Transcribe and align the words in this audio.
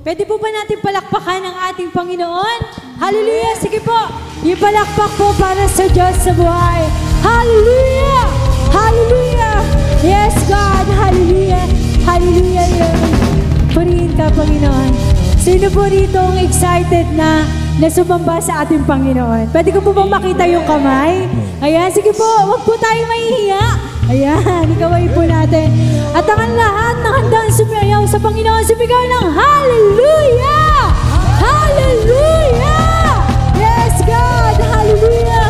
Pwede 0.00 0.24
po 0.24 0.40
ba 0.40 0.48
natin 0.48 0.80
palakpakan 0.80 1.44
ang 1.44 1.56
ating 1.68 1.92
Panginoon? 1.92 2.58
Hallelujah! 2.96 3.52
Sige 3.60 3.84
po! 3.84 4.08
Ipalakpak 4.40 5.12
po 5.20 5.28
para 5.36 5.68
sa 5.68 5.84
Diyos 5.92 6.16
sa 6.24 6.32
buhay. 6.32 6.88
Hallelujah! 7.20 8.24
Hallelujah! 8.72 9.60
Yes, 10.00 10.32
God! 10.48 10.88
Hallelujah! 10.88 11.68
Hallelujah! 12.08 12.64
Purihin 13.76 14.16
ka, 14.16 14.32
Panginoon. 14.32 14.88
Sino 15.36 15.68
po 15.68 15.84
rito 15.84 16.16
ang 16.16 16.40
excited 16.40 17.04
na 17.12 17.44
na 17.76 17.88
sumamba 17.92 18.40
sa 18.40 18.64
ating 18.64 18.88
Panginoon? 18.88 19.52
Pwede 19.52 19.68
ko 19.68 19.84
po 19.84 19.92
bang 19.92 20.08
makita 20.08 20.48
yung 20.48 20.64
kamay? 20.64 21.28
Ayan, 21.60 21.92
sige 21.92 22.16
po. 22.16 22.24
Huwag 22.24 22.64
po 22.64 22.72
tayo 22.80 23.04
mahihiya. 23.04 23.64
Ayan, 24.08 24.64
ikaway 24.80 25.12
po 25.12 25.28
natin. 25.28 25.68
At 26.10 26.26
ang 26.26 26.58
lahat 26.58 26.96
ng 27.06 27.12
handang 27.14 27.50
sumayaw 27.54 28.02
sa 28.02 28.18
Panginoon, 28.18 28.66
sumigaw 28.66 28.98
ng 29.06 29.26
Hallelujah! 29.30 30.90
Hallelujah! 31.38 33.22
Yes, 33.54 33.94
God! 34.02 34.58
Hallelujah! 34.58 35.46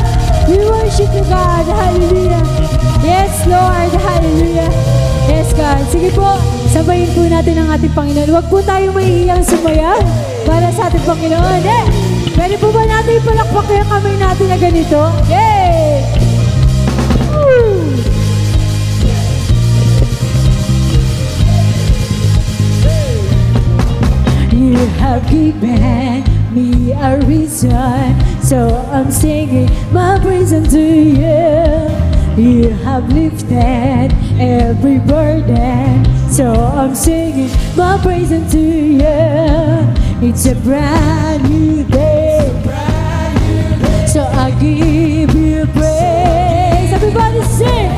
We 0.53 0.61
worship 0.69 1.09
you, 1.17 1.25
God! 1.25 1.65
Hallelujah! 1.65 2.45
Yes, 3.01 3.41
Lord! 3.49 3.89
Hallelujah! 4.05 4.69
Yes, 5.33 5.49
God. 5.57 5.81
Sige 5.89 6.13
po, 6.13 6.37
sabayin 6.69 7.09
po 7.17 7.25
natin 7.25 7.57
ang 7.57 7.73
ating 7.73 7.97
Panginoon. 7.97 8.29
Huwag 8.29 8.47
po 8.53 8.61
tayong 8.61 8.93
mahihiyang 8.93 9.41
sumayaw 9.41 9.97
para 10.45 10.69
sa 10.77 10.93
ating 10.93 11.09
Panginoon. 11.09 11.63
Eh, 11.65 11.85
pwede 12.37 12.61
po 12.61 12.69
ba 12.69 12.85
natin 12.85 13.17
ipalakpak 13.17 13.65
yung 13.73 13.89
kamay 13.89 14.17
natin 14.21 14.47
na 14.53 14.59
ganito? 14.61 15.01
Yay! 15.33 16.20
You 24.71 24.87
have 25.03 25.29
given 25.29 26.23
me 26.55 26.93
a 26.93 27.19
reason, 27.27 28.15
so 28.41 28.69
I'm 28.93 29.11
singing 29.11 29.69
my 29.93 30.17
praise 30.23 30.53
unto 30.53 30.79
you. 30.79 31.91
You 32.37 32.71
have 32.85 33.13
lifted 33.13 34.15
every 34.39 35.01
burden, 35.01 36.05
so 36.31 36.53
I'm 36.53 36.95
singing 36.95 37.51
my 37.77 37.99
praise 38.01 38.31
unto 38.31 38.59
you. 38.59 39.03
It's 40.23 40.47
a 40.47 40.55
brand 40.55 41.51
new 41.51 41.83
day, 41.83 42.47
so 44.07 44.23
I 44.23 44.53
give 44.61 45.35
you 45.35 45.67
praise. 45.67 46.93
Everybody 46.93 47.43
sing, 47.59 47.91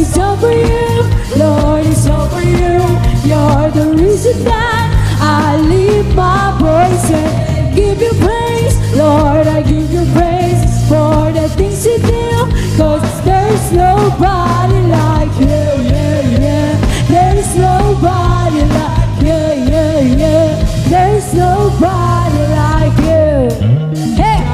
it's 0.00 0.16
all 0.16 0.38
for 0.38 0.52
you, 0.52 1.02
Lord, 1.36 1.84
it's 1.84 2.06
all 2.06 2.28
for 2.30 2.40
you. 2.40 2.80
You're 3.28 3.70
the 3.72 3.94
reason 4.02 4.42
that 4.44 4.93
I 5.36 5.56
lift 5.56 6.14
my 6.14 6.56
voice 6.60 7.10
and 7.10 7.74
give 7.74 8.00
you 8.00 8.12
praise, 8.24 8.76
Lord. 8.94 9.46
I 9.48 9.62
give 9.62 9.90
you 9.90 10.04
praise 10.12 10.62
for 10.88 11.32
the 11.32 11.48
things 11.56 11.84
you 11.84 11.98
do, 11.98 12.46
cause 12.76 13.02
there's 13.24 13.72
nobody 13.72 14.80
like 14.98 15.34
you, 15.40 15.64
yeah, 15.90 16.20
yeah. 16.44 16.70
There's 17.08 17.56
nobody 17.56 18.62
like 18.78 19.20
you, 19.28 19.42
yeah, 19.72 20.00
yeah. 20.22 20.48
There's 20.88 21.34
nobody 21.34 22.42
like 22.60 22.96
you. 23.08 24.14
Hey! 24.22 24.44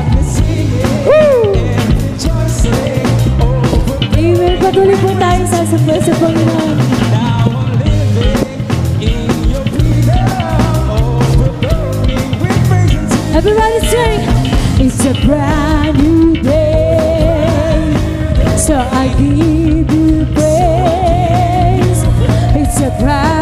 It's 14.83 15.05
a 15.05 15.13
brand 15.27 15.99
new 15.99 16.43
day. 16.43 17.95
So 18.57 18.75
I 18.75 19.09
give 19.19 19.91
you 19.93 20.25
praise. 20.35 22.03
It's 22.57 22.81
a 22.81 22.91
brand 22.99 23.40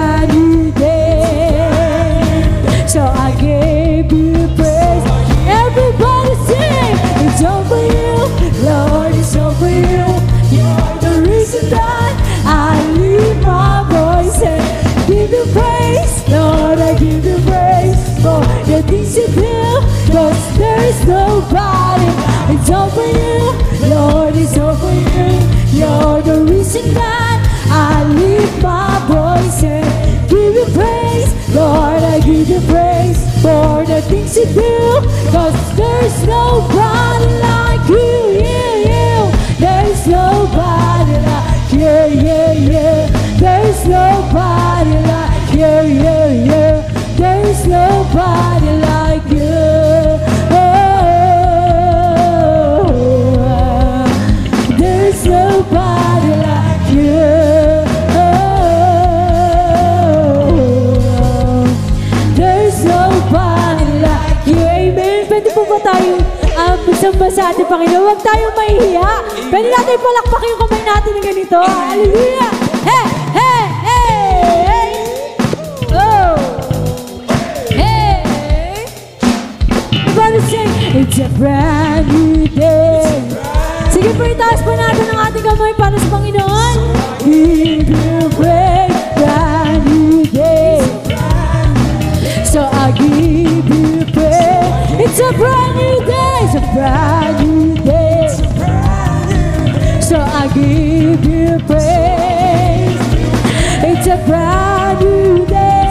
There's 20.89 21.07
nobody. 21.07 22.07
It's 22.55 22.71
for 22.95 23.05
you. 23.05 23.91
Lord, 23.91 24.35
it's 24.35 24.57
for 24.81 24.91
you. 24.91 25.79
You're 25.79 26.08
samba 67.29 67.53
sa 67.53 67.53
ating 67.53 67.69
Panginoon? 67.69 68.05
Huwag 68.09 68.21
tayong 68.25 68.57
mahihiya. 68.57 69.11
Pwede 69.53 69.69
natin 69.69 69.97
palakpak 70.01 70.43
yung 70.49 70.59
kamay 70.65 70.83
natin 70.85 71.13
ng 71.13 71.25
ganito. 71.25 71.61
Hallelujah! 71.61 72.53
Hey! 72.89 73.07
Hey! 73.37 73.65
Hey! 73.85 74.41
Hey! 74.65 74.91
Oh! 75.93 76.33
Hey! 77.77 78.25
Everybody 79.93 80.41
sing, 80.49 80.73
it's 80.97 81.19
a 81.21 81.29
brand 81.37 82.09
new 82.09 82.49
day. 82.49 83.05
Sige 83.93 84.11
po, 84.17 84.25
itaas 84.25 84.61
po 84.65 84.73
natin 84.73 85.05
ang 85.13 85.21
ating 85.29 85.45
kamay 85.45 85.73
para 85.77 85.97
sa 86.01 86.09
Panginoon. 86.09 86.77
Give 87.25 87.89
you 87.89 88.21
praise, 88.41 89.01
brand 89.21 89.85
new 89.85 90.25
day. 90.33 90.81
So 92.49 92.65
I 92.65 92.89
give 92.97 93.69
you 93.69 94.05
praise. 94.17 94.73
It's 94.97 95.21
a 95.21 95.31
brand 95.37 95.77
new 95.77 95.99
day. 96.09 96.17
It's 96.49 96.57
a 96.57 96.65
brand 96.73 97.18
give 100.59 101.25
you 101.25 101.59
praise. 101.67 102.99
It's 103.91 104.07
a 104.07 104.17
brand 104.27 105.01
new 105.01 105.47
day. 105.47 105.85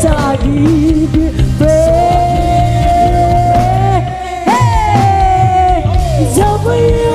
So 0.00 0.08
I 0.10 0.36
give 0.36 1.14
you 1.20 1.30
praise. 1.58 1.94
Hey, 4.50 5.82
it's 6.22 6.38
all 6.38 6.58
for 6.64 6.76
you, 6.76 7.14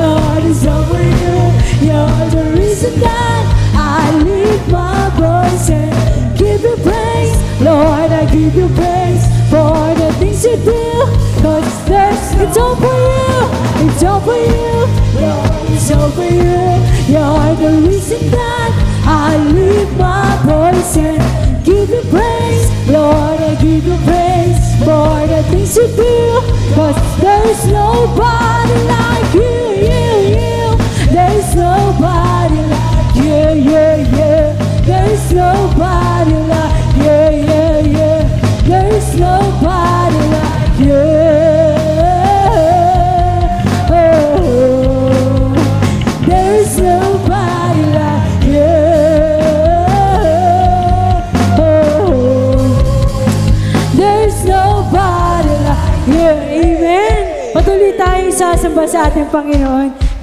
Lord. 0.00 0.42
It's 0.50 0.66
all 0.66 0.84
for 0.90 1.02
you. 1.20 1.36
You're 1.86 2.26
the 2.36 2.44
reason 2.58 3.00
that 3.00 3.44
I 3.74 4.22
lift 4.22 4.68
my 4.70 5.10
voice 5.24 5.68
and 5.70 6.38
give 6.38 6.62
you 6.62 6.76
praise, 6.88 7.36
Lord. 7.60 8.10
I 8.20 8.24
give 8.32 8.54
you 8.54 8.68
praise 8.80 9.24
for 9.50 9.94
the 10.00 10.12
things 10.18 10.44
you 10.44 10.56
do. 10.56 10.84
Cause 11.42 11.70
there's, 11.86 12.32
it's 12.42 12.56
all 12.56 12.76
for 12.76 12.96
you. 13.08 13.88
It's 13.88 14.02
all 14.02 14.20
for 14.20 14.34
you. 14.36 15.07
For 15.98 16.24
you. 16.24 16.58
You're 17.12 17.54
the 17.56 17.86
reason 17.86 18.30
that 18.30 18.72
I 19.04 19.36
lift 19.52 19.98
my 19.98 20.38
and 20.96 21.64
give 21.64 21.90
you 21.90 22.02
praise. 22.10 22.88
Lord, 22.88 23.40
I 23.40 23.54
give 23.60 23.84
you 23.84 23.96
praise 24.06 24.58
for 24.84 25.26
the 25.26 25.42
things 25.50 25.76
you 25.76 25.86
do. 25.88 26.40
Cause 26.74 27.20
there's 27.20 27.66
nobody 27.66 28.88
like 28.88 28.97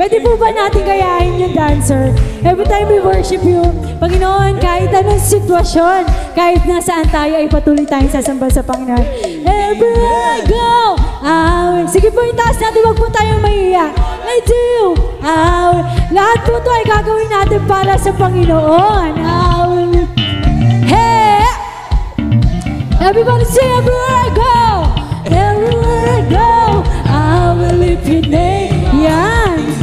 Pwede 0.06 0.22
po 0.22 0.38
ba 0.38 0.54
natin 0.54 0.86
kayahin 0.86 1.34
yung 1.42 1.58
dancer? 1.58 2.14
Every 2.46 2.70
time 2.70 2.94
we 2.94 3.02
worship 3.02 3.42
you, 3.42 3.66
Panginoon, 3.98 4.62
kahit 4.62 4.94
anong 4.94 5.18
sitwasyon, 5.18 6.06
kahit 6.38 6.62
nasaan 6.62 7.10
tayo, 7.10 7.34
ay 7.42 7.50
patuloy 7.50 7.90
tayong 7.90 8.14
sasamba 8.14 8.46
sa 8.54 8.62
Panginoon. 8.62 9.02
Everywhere 9.50 10.30
I 10.30 10.42
go, 10.46 10.94
will. 11.26 11.90
Sige 11.90 12.14
po, 12.14 12.22
itaas 12.22 12.54
natin, 12.62 12.86
wag 12.86 13.02
po 13.02 13.10
tayong 13.10 13.42
mahiya. 13.42 13.90
I 14.30 14.38
do, 14.46 14.94
will. 15.26 15.74
Lahat 16.14 16.40
po 16.46 16.62
ito 16.62 16.70
ay 16.70 16.86
gagawin 16.86 17.30
natin 17.34 17.62
para 17.66 17.98
sa 17.98 18.14
Panginoon. 18.14 19.10
Will. 19.18 20.06
Hey! 20.86 21.50
Everybody 23.02 23.46
say 23.50 23.66
everywhere 23.74 24.18
I 24.22 24.30
go, 24.38 24.54
everywhere 25.34 26.06
I 26.14 26.22
go, 26.30 26.54
I 27.10 27.58
will 27.58 27.78
lift 27.82 28.06
your 28.06 28.22
name. 28.22 28.86
Yan. 29.02 29.75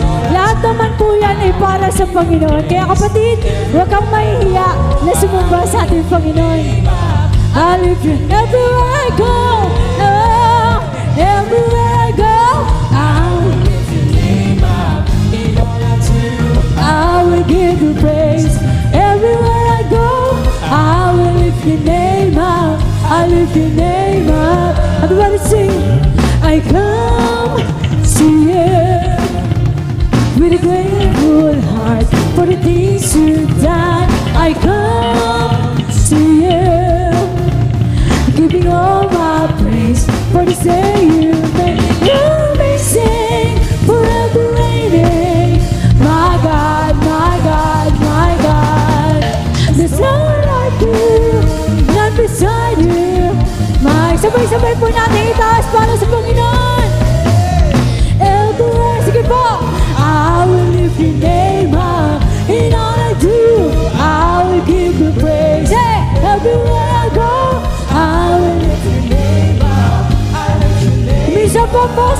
Naman 0.62 0.94
po 0.94 1.19
yan 1.19 1.43
ay 1.43 1.50
para 1.59 1.91
sa 1.91 2.06
Panginoon. 2.06 2.62
Kaya 2.70 2.87
kapatid, 2.87 3.43
huwag 3.75 3.91
kang 3.91 4.06
mahihiya 4.14 4.69
na 5.03 5.12
sumamba 5.19 5.67
sa 5.67 5.82
ating 5.82 6.06
Panginoon. 6.06 6.87
I 7.53 7.82
lift 7.82 8.06
you 8.06 8.14
everywhere 8.31 8.94
I 8.94 9.11
go. 9.19 9.37
Oh, 9.99 10.79
everywhere 11.19 11.94
I 11.99 12.11
go, 12.14 12.38
I 16.79 17.26
will 17.26 17.44
give 17.44 17.82
you 17.82 17.93
praise. 17.99 18.55
Everywhere 18.94 19.67
I 19.67 19.82
go, 19.91 20.38
I 20.70 21.11
will 21.11 21.43
name 21.85 22.38
up. 22.38 22.79
I 23.11 23.26
name 23.26 24.31
up. 24.31 24.79
Everybody 25.03 25.38
sing. 25.38 25.75
I 26.43 26.61
come 26.70 27.58
to 28.03 28.25
you 28.25 28.92
with 30.43 30.55
a 30.55 30.59
grateful 30.59 31.55
heart 31.71 32.05
for 32.35 32.47
the 32.47 32.56
things 32.56 33.15
you've 33.15 33.62
done. 33.62 34.11
I 34.35 34.53
come 34.55 35.77
to 36.09 36.19
you, 36.43 36.67
giving 38.35 38.67
all 38.67 39.09
my 39.09 39.47
praise 39.62 40.05
for 40.33 40.44
the 40.44 40.56
day 40.65 41.05
you 41.06 41.35
made. 41.55 41.79
You 42.03 42.59
may 42.59 42.77
sing 42.77 43.55
forever 43.87 44.50
reigning. 44.59 45.62
My 46.03 46.35
God, 46.43 46.97
my 46.97 47.39
God, 47.47 47.93
my 48.00 48.31
God. 48.43 49.23
There's 49.77 50.00
no 50.00 50.17
like 50.50 50.81
you, 50.83 51.94
none 51.94 52.17
beside 52.17 52.79
you. 52.83 53.31
My 53.79 54.19
sabay-sabay 54.19 54.75
po 54.83 54.91
natin 54.91 55.23
itaas 55.39 55.71
para 55.71 55.94
sa 55.94 56.06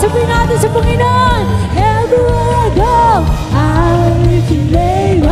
sabihin 0.03 0.27
natin 0.27 0.59
sa 0.59 0.69
Panginoon. 0.75 1.45
Everywhere 1.79 2.51
I 2.59 2.69
go, 2.75 2.99
I 3.55 3.87
will 3.95 4.19
lift 4.27 4.51
your 4.51 4.67
name. 4.75 5.23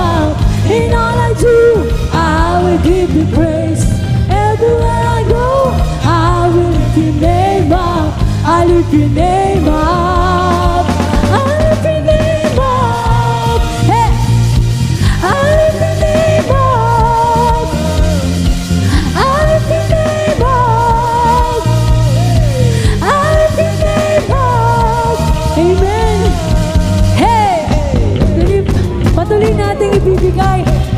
In 0.70 0.94
all 0.94 1.18
I 1.18 1.34
do, 1.34 1.58
I 2.14 2.62
will 2.62 2.80
give 2.86 3.10
you 3.10 3.26
praise. 3.34 3.82
Everywhere 4.30 5.02
I 5.18 5.26
go, 5.26 5.74
I 6.06 6.46
will 6.54 6.70
lift 6.70 6.94
your 6.94 7.14
name 7.18 7.74
up. 7.74 8.14
I 8.46 8.62
lift 8.70 8.94
your 8.94 9.10
name. 9.10 9.66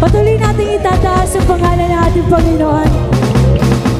Patuloy 0.02 0.34
nating 0.34 0.82
itataas 0.82 1.38
ang 1.38 1.46
pangalan 1.46 1.86
ng 1.86 2.00
ating 2.10 2.26
Panginoon. 2.26 2.90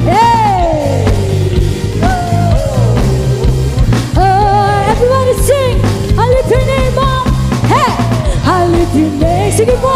Hey! 0.03 1.07
Oh, 4.19 4.91
everybody 4.91 5.31
sing! 5.47 5.79
Lift 6.11 6.51
your 6.51 6.65
name 6.67 6.99
up! 6.99 7.23
Hey! 7.71 7.95
Lift 8.75 8.91
your 8.99 9.15
name. 9.15 9.55
Sige 9.55 9.79
po! 9.79 9.95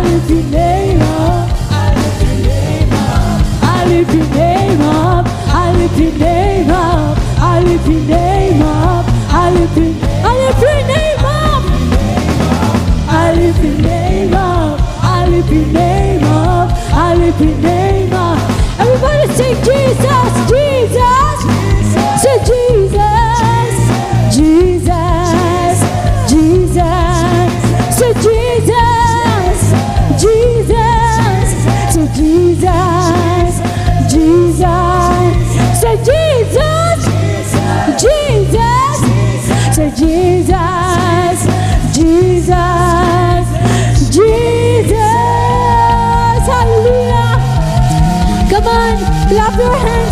Lift 0.00 0.32
your 0.32 0.48
name 0.48 1.04
up. 1.04 1.52
Lift 1.92 2.24
your 2.24 2.40
name 2.48 2.96
up. 2.96 3.44
Lift 3.84 4.16
your 4.16 4.24
name 4.32 4.80
up. 4.80 5.28
Lift 5.76 6.00
your 6.00 6.12
name 6.16 6.72
up. 6.72 7.20
Lift 7.68 7.84
your 7.84 8.00
name 8.08 8.64
up. 8.64 9.04
Lift 9.52 9.76
your, 9.76 9.92
I 10.24 10.32
lift 10.40 10.56
your 10.64 10.80
name 10.88 11.20
up. 11.20 11.68
Lift 13.36 13.60
your 13.60 13.76
name 13.76 13.92
up. 13.92 13.93
Lift 15.54 15.66
your 15.66 15.72
name 15.74 16.24
up. 16.24 16.70
I 16.92 17.14
lift 17.14 17.40
your 17.40 17.56
name 17.58 18.12
up. 18.12 18.38
Everybody 18.80 19.32
sing 19.34 19.54
Jesus. 19.62 20.53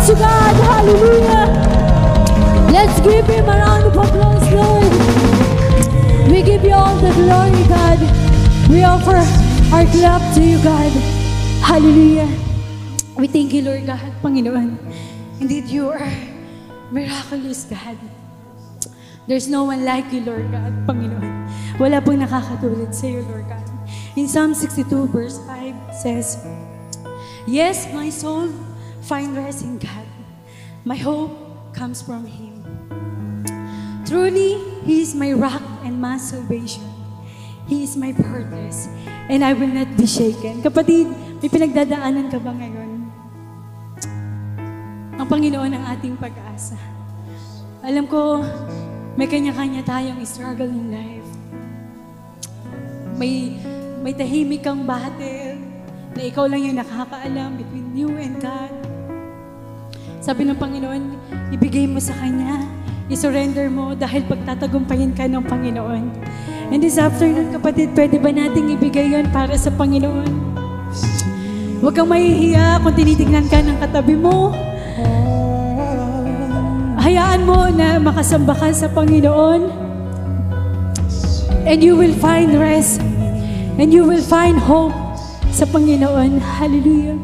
Hands 0.03 0.09
to 0.09 0.15
God. 0.15 0.55
Hallelujah. 0.55 1.47
Let's 2.71 2.99
give 3.01 3.25
Him 3.25 3.45
a 3.45 3.55
round 3.55 3.83
of 3.83 3.95
applause, 3.95 4.45
Lord. 4.51 4.91
We 6.31 6.41
give 6.41 6.63
you 6.63 6.73
all 6.73 6.95
the 6.97 7.11
glory, 7.13 7.63
God. 7.67 7.99
We 8.69 8.83
offer 8.83 9.17
our 9.73 9.85
clap 9.85 10.21
to 10.35 10.41
you, 10.41 10.61
God. 10.63 10.91
Hallelujah. 11.63 12.27
We 13.17 13.27
thank 13.27 13.53
you, 13.53 13.61
Lord 13.61 13.85
God, 13.85 14.01
Panginoon. 14.21 14.77
Indeed, 15.39 15.65
you 15.67 15.89
are 15.89 16.11
miraculous, 16.91 17.65
God. 17.65 17.97
There's 19.27 19.47
no 19.47 19.63
one 19.63 19.85
like 19.85 20.11
you, 20.11 20.21
Lord 20.21 20.51
God, 20.51 20.73
Panginoon. 20.87 21.79
Wala 21.79 22.01
pong 22.01 22.19
nakakatulad 22.19 22.91
sa 22.91 23.07
iyo, 23.07 23.23
Lord 23.29 23.47
God. 23.47 23.63
In 24.15 24.27
Psalm 24.27 24.53
62 24.53 25.07
verse 25.09 25.39
5 25.47 25.73
says, 25.95 26.37
Yes, 27.47 27.87
my 27.95 28.11
soul 28.11 28.51
find 29.03 29.35
rest 29.35 29.67
in 29.67 29.77
God. 29.77 30.07
My 30.87 30.95
hope 30.95 31.35
comes 31.75 31.99
from 31.99 32.23
Him. 32.23 32.63
Truly, 34.07 34.59
He 34.87 35.03
is 35.03 35.15
my 35.15 35.35
rock 35.35 35.63
and 35.83 35.99
my 35.99 36.15
salvation. 36.15 36.87
He 37.67 37.83
is 37.83 37.95
my 37.95 38.11
fortress, 38.11 38.91
and 39.31 39.43
I 39.43 39.55
will 39.55 39.71
not 39.71 39.87
be 39.95 40.03
shaken. 40.03 40.59
Kapatid, 40.59 41.07
may 41.39 41.47
pinagdadaanan 41.47 42.27
ka 42.27 42.39
ba 42.39 42.51
ngayon? 42.51 42.91
Ang 45.15 45.27
Panginoon 45.31 45.71
ang 45.71 45.83
ating 45.95 46.19
pag-asa. 46.19 46.75
Alam 47.79 48.07
ko, 48.07 48.43
may 49.15 49.27
kanya-kanya 49.27 49.87
tayong 49.87 50.19
struggle 50.27 50.67
in 50.67 50.91
life. 50.91 51.29
May, 53.15 53.55
may 54.03 54.11
tahimik 54.11 54.67
kang 54.67 54.83
battle 54.83 55.59
na 56.11 56.21
ikaw 56.27 56.43
lang 56.43 56.67
yung 56.67 56.77
nakakaalam 56.77 57.55
between 57.55 57.87
you 57.95 58.11
and 58.19 58.35
God. 58.43 58.92
Sabi 60.23 60.47
ng 60.47 60.55
Panginoon, 60.55 61.03
ibigay 61.51 61.83
mo 61.83 61.99
sa 61.99 62.15
Kanya, 62.15 62.63
isurrender 63.11 63.67
mo 63.67 63.91
dahil 63.91 64.23
pagtatagumpayin 64.23 65.11
ka 65.11 65.27
ng 65.27 65.43
Panginoon. 65.43 66.15
And 66.71 66.79
this 66.79 66.95
afternoon, 66.95 67.51
kapatid, 67.51 67.91
pwede 67.91 68.23
ba 68.23 68.31
nating 68.31 68.71
ibigay 68.71 69.11
yon 69.11 69.27
para 69.35 69.51
sa 69.59 69.67
Panginoon? 69.75 70.31
Huwag 71.83 71.91
kang 71.91 72.07
mahihiya 72.07 72.79
kung 72.79 72.95
tinitingnan 72.95 73.51
ka 73.51 73.59
ng 73.67 73.75
katabi 73.83 74.15
mo. 74.15 74.55
Hayaan 77.03 77.43
mo 77.43 77.67
na 77.67 77.99
makasamba 77.99 78.55
ka 78.55 78.71
sa 78.71 78.87
Panginoon. 78.87 79.67
And 81.67 81.83
you 81.83 81.99
will 81.99 82.15
find 82.23 82.55
rest. 82.55 83.03
And 83.75 83.91
you 83.91 84.07
will 84.07 84.23
find 84.23 84.55
hope 84.55 84.95
sa 85.51 85.67
Panginoon. 85.67 86.39
Hallelujah. 86.39 87.19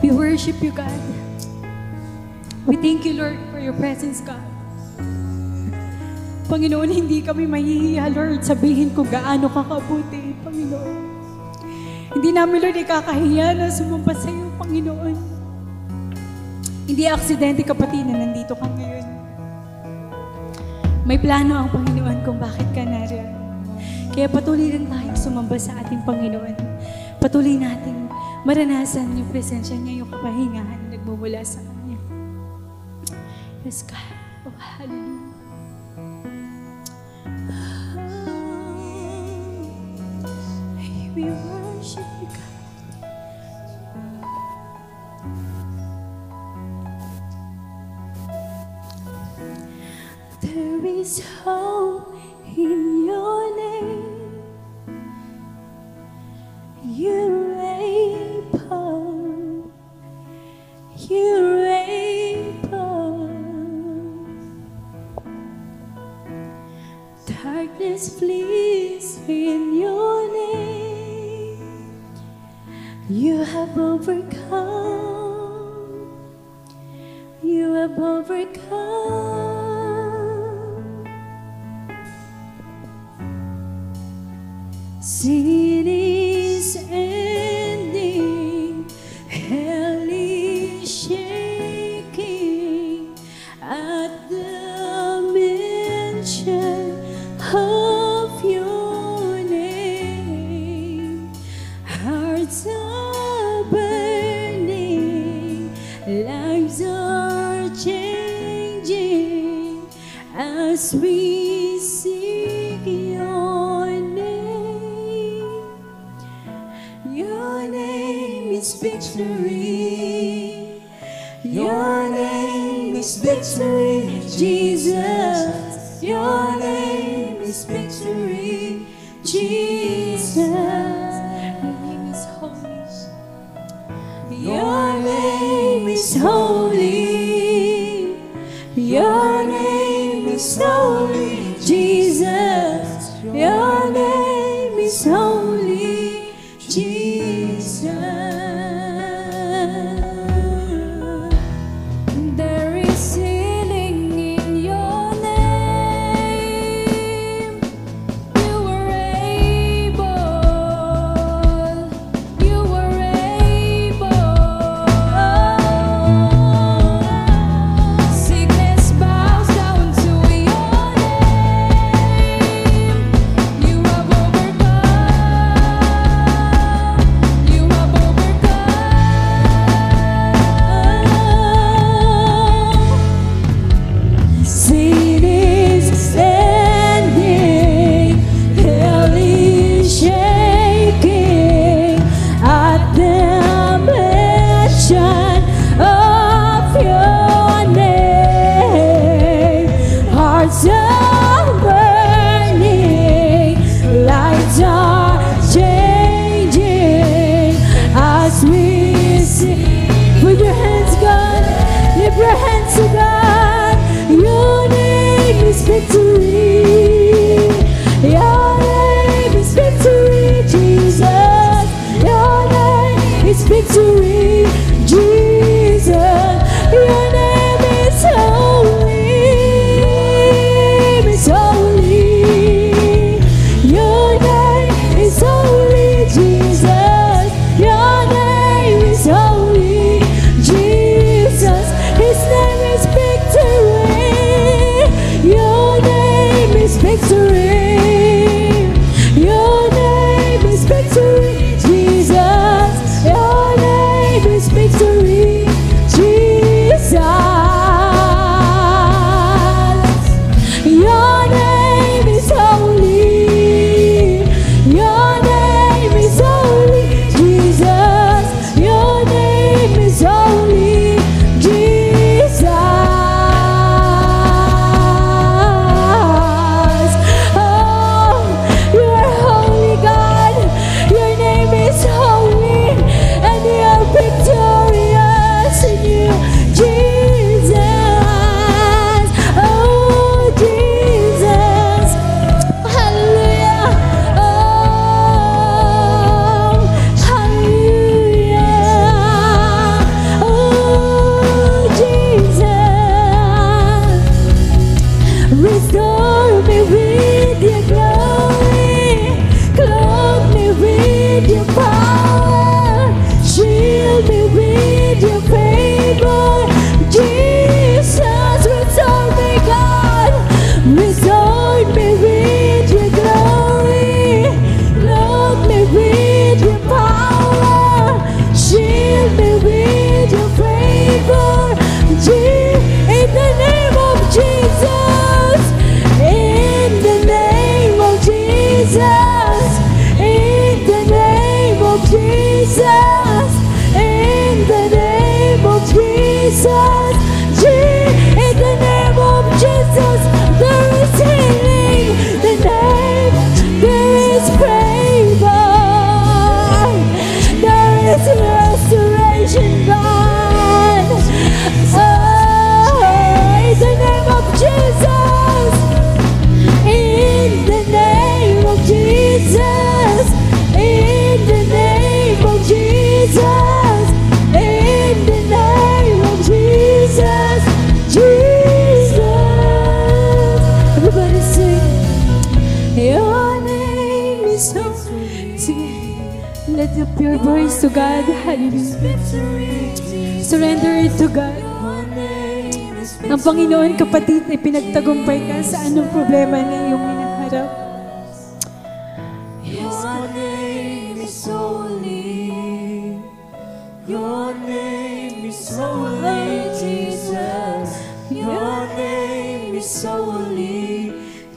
We 0.00 0.16
worship 0.16 0.64
you, 0.64 0.72
God. 0.72 1.07
We 2.68 2.76
thank 2.76 3.08
you, 3.08 3.16
Lord, 3.16 3.40
for 3.48 3.56
your 3.56 3.72
presence, 3.80 4.20
God. 4.20 4.44
Panginoon, 6.52 6.92
hindi 6.92 7.24
kami 7.24 7.48
mahihiya, 7.48 8.12
Lord, 8.12 8.44
sabihin 8.44 8.92
ko 8.92 9.08
gaano 9.08 9.48
kakabuti, 9.48 10.36
Panginoon. 10.44 10.96
Hindi 12.12 12.28
namin, 12.28 12.60
Lord, 12.60 12.76
ikakahiya 12.76 13.56
na 13.56 13.72
sumumpa 13.72 14.12
sa 14.12 14.28
iyo, 14.28 14.52
Panginoon. 14.60 15.16
Hindi 16.84 17.08
aksidente, 17.08 17.64
kapatid, 17.64 18.04
na 18.04 18.28
nandito 18.28 18.52
ka 18.52 18.68
ngayon. 18.68 19.06
May 21.08 21.16
plano 21.16 21.56
ang 21.56 21.72
Panginoon 21.72 22.20
kung 22.20 22.36
bakit 22.36 22.68
ka 22.76 22.84
nariyan. 22.84 23.32
Kaya 24.12 24.28
patuloy 24.28 24.76
rin 24.76 24.84
tayong 24.92 25.16
sumamba 25.16 25.56
sa 25.56 25.72
ating 25.80 26.04
Panginoon. 26.04 26.52
Patuloy 27.16 27.56
natin 27.56 28.12
maranasan 28.44 29.16
yung 29.16 29.28
presensya 29.32 29.72
niya, 29.80 30.04
yung 30.04 30.12
kapahingahan 30.12 30.76
na 30.84 31.00
nagmumula 31.00 31.40
sa 31.40 31.64
atin. 31.64 31.77
this 33.68 33.84
Oh, 34.46 34.50
hallelujah. 34.58 35.28
We 41.14 41.24
worship 41.24 42.04
God. 42.32 43.12
There 50.40 50.86
is 50.86 51.22
hope. 51.44 51.97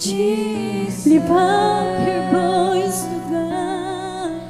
Jesus. 0.01 1.05
Lift 1.05 1.29
up 1.29 2.07
your 2.07 2.23
voice 2.31 3.03
to 3.03 3.17
God. 3.29 4.41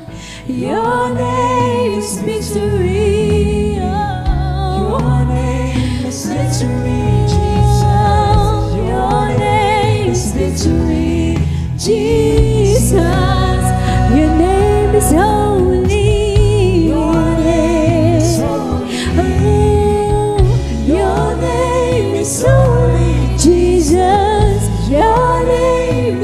Your 0.47 1.13
name 1.13 1.99
is 1.99 2.21
victory. 2.21 3.75
Your 3.75 5.25
name 5.25 6.05
is 6.05 6.25
victory. 6.25 7.27
Jesus. 7.27 8.75
Your 8.77 9.27
name 9.37 10.15
speaks 10.15 10.63
to 10.63 10.69
me, 10.69 11.37
Jesus. 11.77 13.30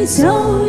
so 0.07 0.66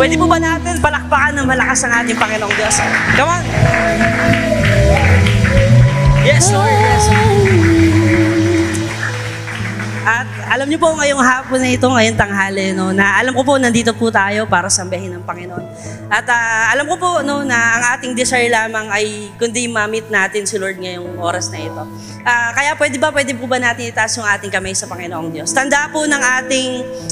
Pwede 0.00 0.16
po 0.16 0.24
ba 0.24 0.40
natin 0.40 0.80
palakpakan 0.80 1.36
ng 1.36 1.44
malakas 1.44 1.84
ang 1.84 1.92
ating 2.00 2.16
Panginoong 2.16 2.56
Diyos? 2.56 2.72
Come 3.20 3.28
on. 3.28 3.44
Yes, 6.24 6.48
Lord. 6.56 6.72
Yes, 6.72 7.04
At 10.00 10.24
alam 10.56 10.72
niyo 10.72 10.80
po 10.80 10.96
ngayong 10.96 11.20
hapon 11.20 11.60
na 11.60 11.68
ito, 11.68 11.84
ngayong 11.84 12.16
tanghali, 12.16 12.72
no, 12.72 12.96
na 12.96 13.20
alam 13.20 13.36
ko 13.36 13.44
po 13.44 13.60
nandito 13.60 13.92
po 13.92 14.08
tayo 14.08 14.48
para 14.48 14.72
sambahin 14.72 15.20
ng 15.20 15.24
Panginoon. 15.28 15.68
At 16.08 16.24
ah, 16.32 16.72
alam 16.72 16.88
ko 16.88 16.96
po 16.96 17.20
no, 17.20 17.44
na 17.44 17.60
ang 17.60 18.00
ating 18.00 18.16
desire 18.16 18.48
lamang 18.48 18.88
ay 18.88 19.28
kundi 19.36 19.68
ma-meet 19.68 20.08
natin 20.08 20.48
si 20.48 20.56
Lord 20.56 20.80
ngayong 20.80 21.20
oras 21.20 21.52
na 21.52 21.60
ito. 21.60 21.84
Ah, 22.24 22.56
kaya 22.56 22.72
pwede 22.72 22.96
ba, 22.96 23.12
pwede 23.12 23.36
po 23.36 23.44
ba 23.44 23.60
natin 23.60 23.92
itaas 23.92 24.16
yung 24.16 24.24
ating 24.24 24.48
kamay 24.48 24.72
sa 24.72 24.88
Panginoong 24.88 25.28
Diyos? 25.28 25.52
Tanda 25.52 25.92
po 25.92 26.08
ng 26.08 26.22
ating 26.40 26.68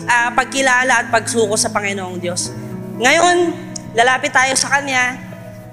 ah, 0.09 0.33
pagkilala 0.33 1.05
at 1.05 1.13
pagsuko 1.13 1.53
sa 1.61 1.69
Panginoong 1.69 2.17
Diyos. 2.17 2.68
Ngayon, 2.99 3.55
lalapit 3.95 4.35
tayo 4.35 4.51
sa 4.59 4.75
Kanya, 4.75 5.15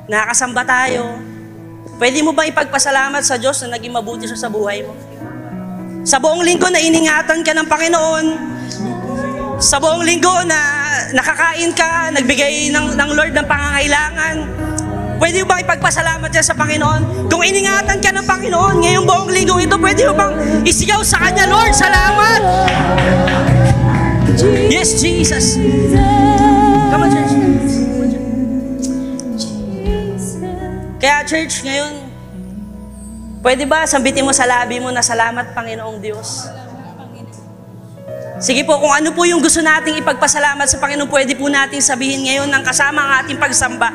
nakakasamba 0.06 0.62
tayo. 0.62 1.18
Pwede 1.98 2.22
mo 2.22 2.38
ba 2.38 2.46
ipagpasalamat 2.46 3.26
sa 3.26 3.42
Diyos 3.42 3.58
na 3.66 3.78
naging 3.78 3.98
mabuti 3.98 4.30
siya 4.30 4.46
sa 4.46 4.50
buhay 4.52 4.86
mo? 4.86 4.94
Sa 6.06 6.22
buong 6.22 6.46
linggo 6.46 6.70
na 6.70 6.78
iningatan 6.78 7.42
ka 7.42 7.58
ng 7.58 7.66
Panginoon, 7.66 8.26
sa 9.58 9.82
buong 9.82 10.06
linggo 10.06 10.46
na 10.46 10.60
nakakain 11.18 11.74
ka, 11.74 12.14
nagbigay 12.14 12.70
ng, 12.70 12.94
ng 12.94 13.10
Lord 13.18 13.34
ng 13.34 13.48
pangangailangan, 13.50 14.36
pwede 15.18 15.42
mo 15.42 15.50
ba 15.50 15.66
ipagpasalamat 15.66 16.30
yan 16.30 16.46
sa 16.46 16.54
Panginoon? 16.54 17.26
Kung 17.26 17.42
iningatan 17.42 17.98
ka 18.06 18.14
ng 18.14 18.26
Panginoon 18.30 18.86
ngayong 18.86 19.06
buong 19.10 19.34
linggo 19.34 19.58
ito, 19.58 19.82
pwede 19.82 20.06
mo 20.06 20.14
bang 20.14 20.62
isigaw 20.62 21.02
sa 21.02 21.26
Kanya, 21.26 21.50
Lord, 21.50 21.74
salamat! 21.74 22.42
Yes, 24.70 25.02
Jesus. 25.02 25.58
Come 26.90 27.02
on, 27.06 27.10
church. 27.10 27.34
Kaya 31.02 31.22
church, 31.26 31.62
ngayon, 31.62 31.94
pwede 33.46 33.64
ba 33.70 33.86
sambitin 33.86 34.26
mo 34.26 34.34
sa 34.34 34.50
labi 34.50 34.82
mo 34.82 34.90
na 34.90 35.06
salamat 35.06 35.54
Panginoong 35.54 36.02
Diyos? 36.02 36.50
Sige 38.36 38.68
po, 38.68 38.76
kung 38.84 38.92
ano 38.92 39.16
po 39.16 39.24
yung 39.24 39.40
gusto 39.40 39.64
nating 39.64 40.02
ipagpasalamat 40.04 40.68
sa 40.68 40.76
Panginoon, 40.82 41.08
pwede 41.08 41.40
po 41.40 41.48
natin 41.48 41.80
sabihin 41.80 42.28
ngayon 42.28 42.52
ng 42.52 42.64
kasama 42.68 43.00
ang 43.00 43.12
ating 43.24 43.40
pagsamba. 43.40 43.90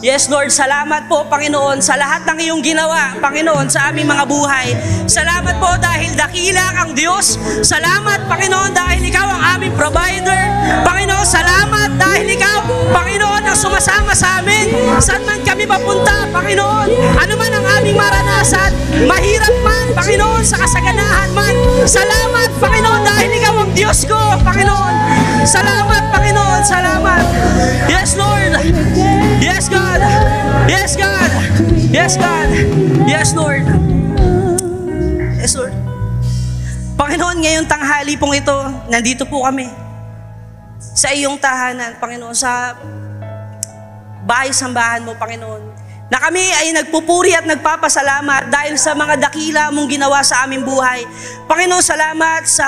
Yes, 0.00 0.32
Lord, 0.32 0.48
salamat 0.48 1.12
po, 1.12 1.28
Panginoon, 1.28 1.84
sa 1.84 1.92
lahat 1.92 2.24
ng 2.24 2.40
iyong 2.40 2.64
ginawa, 2.64 3.20
Panginoon, 3.20 3.68
sa 3.68 3.92
aming 3.92 4.08
mga 4.08 4.24
buhay. 4.24 4.72
Salamat 5.04 5.60
po 5.60 5.76
dahil 5.76 6.16
dakila 6.16 6.72
ang 6.80 6.96
Diyos. 6.96 7.36
Salamat, 7.60 8.24
Panginoon, 8.24 8.72
dahil 8.72 9.04
Ikaw 9.04 9.26
ang 9.28 9.42
aming 9.60 9.76
provider. 9.76 10.40
Panginoon, 10.88 11.26
salamat 11.28 12.00
dahil 12.00 12.32
Ikaw, 12.32 12.58
Panginoon, 12.96 13.44
ang 13.44 13.52
sumasama 13.52 14.16
sa 14.16 14.40
amin. 14.40 14.72
Saan 15.04 15.20
man 15.28 15.44
kami 15.44 15.68
papunta, 15.68 16.24
Panginoon. 16.32 16.88
Ano 17.20 17.36
man 17.36 17.52
ang 17.52 17.66
aming 17.84 18.00
maranasan, 18.00 18.72
mahirap 19.04 19.52
man, 19.60 19.92
Panginoon, 19.92 20.40
sa 20.40 20.64
kasaganahan 20.64 21.28
man. 21.36 21.52
Salamat, 21.84 22.48
Panginoon, 22.56 23.04
dahil 23.04 23.36
Ikaw 23.36 23.54
ang 23.68 23.72
Diyos 23.76 24.08
ko, 24.08 24.16
Panginoon. 24.48 24.94
Salamat, 25.44 26.08
Panginoon, 26.08 26.60
salamat. 26.64 27.20
Yes, 27.84 28.16
Lord. 28.16 28.56
Yes, 29.44 29.68
God. 29.68 29.89
Yes, 30.70 30.94
God. 30.94 31.30
Yes, 31.90 32.14
God. 32.14 32.48
Yes, 33.10 33.28
Lord. 33.34 33.64
Yes, 35.40 35.52
Lord. 35.58 35.74
Panginoon, 36.94 37.40
ngayong 37.40 37.66
tanghali 37.66 38.14
pong 38.14 38.38
ito, 38.38 38.54
nandito 38.86 39.24
po 39.24 39.42
kami 39.42 39.66
sa 40.80 41.10
iyong 41.16 41.40
tahanan, 41.40 41.96
Panginoon, 41.96 42.36
sa 42.36 42.76
bahay-sambahan 44.28 45.02
mo, 45.02 45.16
Panginoon, 45.16 45.69
na 46.10 46.18
kami 46.18 46.42
ay 46.42 46.74
nagpupuri 46.74 47.30
at 47.38 47.46
nagpapasalamat 47.46 48.50
dahil 48.50 48.74
sa 48.74 48.98
mga 48.98 49.30
dakila 49.30 49.70
mong 49.70 49.86
ginawa 49.86 50.18
sa 50.26 50.42
aming 50.42 50.66
buhay. 50.66 51.06
Panginoon, 51.46 51.78
salamat 51.78 52.42
sa 52.50 52.66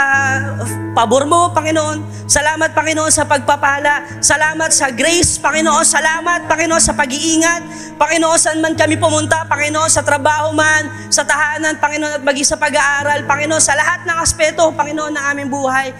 pabor 0.94 1.26
mo, 1.26 1.50
Panginoon. 1.50 2.30
Salamat, 2.30 2.70
Panginoon, 2.70 3.10
sa 3.10 3.26
pagpapala. 3.26 4.22
Salamat 4.22 4.70
sa 4.70 4.94
grace, 4.94 5.42
Panginoon. 5.42 5.82
Salamat, 5.82 6.46
Panginoon, 6.46 6.78
sa 6.78 6.94
pag-iingat. 6.94 7.66
Panginoon, 7.98 8.38
saan 8.38 8.62
man 8.62 8.78
kami 8.78 8.94
pumunta, 8.94 9.42
Panginoon, 9.50 9.90
sa 9.90 10.06
trabaho 10.06 10.54
man, 10.54 11.10
sa 11.10 11.26
tahanan, 11.26 11.82
Panginoon, 11.82 12.22
at 12.22 12.22
maging 12.22 12.46
sa 12.46 12.54
pag-aaral, 12.54 13.26
Panginoon, 13.26 13.58
sa 13.58 13.74
lahat 13.74 14.06
ng 14.06 14.18
aspeto, 14.22 14.70
Panginoon, 14.70 15.18
ng 15.18 15.24
aming 15.34 15.50
buhay. 15.50 15.90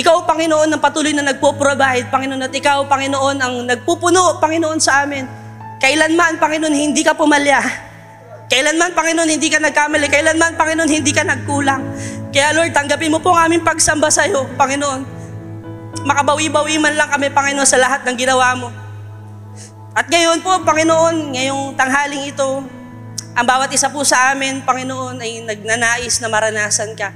Ikaw, 0.00 0.24
Panginoon, 0.24 0.72
ang 0.72 0.80
patuloy 0.80 1.12
na 1.12 1.28
nagpo-provide, 1.28 2.08
Panginoon, 2.08 2.40
at 2.48 2.54
Ikaw, 2.56 2.88
Panginoon, 2.88 3.36
ang 3.36 3.54
nagpupuno, 3.68 4.40
Panginoon, 4.40 4.80
sa 4.80 5.04
amin. 5.04 5.39
Kailanman, 5.80 6.36
Panginoon, 6.36 6.76
hindi 6.76 7.00
ka 7.00 7.16
pumalya. 7.16 7.64
Kailanman, 8.52 8.92
Panginoon, 8.92 9.30
hindi 9.32 9.48
ka 9.48 9.56
nagkamali. 9.64 10.12
Kailanman, 10.12 10.60
Panginoon, 10.60 10.90
hindi 10.92 11.08
ka 11.08 11.24
nagkulang. 11.24 11.80
Kaya, 12.28 12.52
Lord, 12.52 12.76
tanggapin 12.76 13.08
mo 13.08 13.18
po 13.24 13.32
ang 13.32 13.48
aming 13.48 13.64
pagsamba 13.64 14.12
sa 14.12 14.28
iyo, 14.28 14.44
Panginoon. 14.60 15.08
Makabawi-bawi 16.04 16.76
man 16.76 16.94
lang 17.00 17.08
kami, 17.08 17.32
Panginoon, 17.32 17.64
sa 17.64 17.80
lahat 17.80 18.04
ng 18.04 18.12
ginawa 18.12 18.52
mo. 18.60 18.68
At 19.96 20.06
ngayon 20.06 20.44
po, 20.44 20.60
Panginoon, 20.62 21.32
ngayong 21.32 21.74
tanghaling 21.74 22.28
ito, 22.28 22.60
ang 23.32 23.46
bawat 23.48 23.72
isa 23.72 23.88
po 23.88 24.04
sa 24.04 24.36
amin, 24.36 24.60
Panginoon, 24.60 25.16
ay 25.16 25.40
nagnanais 25.48 26.20
na 26.20 26.28
maranasan 26.28 26.92
ka. 26.92 27.08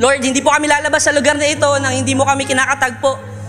Lord, 0.00 0.22
hindi 0.22 0.40
po 0.40 0.54
kami 0.54 0.70
lalabas 0.70 1.02
sa 1.04 1.12
lugar 1.12 1.36
na 1.36 1.44
ito 1.44 1.68
nang 1.82 1.92
hindi 1.92 2.14
mo 2.14 2.24
kami 2.24 2.48
kinakatagpo. 2.48 3.39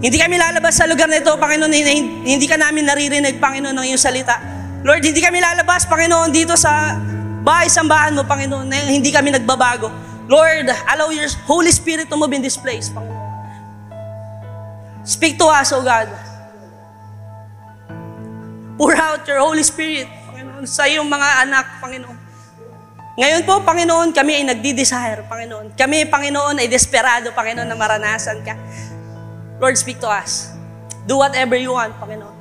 Hindi 0.00 0.16
kami 0.16 0.40
lalabas 0.40 0.80
sa 0.80 0.88
lugar 0.88 1.12
na 1.12 1.20
ito, 1.20 1.28
Panginoon, 1.28 1.68
na 1.68 1.92
hindi 2.24 2.48
ka 2.48 2.56
namin 2.56 2.88
naririnig, 2.88 3.36
Panginoon, 3.36 3.76
ng 3.76 3.86
iyong 3.92 4.00
salita. 4.00 4.40
Lord, 4.80 5.04
hindi 5.04 5.20
kami 5.20 5.44
lalabas, 5.44 5.84
Panginoon, 5.84 6.32
dito 6.32 6.56
sa 6.56 6.96
bahay 7.44 7.68
sambahan 7.68 8.16
mo, 8.16 8.24
Panginoon, 8.24 8.64
na 8.64 8.88
hindi 8.88 9.12
kami 9.12 9.28
nagbabago. 9.28 9.92
Lord, 10.24 10.72
allow 10.88 11.12
your 11.12 11.28
Holy 11.44 11.68
Spirit 11.68 12.08
to 12.08 12.16
move 12.16 12.32
in 12.32 12.40
this 12.40 12.56
place, 12.56 12.88
Panginoon. 12.88 13.20
Speak 15.04 15.36
to 15.36 15.44
us, 15.52 15.68
O 15.76 15.84
God. 15.84 16.08
Pour 18.80 18.96
out 18.96 19.20
your 19.28 19.44
Holy 19.44 19.60
Spirit, 19.60 20.08
Panginoon, 20.32 20.64
sa 20.64 20.88
iyong 20.88 21.04
mga 21.04 21.44
anak, 21.44 21.76
Panginoon. 21.84 22.16
Ngayon 23.20 23.44
po, 23.44 23.60
Panginoon, 23.60 24.16
kami 24.16 24.40
ay 24.40 24.44
nagdi-desire, 24.48 25.28
Panginoon. 25.28 25.76
Kami, 25.76 26.08
Panginoon, 26.08 26.56
ay 26.56 26.72
desperado, 26.72 27.36
Panginoon, 27.36 27.68
na 27.68 27.76
maranasan 27.76 28.40
ka. 28.40 28.56
Lord, 29.60 29.76
speak 29.76 30.00
to 30.00 30.08
us. 30.08 30.56
Do 31.04 31.20
whatever 31.20 31.52
you 31.52 31.76
want, 31.76 31.92
Panginoon. 32.00 32.32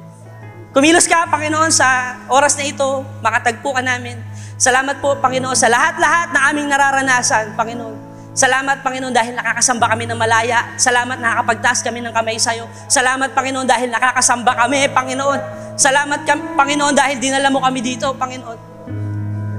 Kumilos 0.72 1.04
ka, 1.04 1.28
Panginoon, 1.28 1.68
sa 1.68 2.16
oras 2.32 2.56
na 2.56 2.64
ito, 2.64 3.04
makatagpo 3.20 3.76
ka 3.76 3.84
namin. 3.84 4.16
Salamat 4.56 5.04
po, 5.04 5.20
Panginoon, 5.20 5.52
sa 5.52 5.68
lahat-lahat 5.68 6.32
na 6.32 6.40
aming 6.48 6.72
nararanasan, 6.72 7.60
Panginoon. 7.60 8.08
Salamat, 8.32 8.80
Panginoon, 8.80 9.12
dahil 9.12 9.36
nakakasamba 9.36 9.92
kami 9.92 10.08
ng 10.08 10.16
malaya. 10.16 10.72
Salamat 10.80 11.20
nakakapagtaas 11.20 11.84
kami 11.84 12.00
ng 12.00 12.14
kamay 12.16 12.40
sa 12.40 12.56
iyo. 12.56 12.72
Salamat, 12.88 13.36
Panginoon, 13.36 13.68
dahil 13.68 13.92
nakakasamba 13.92 14.52
kami, 14.56 14.88
Panginoon. 14.88 15.40
Salamat, 15.76 16.24
Panginoon, 16.56 16.94
dahil 16.96 17.20
dinala 17.20 17.52
mo 17.52 17.60
kami 17.60 17.84
dito, 17.84 18.16
Panginoon. 18.16 18.60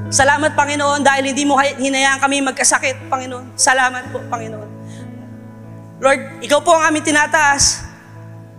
Salamat, 0.09 0.57
Panginoon, 0.57 1.05
dahil 1.05 1.29
hindi 1.29 1.45
mo 1.45 1.61
hinayaan 1.61 2.25
kami 2.25 2.41
magkasakit, 2.41 3.13
Panginoon. 3.13 3.53
Salamat 3.53 4.09
po, 4.09 4.25
Panginoon. 4.33 4.69
Lord, 6.01 6.41
ikaw 6.41 6.65
po 6.65 6.73
ang 6.73 6.89
aming 6.89 7.05
tinataas. 7.05 7.85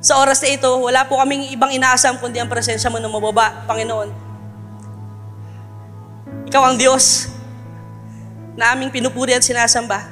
Sa 0.01 0.17
oras 0.21 0.41
na 0.41 0.49
ito, 0.49 0.69
wala 0.81 1.05
po 1.05 1.17
kaming 1.17 1.53
ibang 1.53 1.73
inaasam 1.73 2.17
kundi 2.21 2.37
ang 2.37 2.49
presensya 2.49 2.89
mo 2.89 3.01
na 3.01 3.09
mababa, 3.09 3.65
Panginoon. 3.65 4.09
Ikaw 6.49 6.61
ang 6.61 6.77
Diyos 6.77 7.29
na 8.53 8.73
aming 8.73 8.93
pinupuri 8.93 9.33
at 9.33 9.45
sinasamba. 9.45 10.05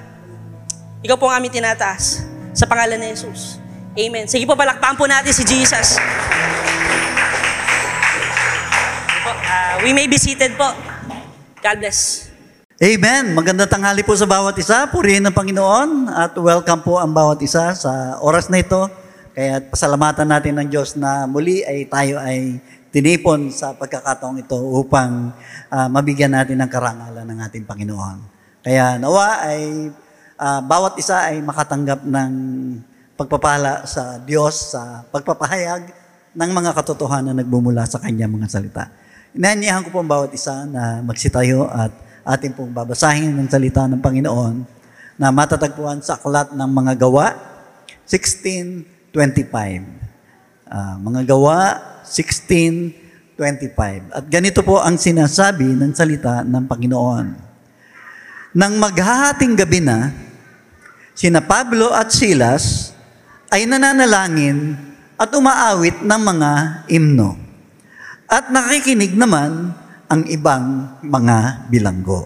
Ikaw 1.05 1.17
po 1.17 1.29
ang 1.29 1.41
aming 1.41 1.53
tinataas. 1.53 2.25
Sa 2.53 2.65
pangalan 2.65 2.97
ni 2.97 3.13
Jesus. 3.13 3.61
Amen. 3.93 4.25
Sige 4.25 4.45
po, 4.49 4.57
palakpakan 4.57 4.97
po 4.97 5.05
natin 5.05 5.33
si 5.33 5.45
Jesus. 5.45 6.01
Uh, 9.49 9.81
we 9.85 9.93
may 9.93 10.09
be 10.09 10.17
seated 10.17 10.53
po. 10.57 10.69
God 11.61 11.77
bless. 11.81 12.28
Amen. 12.79 13.35
Maganda 13.35 13.67
tanghali 13.67 14.07
po 14.07 14.15
sa 14.15 14.23
bawat 14.23 14.55
isa. 14.55 14.87
Purihin 14.87 15.19
ng 15.27 15.35
Panginoon 15.35 16.07
at 16.15 16.31
welcome 16.39 16.79
po 16.79 16.95
ang 16.95 17.11
bawat 17.11 17.43
isa 17.43 17.75
sa 17.75 18.15
oras 18.23 18.47
na 18.47 18.63
ito. 18.63 18.87
Kaya 19.35 19.59
pasalamatan 19.67 20.23
natin 20.23 20.55
ng 20.55 20.67
Diyos 20.71 20.95
na 20.95 21.27
muli 21.27 21.59
ay 21.67 21.91
tayo 21.91 22.23
ay 22.23 22.55
tinipon 22.87 23.51
sa 23.51 23.75
pagkakataong 23.75 24.39
ito 24.39 24.55
upang 24.55 25.35
uh, 25.67 25.87
mabigyan 25.91 26.31
natin 26.31 26.55
ng 26.63 26.71
karangalan 26.71 27.27
ng 27.27 27.39
ating 27.51 27.67
Panginoon. 27.67 28.17
Kaya 28.63 28.95
nawa 28.95 29.43
ay 29.43 29.91
uh, 30.39 30.63
bawat 30.63 30.95
isa 31.03 31.35
ay 31.35 31.43
makatanggap 31.43 32.07
ng 32.07 32.31
pagpapala 33.19 33.83
sa 33.91 34.23
Diyos 34.23 34.71
sa 34.71 35.03
pagpapahayag 35.11 35.83
ng 36.31 36.51
mga 36.55 36.71
katotohanan 36.79 37.35
na 37.35 37.43
nagbumula 37.43 37.83
sa 37.83 37.99
kanya 37.99 38.31
mga 38.31 38.47
salita. 38.47 38.87
Inanyahan 39.35 39.83
ko 39.83 39.91
po 39.91 39.99
ang 39.99 40.07
bawat 40.07 40.31
isa 40.31 40.63
na 40.63 41.03
magsitayo 41.03 41.67
at 41.67 42.07
ating 42.29 42.53
pong 42.53 42.69
babasahin 42.69 43.33
ng 43.33 43.49
salita 43.49 43.89
ng 43.89 43.97
Panginoon 43.97 44.61
na 45.17 45.33
matatagpuan 45.33 45.97
sa 46.05 46.21
aklat 46.21 46.53
ng 46.53 46.69
mga 46.69 46.93
gawa 47.01 47.33
16.25. 48.05 49.17
Ah, 50.69 51.01
mga 51.01 51.25
gawa 51.25 51.81
16.25. 52.05 54.13
At 54.13 54.29
ganito 54.29 54.61
po 54.61 54.77
ang 54.77 54.93
sinasabi 54.93 55.73
ng 55.73 55.89
salita 55.97 56.45
ng 56.45 56.69
Panginoon. 56.69 57.49
Nang 58.53 58.77
maghahating 58.77 59.57
gabi 59.57 59.81
na, 59.81 60.13
sina 61.17 61.41
Pablo 61.41 61.89
at 61.93 62.09
Silas 62.13 62.93
ay 63.49 63.65
nananalangin 63.65 64.77
at 65.17 65.33
umaawit 65.33 66.05
ng 66.05 66.21
mga 66.21 66.49
imno. 66.93 67.33
At 68.29 68.53
nakikinig 68.53 69.17
naman 69.17 69.73
ang 70.09 70.25
ibang 70.25 70.97
mga 71.05 71.69
bilanggo. 71.69 72.25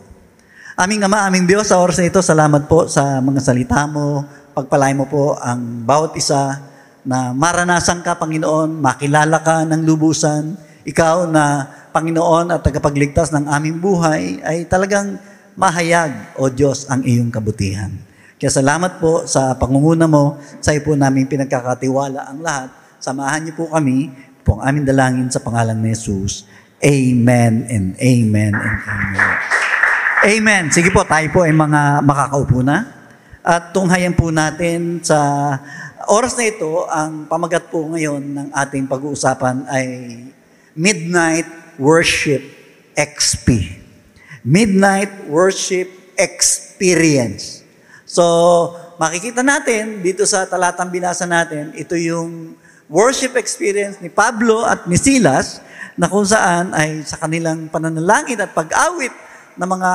Aming 0.79 1.03
Ama, 1.03 1.27
aming 1.27 1.43
Diyos, 1.43 1.67
sa 1.67 1.83
oras 1.83 1.99
na 1.99 2.07
ito, 2.07 2.23
salamat 2.23 2.65
po 2.71 2.87
sa 2.87 3.19
mga 3.19 3.43
salita 3.43 3.83
mo. 3.85 4.23
Pagpalay 4.55 4.95
mo 4.95 5.03
po 5.05 5.35
ang 5.35 5.83
bawat 5.83 6.15
isa 6.15 6.63
na 7.03 7.35
maranasan 7.35 7.99
ka, 7.99 8.15
Panginoon, 8.15 8.79
makilala 8.79 9.43
ka 9.43 9.67
ng 9.67 9.83
lubusan. 9.83 10.55
Ikaw 10.87 11.27
na 11.27 11.67
Panginoon 11.91 12.55
at 12.55 12.63
tagapagligtas 12.63 13.35
ng 13.35 13.51
aming 13.51 13.83
buhay 13.83 14.39
ay 14.47 14.63
talagang 14.71 15.19
mahayag, 15.59 16.39
O 16.39 16.47
Diyos, 16.47 16.87
ang 16.87 17.03
iyong 17.03 17.35
kabutihan. 17.35 17.91
Kaya 18.39 18.49
salamat 18.49 19.03
po 19.03 19.27
sa 19.27 19.59
pangunguna 19.59 20.07
mo, 20.07 20.39
sa 20.63 20.71
iyo 20.71 20.87
po 20.87 20.95
namin 20.95 21.27
pinagkakatiwala 21.27 22.31
ang 22.31 22.39
lahat. 22.39 22.71
Samahan 23.03 23.43
niyo 23.43 23.59
po 23.59 23.67
kami, 23.67 24.07
po 24.43 24.59
ang 24.59 24.71
aming 24.71 24.87
dalangin 24.87 25.27
sa 25.27 25.43
pangalan 25.43 25.75
ni 25.75 25.91
Jesus. 25.91 26.47
Amen 26.83 27.63
and 27.71 27.95
amen 27.95 28.51
and 28.51 28.79
amen. 28.83 29.31
Amen. 30.23 30.63
Sige 30.67 30.91
po, 30.91 31.07
tayo 31.07 31.31
po 31.31 31.47
ay 31.47 31.55
mga 31.55 32.03
makakaupo 32.03 32.59
na. 32.59 32.91
At 33.39 33.71
tunghayan 33.71 34.11
po 34.11 34.35
natin 34.35 34.99
sa 34.99 35.15
oras 36.11 36.35
na 36.35 36.43
ito, 36.43 36.83
ang 36.91 37.23
pamagat 37.23 37.71
po 37.71 37.87
ngayon 37.87 38.19
ng 38.19 38.47
ating 38.51 38.91
pag-uusapan 38.91 39.63
ay 39.71 39.87
Midnight 40.75 41.47
Worship 41.79 42.43
XP. 42.99 43.79
Midnight 44.43 45.31
Worship 45.31 45.87
Experience. 46.19 47.63
So, 48.03 48.23
makikita 48.99 49.39
natin 49.39 50.03
dito 50.03 50.27
sa 50.27 50.43
talatang 50.43 50.91
binasa 50.91 51.23
natin, 51.23 51.71
ito 51.79 51.95
yung 51.95 52.59
worship 52.91 53.39
experience 53.39 54.03
ni 54.03 54.11
Pablo 54.11 54.67
at 54.67 54.83
ni 54.83 54.99
Silas 54.99 55.63
na 55.97 56.09
kung 56.09 56.25
saan 56.25 56.73
ay 56.73 57.05
sa 57.05 57.21
kanilang 57.21 57.69
pananalangin 57.69 58.41
at 58.41 58.51
pag-awit 58.53 59.13
ng 59.53 59.69
mga 59.69 59.91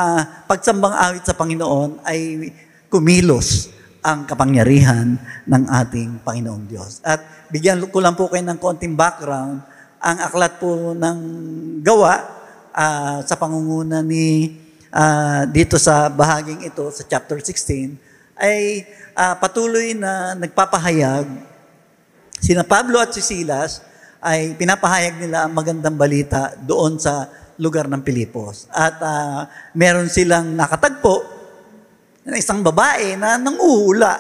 pagsambang 0.47 0.95
awit 0.95 1.25
sa 1.27 1.35
Panginoon 1.35 2.07
ay 2.07 2.51
kumilos 2.87 3.75
ang 4.03 4.23
kapangyarihan 4.25 5.19
ng 5.45 5.63
ating 5.67 6.23
Panginoong 6.23 6.71
Diyos. 6.71 7.03
At 7.03 7.51
bigyan 7.51 7.83
ko 7.91 7.99
lang 7.99 8.15
po 8.15 8.31
kayo 8.31 8.47
ng 8.47 8.61
konting 8.63 8.95
background. 8.95 9.61
Ang 9.99 10.19
aklat 10.23 10.63
po 10.63 10.95
ng 10.95 11.19
gawa 11.83 12.23
ah, 12.71 13.19
sa 13.27 13.35
pangunguna 13.35 13.99
ni 14.07 14.55
ah, 14.95 15.43
dito 15.51 15.75
sa 15.77 16.07
bahaging 16.07 16.63
ito, 16.63 16.87
sa 16.95 17.03
chapter 17.03 17.43
16, 17.43 17.99
ay 18.39 18.87
ah, 19.19 19.35
patuloy 19.35 19.99
na 19.99 20.39
nagpapahayag 20.39 21.27
Sina 22.39 22.63
Pablo 22.63 23.03
at 23.03 23.11
si 23.11 23.19
Silas 23.19 23.83
ay 24.19 24.59
pinapahayag 24.59 25.23
nila 25.23 25.47
ang 25.47 25.55
magandang 25.55 25.95
balita 25.95 26.55
doon 26.59 26.99
sa 26.99 27.31
lugar 27.59 27.87
ng 27.91 28.03
Pilipos. 28.03 28.67
At 28.71 28.99
ah, 29.03 29.47
meron 29.75 30.11
silang 30.11 30.55
nakatagpo 30.55 31.39
na 32.29 32.37
isang 32.37 32.61
babae 32.61 33.17
na 33.17 33.41
nanguhula. 33.41 34.15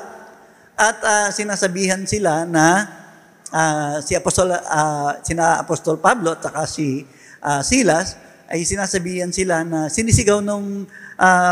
At 0.78 0.98
ah, 1.04 1.28
sinasabihan 1.28 2.02
sila 2.08 2.48
na 2.48 2.88
ah, 3.52 4.00
si 4.00 4.16
Apostol, 4.16 4.56
ah, 4.56 5.20
sina 5.20 5.60
Apostol 5.60 6.00
Pablo 6.00 6.32
at 6.32 6.40
saka 6.40 6.64
si 6.64 7.04
ah, 7.44 7.60
Silas 7.60 8.16
ay 8.48 8.64
sinasabihan 8.64 9.28
sila 9.28 9.60
na 9.60 9.92
sinisigaw 9.92 10.40
ng 10.40 10.88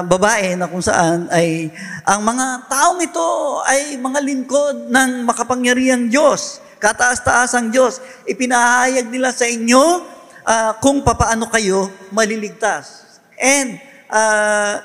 babae 0.08 0.56
na 0.56 0.64
kung 0.64 0.80
saan 0.80 1.28
ay 1.28 1.68
ang 2.08 2.24
mga 2.24 2.72
taong 2.72 3.04
ito 3.04 3.28
ay 3.68 4.00
mga 4.00 4.24
lingkod 4.24 4.88
ng 4.88 5.28
makapangyarihang 5.28 6.08
Diyos, 6.08 6.64
kataas-taasang 6.78 7.72
Diyos. 7.72 8.00
Ipinahayag 8.28 9.08
nila 9.08 9.32
sa 9.32 9.48
inyo 9.48 10.04
ah, 10.46 10.72
kung 10.78 11.02
papaano 11.02 11.48
kayo 11.50 11.90
maliligtas. 12.12 13.18
And 13.36 13.80
ah, 14.08 14.80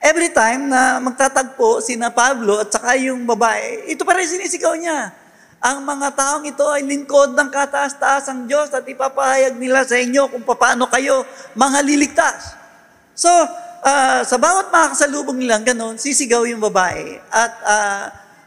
every 0.00 0.30
time 0.30 0.70
na 0.70 1.02
magtatagpo 1.02 1.82
sina 1.82 2.12
Pablo 2.12 2.62
at 2.62 2.70
saka 2.70 2.94
yung 3.00 3.26
babae, 3.26 3.90
ito 3.90 4.06
pa 4.06 4.14
rin 4.14 4.28
sinisigaw 4.28 4.76
niya. 4.78 5.12
Ang 5.56 5.82
mga 5.82 6.14
taong 6.14 6.44
ito 6.46 6.62
ay 6.68 6.84
lingkod 6.84 7.32
ng 7.32 7.48
kataas-taasang 7.48 8.46
Diyos 8.46 8.70
at 8.70 8.84
ipapahayag 8.86 9.56
nila 9.56 9.82
sa 9.82 9.96
inyo 9.98 10.28
kung 10.30 10.44
paano 10.44 10.86
kayo 10.86 11.24
mga 11.56 11.78
liligtas. 11.82 12.54
So, 13.16 13.32
ah, 13.82 14.20
sa 14.22 14.36
bawat 14.36 14.68
makakasalubong 14.68 15.40
nilang 15.40 15.64
ganon, 15.64 15.96
sisigaw 15.96 16.44
yung 16.44 16.60
babae. 16.60 17.18
At 17.32 17.52
ah, 17.64 18.04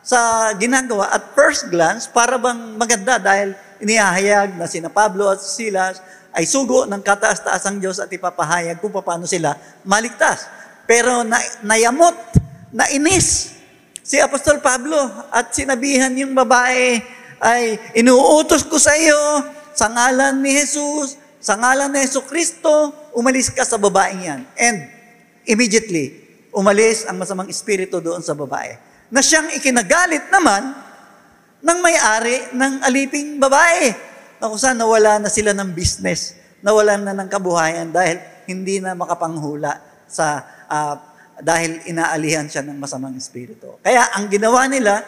sa 0.10 0.50
ginagawa, 0.58 1.14
at 1.14 1.38
first 1.38 1.70
glance, 1.70 2.10
para 2.10 2.42
bang 2.42 2.74
maganda 2.74 3.22
dahil 3.22 3.54
inihahayag 3.78 4.58
na 4.58 4.66
sina 4.66 4.90
Pablo 4.90 5.30
at 5.30 5.38
Silas 5.38 6.02
ay 6.34 6.50
sugo 6.50 6.90
ng 6.90 6.98
kataas-taasang 6.98 7.78
Diyos 7.78 8.02
at 8.02 8.10
ipapahayag 8.10 8.82
kung 8.82 8.90
paano 8.90 9.30
sila 9.30 9.54
maligtas. 9.86 10.50
Pero 10.90 11.22
na, 11.22 11.38
nayamot, 11.62 12.18
nainis 12.74 13.54
si 14.02 14.18
Apostol 14.18 14.58
Pablo 14.66 14.98
at 15.30 15.54
sinabihan 15.54 16.10
yung 16.18 16.34
babae 16.34 17.06
ay 17.38 17.78
inuutos 17.94 18.66
ko 18.66 18.82
sa 18.82 18.98
iyo 18.98 19.46
sa 19.78 19.94
ngalan 19.94 20.42
ni 20.42 20.58
Jesus, 20.58 21.22
sa 21.38 21.54
ngalan 21.54 21.94
ni 21.94 22.02
Yesu 22.02 22.26
Kristo, 22.26 22.90
umalis 23.14 23.54
ka 23.54 23.62
sa 23.62 23.78
babaeng 23.78 24.26
yan. 24.26 24.42
And 24.58 24.90
immediately, 25.46 26.18
umalis 26.50 27.06
ang 27.06 27.22
masamang 27.22 27.48
espiritu 27.54 28.02
doon 28.02 28.26
sa 28.26 28.34
babae. 28.34 28.89
Na 29.10 29.22
siyang 29.26 29.50
ikinagalit 29.58 30.30
naman 30.30 30.74
ng 31.60 31.80
may-ari 31.82 32.54
ng 32.56 32.74
aliping 32.86 33.42
babae. 33.42 33.92
Na 34.40 34.48
kung 34.48 34.62
saan 34.62 34.80
nawala 34.80 35.20
na 35.20 35.28
sila 35.28 35.52
ng 35.52 35.74
business, 35.76 36.38
nawala 36.64 36.96
na 36.96 37.12
ng 37.12 37.30
kabuhayan 37.30 37.90
dahil 37.92 38.22
hindi 38.48 38.80
na 38.80 38.96
makapanghula 38.96 39.78
sa 40.10 40.42
ah, 40.70 40.96
dahil 41.40 41.80
inaalihan 41.88 42.48
siya 42.48 42.64
ng 42.68 42.78
masamang 42.78 43.16
espiritu. 43.16 43.80
Kaya 43.80 44.12
ang 44.16 44.28
ginawa 44.28 44.68
nila, 44.68 45.00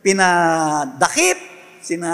pinadakip 0.00 1.38
sina 1.82 2.12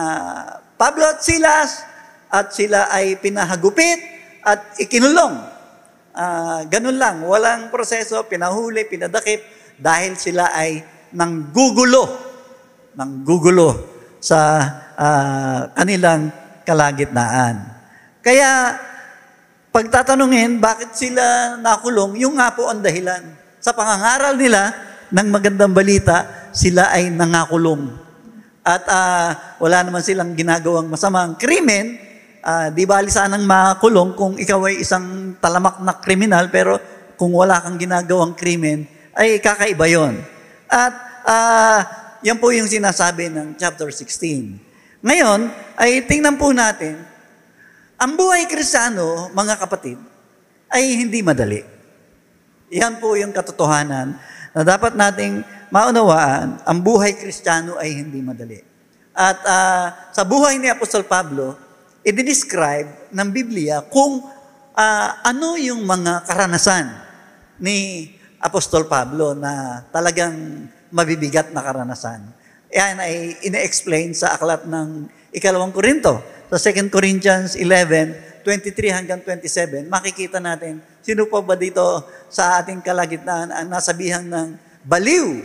Pablo 0.81 1.05
at 1.05 1.21
Silas 1.21 1.85
at 2.33 2.51
sila 2.57 2.89
ay 2.91 3.21
pinahagupit 3.21 4.01
at 4.43 4.77
ikinulong. 4.81 5.35
Ah, 6.15 6.63
ganun 6.71 6.97
lang, 6.97 7.23
walang 7.27 7.69
proseso, 7.69 8.25
pinahuli, 8.27 8.87
pinadakip 8.87 9.43
dahil 9.79 10.15
sila 10.15 10.55
ay 10.55 10.94
nanggugulo, 11.15 12.05
nanggugulo 12.99 13.69
sa 14.19 14.39
ah, 14.99 15.71
kanilang 15.79 16.29
kalagitnaan. 16.67 17.63
Kaya 18.21 18.75
pagtatanungin 19.71 20.59
bakit 20.59 20.93
sila 20.99 21.57
nakulong, 21.61 22.19
yung 22.19 22.37
nga 22.37 22.51
po 22.53 22.69
ang 22.69 22.83
dahilan. 22.83 23.23
Sa 23.63 23.73
pangangaral 23.73 24.37
nila 24.37 24.75
ng 25.09 25.29
magandang 25.31 25.73
balita, 25.73 26.51
sila 26.51 26.91
ay 26.93 27.09
nangakulong. 27.15 27.89
At 28.65 28.85
ah, 28.91 29.29
wala 29.63 29.87
naman 29.87 30.03
silang 30.03 30.35
ginagawang 30.35 30.91
masamang 30.91 31.39
krimen, 31.39 32.01
ah, 32.43 32.73
di 32.73 32.85
bali 32.89 33.13
sanang 33.13 33.47
makulong 33.47 34.17
kung 34.19 34.35
ikaw 34.35 34.67
ay 34.67 34.83
isang 34.83 35.39
talamak 35.39 35.79
na 35.85 35.95
kriminal, 36.01 36.51
pero 36.51 36.81
kung 37.15 37.31
wala 37.31 37.63
kang 37.63 37.79
ginagawang 37.79 38.35
krimen, 38.35 38.89
ay 39.15 39.39
kakaiba 39.39 39.87
yon. 39.87 40.34
At 40.75 40.95
ah, 41.23 41.81
yan 42.27 42.43
po 42.43 42.51
yung 42.51 42.67
sinasabi 42.67 43.31
ng 43.31 43.55
chapter 43.55 43.87
16. 43.95 44.59
Ngayon, 45.07 45.47
ay 45.79 46.03
tingnan 46.03 46.35
po 46.35 46.51
natin, 46.51 46.99
ang 47.95 48.19
buhay 48.19 48.51
kristyano, 48.51 49.31
mga 49.31 49.55
kapatid, 49.63 50.03
ay 50.75 50.99
hindi 50.99 51.23
madali. 51.23 51.63
Yan 52.75 52.99
po 52.99 53.15
yung 53.15 53.31
katotohanan 53.31 54.19
na 54.51 54.61
dapat 54.67 54.99
nating 54.99 55.47
maunawaan, 55.71 56.59
ang 56.67 56.79
buhay 56.83 57.15
kristyano 57.15 57.79
ay 57.79 57.95
hindi 57.95 58.19
madali. 58.19 58.59
At 59.15 59.39
ah, 59.47 59.87
sa 60.11 60.27
buhay 60.27 60.59
ni 60.59 60.67
Apostol 60.67 61.07
Pablo, 61.07 61.55
i-describe 62.03 63.15
ng 63.15 63.29
Biblia 63.31 63.79
kung 63.87 64.27
ah, 64.75 65.23
ano 65.23 65.55
yung 65.55 65.87
mga 65.87 66.27
karanasan 66.27 66.91
ni 67.63 68.11
Apostol 68.45 68.85
Pablo 68.85 69.33
na 69.33 69.81
talagang 69.89 70.69
mabibigat 70.93 71.49
na 71.57 71.65
karanasan. 71.65 72.21
Yan 72.69 73.01
ay 73.01 73.41
ine-explain 73.41 74.13
sa 74.13 74.37
aklat 74.37 74.69
ng 74.69 75.09
ikalawang 75.33 75.73
Korinto. 75.73 76.21
Sa 76.53 76.61
2 76.61 76.93
Corinthians 76.93 77.57
11, 77.57 78.45
23 78.45 78.93
hanggang 78.93 79.21
27, 79.25 79.89
makikita 79.89 80.45
natin 80.45 80.85
sino 81.01 81.25
pa 81.25 81.41
ba 81.41 81.57
dito 81.57 82.05
sa 82.29 82.61
ating 82.61 82.85
kalagitnaan 82.85 83.49
ang 83.49 83.67
nasabihan 83.73 84.21
ng 84.21 84.61
baliw 84.85 85.41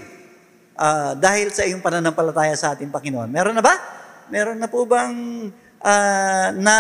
ah, 0.76 1.16
dahil 1.16 1.56
sa 1.56 1.64
iyong 1.64 1.80
pananampalataya 1.80 2.52
sa 2.60 2.76
ating 2.76 2.92
Panginoon. 2.92 3.32
Meron 3.32 3.56
na 3.56 3.64
ba? 3.64 3.80
Meron 4.28 4.60
na 4.60 4.68
po 4.68 4.84
bang 4.84 5.48
ah, 5.80 6.52
na 6.52 6.76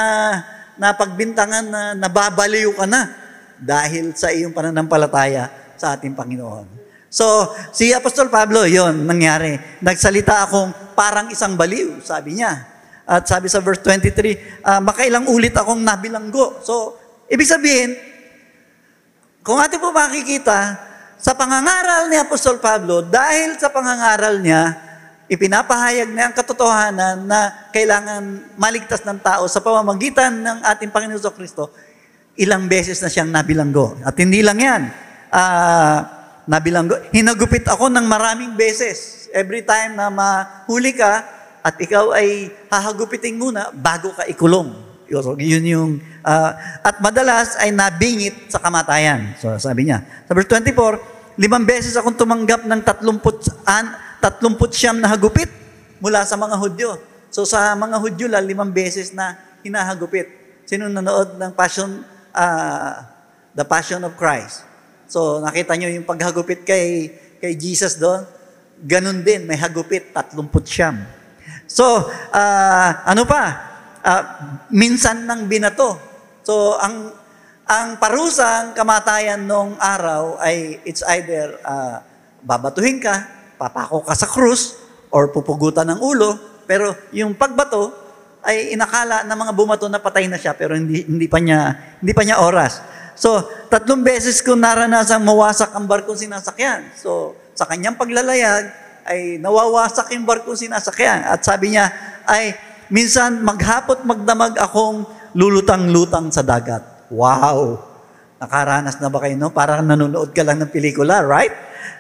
napagbintangan 0.75 1.65
na 1.71 1.81
nababaliw 1.95 2.75
ka 2.75 2.83
na 2.83 3.07
dahil 3.55 4.11
sa 4.19 4.31
iyong 4.35 4.51
pananampalataya 4.51 5.68
sa 5.79 5.95
ating 5.95 6.13
Panginoon? 6.13 6.67
So, 7.09 7.49
si 7.73 7.89
Apostol 7.89 8.29
Pablo, 8.29 8.69
yon 8.69 9.09
nangyari. 9.09 9.57
Nagsalita 9.81 10.45
akong 10.45 10.93
parang 10.93 11.33
isang 11.33 11.57
baliw, 11.57 12.05
sabi 12.05 12.37
niya. 12.37 12.53
At 13.09 13.25
sabi 13.25 13.49
sa 13.49 13.57
verse 13.65 13.81
23, 13.81 14.61
ah, 14.61 14.77
makailang 14.77 15.25
ulit 15.25 15.57
akong 15.57 15.81
nabilanggo. 15.81 16.61
So, 16.61 16.93
ibig 17.25 17.49
sabihin, 17.49 17.97
kung 19.41 19.57
atin 19.57 19.81
po 19.81 19.89
makikita, 19.89 20.85
sa 21.19 21.33
pangangaral 21.33 22.07
ni 22.07 22.15
Apostol 22.21 22.61
Pablo, 22.61 23.01
dahil 23.01 23.57
sa 23.57 23.73
pangangaral 23.73 24.39
niya, 24.39 24.77
ipinapahayag 25.25 26.13
niya 26.13 26.29
ang 26.29 26.35
katotohanan 26.37 27.25
na 27.25 27.69
kailangan 27.73 28.53
maligtas 28.53 29.01
ng 29.01 29.17
tao 29.19 29.49
sa 29.49 29.59
pamamagitan 29.65 30.45
ng 30.45 30.57
ating 30.63 30.93
Panginoon 30.93 31.33
Kristo, 31.33 31.73
ilang 32.37 32.69
beses 32.69 33.01
na 33.01 33.09
siyang 33.09 33.33
nabilanggo. 33.33 33.97
At 34.05 34.13
hindi 34.21 34.45
lang 34.45 34.61
yan. 34.61 34.83
Ah, 35.29 36.19
nabilanggo. 36.49 36.97
Hinagupit 37.13 37.69
ako 37.69 37.93
ng 37.93 38.05
maraming 38.09 38.57
beses. 38.57 39.29
Every 39.29 39.61
time 39.61 39.93
na 39.93 40.09
mahuli 40.09 40.97
ka 40.97 41.21
at 41.61 41.77
ikaw 41.77 42.17
ay 42.17 42.49
hahagupitin 42.73 43.37
muna 43.37 43.69
bago 43.69 44.09
ka 44.17 44.25
ikulong. 44.25 44.73
Yun 45.37 45.65
yung, 45.65 45.91
ah, 46.25 46.81
at 46.81 47.01
madalas 47.01 47.57
ay 47.61 47.69
nabingit 47.73 48.49
sa 48.49 48.61
kamatayan. 48.61 49.37
So, 49.37 49.53
sabi 49.57 49.89
niya. 49.89 50.05
Sa 50.25 50.33
verse 50.37 50.49
24, 50.49 51.37
limang 51.37 51.65
beses 51.65 51.97
akong 51.97 52.17
tumanggap 52.17 52.65
ng 52.65 52.81
30, 52.81 53.65
an, 53.65 53.85
30 54.21 54.73
siyam 54.73 54.97
na 55.01 55.09
hagupit 55.09 55.49
mula 55.97 56.25
sa 56.25 56.37
mga 56.37 56.55
Hudyo. 56.57 56.97
So, 57.33 57.45
sa 57.45 57.73
mga 57.73 57.97
Hudyo 57.97 58.25
lang, 58.29 58.45
limang 58.45 58.69
beses 58.69 59.13
na 59.13 59.37
hinahagupit. 59.65 60.29
Sino 60.69 60.85
nanood 60.85 61.41
ng 61.41 61.51
Passion, 61.57 62.05
ah, 62.33 63.05
The 63.57 63.65
Passion 63.65 64.05
of 64.05 64.13
Christ? 64.13 64.68
So, 65.09 65.41
nakita 65.41 65.73
nyo 65.73 65.89
yung 65.89 66.05
paghagupit 66.05 66.61
kay, 66.61 67.09
kay 67.41 67.57
Jesus 67.57 67.97
doon? 67.97 68.23
Ganun 68.85 69.25
din, 69.25 69.49
may 69.49 69.57
hagupit, 69.57 70.13
30 70.13 70.37
siyam. 70.69 71.01
So, 71.65 72.05
ah, 72.29 73.01
ano 73.09 73.25
pa? 73.25 73.43
Ah, 74.05 74.23
minsan 74.69 75.25
nang 75.25 75.49
binato. 75.49 75.97
So, 76.45 76.77
ang 76.77 77.11
ang 77.69 78.01
parusang 78.01 78.73
kamatayan 78.73 79.45
nung 79.45 79.77
araw 79.77 80.41
ay 80.41 80.81
it's 80.85 81.05
either 81.17 81.57
ah, 81.61 82.01
babatuhin 82.45 83.01
ka, 83.01 83.25
papako 83.57 84.05
ka 84.05 84.13
sa 84.13 84.25
krus, 84.25 84.77
or 85.09 85.33
pupugutan 85.33 85.89
ng 85.89 85.99
ulo, 86.01 86.37
pero 86.69 86.93
yung 87.13 87.33
pagbato 87.33 87.93
ay 88.45 88.73
inakala 88.77 89.25
ng 89.25 89.37
mga 89.37 89.53
bumato 89.57 89.85
na 89.91 89.99
patay 89.99 90.29
na 90.29 90.39
siya 90.39 90.55
pero 90.55 90.71
hindi 90.71 91.03
hindi 91.03 91.27
pa 91.27 91.41
niya 91.41 91.75
hindi 91.99 92.13
pa 92.13 92.23
niya 92.23 92.39
oras. 92.39 92.79
So, 93.19 93.43
tatlong 93.67 93.99
beses 93.99 94.39
ko 94.39 94.55
naranasang 94.55 95.19
mawasak 95.19 95.75
ang 95.75 95.83
barkong 95.83 96.15
sinasakyan. 96.15 96.87
So, 96.95 97.35
sa 97.51 97.67
kanyang 97.67 97.99
paglalayag 97.99 98.71
ay 99.03 99.35
nawawasak 99.43 100.15
yung 100.15 100.23
barkong 100.23 100.55
sinasakyan. 100.55 101.27
At 101.27 101.43
sabi 101.43 101.75
niya 101.75 101.91
ay 102.23 102.55
minsan 102.87 103.43
maghapot 103.43 104.07
magdamag 104.07 104.55
akong 104.55 105.03
lulutang-lutang 105.35 106.31
sa 106.31 106.47
dagat. 106.47 106.79
Wow! 107.11 107.83
Nakaranas 108.39 109.03
na 109.03 109.11
ba 109.11 109.19
kayo, 109.19 109.35
no? 109.35 109.51
Parang 109.51 109.83
nanonood 109.83 110.31
ka 110.31 110.47
lang 110.47 110.63
ng 110.63 110.71
pelikula, 110.71 111.19
right? 111.19 111.51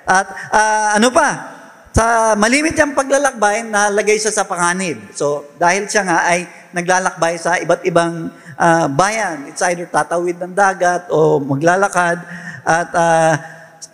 At 0.07 0.27
ah, 0.55 0.95
ano 0.95 1.11
pa? 1.11 1.59
Sa 1.91 2.31
malimit 2.39 2.79
yung 2.79 2.95
paglalakbay, 2.95 3.67
nalagay 3.67 4.15
siya 4.15 4.31
sa 4.31 4.47
panganib. 4.47 5.11
So, 5.11 5.51
dahil 5.59 5.83
siya 5.91 6.07
nga 6.07 6.31
ay 6.31 6.47
naglalakbay 6.71 7.35
sa 7.35 7.59
iba't 7.59 7.83
ibang 7.83 8.31
ah, 8.59 8.85
bayan, 8.91 9.47
it's 9.47 9.63
either 9.63 9.87
tatawid 9.87 10.35
ng 10.35 10.51
dagat 10.51 11.07
o 11.07 11.39
maglalakad 11.39 12.19
at 12.67 12.89
ah, 12.91 13.33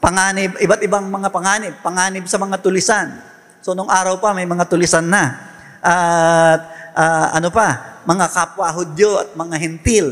panganib, 0.01 0.57
iba't 0.57 0.81
ibang 0.81 1.05
mga 1.05 1.29
panganib, 1.29 1.73
panganib 1.85 2.25
sa 2.25 2.41
mga 2.41 2.57
tulisan. 2.59 3.13
So, 3.61 3.77
nung 3.77 3.89
araw 3.89 4.17
pa, 4.17 4.33
may 4.33 4.45
mga 4.45 4.65
tulisan 4.65 5.05
na. 5.05 5.37
At 5.85 6.61
ah, 6.97 7.37
ano 7.37 7.53
pa, 7.53 8.01
mga 8.05 8.25
kapwa 8.33 8.69
Hudyo 8.73 9.21
at 9.21 9.29
mga 9.37 9.55
Hentil. 9.61 10.07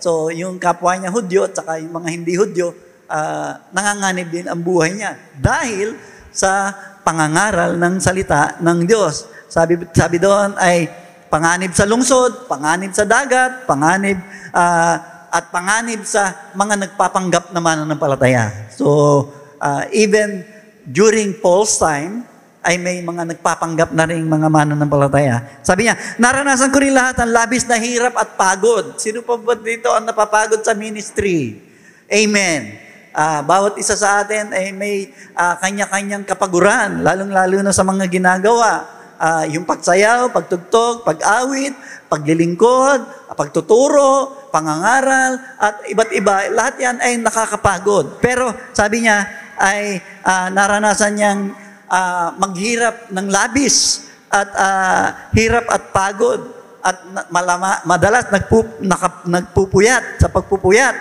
So, 0.00 0.32
yung 0.32 0.56
kapwa 0.56 0.96
niya 0.96 1.12
Hudyo 1.12 1.48
at 1.48 1.52
saka 1.56 1.80
yung 1.80 1.92
mga 1.92 2.08
hindi 2.08 2.36
Hudyo, 2.36 2.72
ah, 3.08 3.60
nanganganib 3.72 4.28
din 4.32 4.46
ang 4.48 4.60
buhay 4.60 4.96
niya. 4.96 5.16
Dahil 5.36 5.96
sa 6.32 6.72
pangangaral 7.04 7.80
ng 7.80 7.94
salita 8.00 8.60
ng 8.60 8.84
Diyos. 8.84 9.24
Sabi, 9.48 9.80
sabi 9.96 10.20
doon 10.20 10.52
ay 10.60 11.07
panganib 11.28 11.72
sa 11.76 11.84
lungsod, 11.84 12.48
panganib 12.48 12.92
sa 12.92 13.04
dagat, 13.04 13.64
panganib 13.68 14.18
ah, 14.52 15.28
at 15.28 15.52
panganib 15.52 16.02
sa 16.08 16.52
mga 16.56 16.88
nagpapanggap 16.88 17.52
na 17.52 17.60
mananampalataya. 17.60 18.72
So, 18.72 19.28
ah, 19.60 19.84
even 19.92 20.44
during 20.88 21.36
Paul's 21.38 21.76
time, 21.76 22.24
ay 22.68 22.76
may 22.76 23.00
mga 23.00 23.32
nagpapanggap 23.32 23.94
na 23.94 24.04
rin 24.04 24.26
mga 24.26 24.48
mananampalataya. 24.50 25.64
Sabi 25.64 25.88
niya, 25.88 25.96
naranasan 26.20 26.68
ko 26.74 26.82
rin 26.82 26.92
lahat 26.92 27.22
ang 27.22 27.30
labis 27.32 27.64
na 27.64 27.78
hirap 27.78 28.18
at 28.18 28.34
pagod. 28.34 28.98
Sino 28.98 29.22
pa 29.22 29.38
ba 29.38 29.54
dito 29.56 29.88
ang 29.88 30.04
napapagod 30.04 30.60
sa 30.60 30.74
ministry? 30.74 31.64
Amen. 32.10 32.76
Ah, 33.14 33.40
bawat 33.40 33.80
isa 33.80 33.96
sa 33.96 34.20
atin 34.20 34.52
ay 34.52 34.74
may 34.74 35.14
ah, 35.32 35.56
kanya-kanyang 35.60 36.28
kapaguran, 36.28 37.00
lalong-lalo 37.00 37.62
na 37.62 37.72
sa 37.72 37.86
mga 37.86 38.04
ginagawa. 38.10 38.97
Ah, 39.18 39.42
yung 39.50 39.66
pagsayaw, 39.66 40.30
pagtugtog, 40.30 41.02
pag-awit, 41.02 41.74
paglilingkod, 42.06 43.02
pagtuturo, 43.34 44.46
pangangaral, 44.54 45.42
at 45.58 45.82
iba't 45.90 46.14
iba. 46.14 46.46
Lahat 46.54 46.78
yan 46.78 46.96
ay 47.02 47.18
nakakapagod. 47.18 48.22
Pero 48.22 48.54
sabi 48.70 49.02
niya 49.02 49.26
ay 49.58 49.98
ah, 50.22 50.54
naranasan 50.54 51.18
niyang 51.18 51.50
ah, 51.90 52.30
maghirap 52.38 53.10
ng 53.10 53.26
labis 53.26 54.06
at 54.30 54.50
ah, 54.54 55.06
hirap 55.34 55.66
at 55.66 55.90
pagod 55.90 56.54
at 56.78 57.02
malama, 57.34 57.82
madalas 57.90 58.30
nagpu, 58.30 58.62
naka- 58.86 59.26
nagpupuyat 59.26 60.22
sa 60.22 60.30
pagpupuyat. 60.30 60.94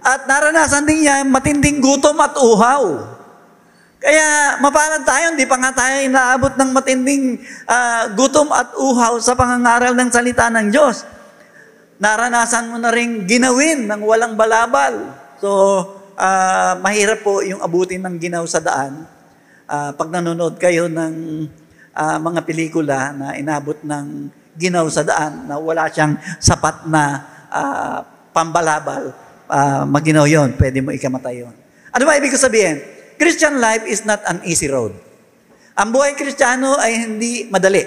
At 0.00 0.24
naranasan 0.24 0.88
din 0.88 1.04
niya 1.04 1.20
matinding 1.26 1.84
gutom 1.84 2.16
at 2.16 2.32
uhaw. 2.32 3.15
Kaya 3.96 4.60
mapalad 4.60 5.02
tayo, 5.08 5.32
hindi 5.32 5.48
pa 5.48 5.56
nga 5.56 5.72
tayo 5.72 6.04
inaabot 6.04 6.52
ng 6.52 6.70
matinding 6.70 7.40
ah, 7.64 8.12
gutom 8.12 8.52
at 8.52 8.76
uhaw 8.76 9.16
sa 9.24 9.32
pangangaral 9.32 9.96
ng 9.96 10.10
salita 10.12 10.52
ng 10.52 10.68
Diyos. 10.68 11.08
Naranasan 11.96 12.68
mo 12.68 12.76
na 12.76 12.92
rin 12.92 13.24
ginawin 13.24 13.88
ng 13.88 14.00
walang 14.04 14.36
balabal. 14.36 15.16
So, 15.40 15.48
ah, 16.20 16.76
mahirap 16.84 17.24
po 17.24 17.40
yung 17.40 17.64
abutin 17.64 18.04
ng 18.04 18.20
ginaw 18.20 18.44
sa 18.44 18.60
daan. 18.60 19.08
Ah, 19.64 19.96
pag 19.96 20.12
nanonood 20.12 20.60
kayo 20.60 20.92
ng 20.92 21.48
ah, 21.96 22.20
mga 22.20 22.44
pelikula 22.44 23.16
na 23.16 23.32
inabot 23.40 23.80
ng 23.80 24.28
ginaw 24.60 24.84
sa 24.92 25.04
daan 25.04 25.48
na 25.48 25.56
wala 25.56 25.88
siyang 25.88 26.20
sapat 26.36 26.84
na 26.84 27.24
ah, 27.48 28.04
pambalabal, 28.36 29.16
ah, 29.48 29.88
maginaw 29.88 30.28
yon, 30.28 30.52
pwede 30.60 30.84
mo 30.84 30.92
ikamatay 30.92 31.48
yon. 31.48 31.56
Ano 31.96 32.04
ba 32.04 32.20
ibig 32.20 32.28
ko 32.28 32.36
sabihin? 32.36 32.95
Christian 33.16 33.60
life 33.60 33.84
is 33.88 34.04
not 34.04 34.20
an 34.28 34.44
easy 34.44 34.68
road. 34.68 34.92
Ang 35.76 35.92
buhay 35.92 36.16
kristyano 36.16 36.76
ay 36.80 37.04
hindi 37.04 37.48
madali. 37.48 37.84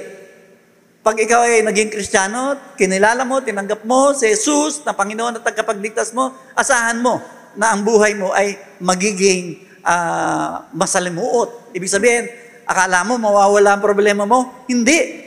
Pag 1.01 1.15
ikaw 1.25 1.41
ay 1.41 1.65
naging 1.65 1.89
kristyano, 1.89 2.75
kinilala 2.77 3.25
mo, 3.25 3.41
tinanggap 3.41 3.81
mo 3.87 4.13
si 4.13 4.29
Jesus 4.29 4.85
na 4.85 4.93
Panginoon 4.93 5.41
at 5.41 5.45
tagapagligtas 5.45 6.13
mo, 6.13 6.35
asahan 6.53 7.01
mo 7.01 7.17
na 7.57 7.73
ang 7.73 7.81
buhay 7.81 8.13
mo 8.13 8.29
ay 8.29 8.61
magiging 8.77 9.63
ah, 9.81 10.69
masalimuot. 10.69 11.73
Ibig 11.73 11.89
sabihin, 11.89 12.29
akala 12.69 13.01
mo 13.01 13.17
mawawala 13.17 13.73
ang 13.73 13.81
problema 13.81 14.29
mo? 14.29 14.65
Hindi. 14.69 15.25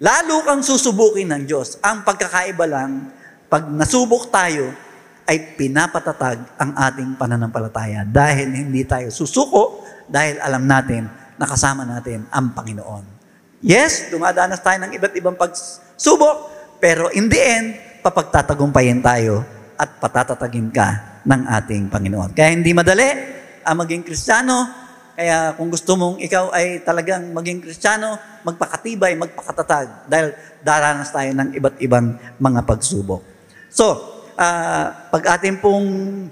Lalo 0.00 0.46
kang 0.46 0.64
susubukin 0.64 1.28
ng 1.28 1.42
Diyos. 1.44 1.76
Ang 1.84 2.06
pagkakaiba 2.06 2.64
lang, 2.64 3.12
pag 3.50 3.68
nasubok 3.68 4.32
tayo, 4.32 4.72
ay 5.28 5.60
pinapatatag 5.60 6.56
ang 6.56 6.72
ating 6.72 7.20
pananampalataya 7.20 8.08
dahil 8.08 8.48
hindi 8.48 8.80
tayo 8.88 9.12
susuko 9.12 9.84
dahil 10.08 10.40
alam 10.40 10.64
natin 10.64 11.04
na 11.36 11.44
kasama 11.44 11.84
natin 11.84 12.24
ang 12.32 12.56
Panginoon. 12.56 13.04
Yes, 13.60 14.08
dumadanas 14.08 14.64
tayo 14.64 14.80
ng 14.88 14.96
iba't 14.96 15.14
ibang 15.20 15.36
pagsubok, 15.36 16.48
pero 16.80 17.12
in 17.12 17.28
the 17.28 17.36
end, 17.36 17.68
papagtatagumpayin 18.00 19.04
tayo 19.04 19.44
at 19.76 20.00
patatatagin 20.00 20.72
ka 20.72 21.20
ng 21.28 21.42
ating 21.44 21.92
Panginoon. 21.92 22.32
Kaya 22.32 22.56
hindi 22.56 22.72
madali 22.72 23.06
ang 23.68 23.76
maging 23.84 24.02
Kristiyano, 24.08 24.88
Kaya 25.18 25.50
kung 25.58 25.66
gusto 25.66 25.98
mong 25.98 26.22
ikaw 26.22 26.54
ay 26.54 26.86
talagang 26.86 27.34
maging 27.34 27.58
kristyano, 27.58 28.14
magpakatibay, 28.46 29.18
magpakatatag 29.18 30.06
dahil 30.06 30.30
daranas 30.62 31.10
tayo 31.10 31.34
ng 31.34 31.58
iba't 31.58 31.74
ibang 31.82 32.14
mga 32.38 32.62
pagsubok. 32.62 33.26
So, 33.66 33.98
ah, 34.38 35.10
pag 35.10 35.38
atin 35.38 35.58
pong 35.58 35.86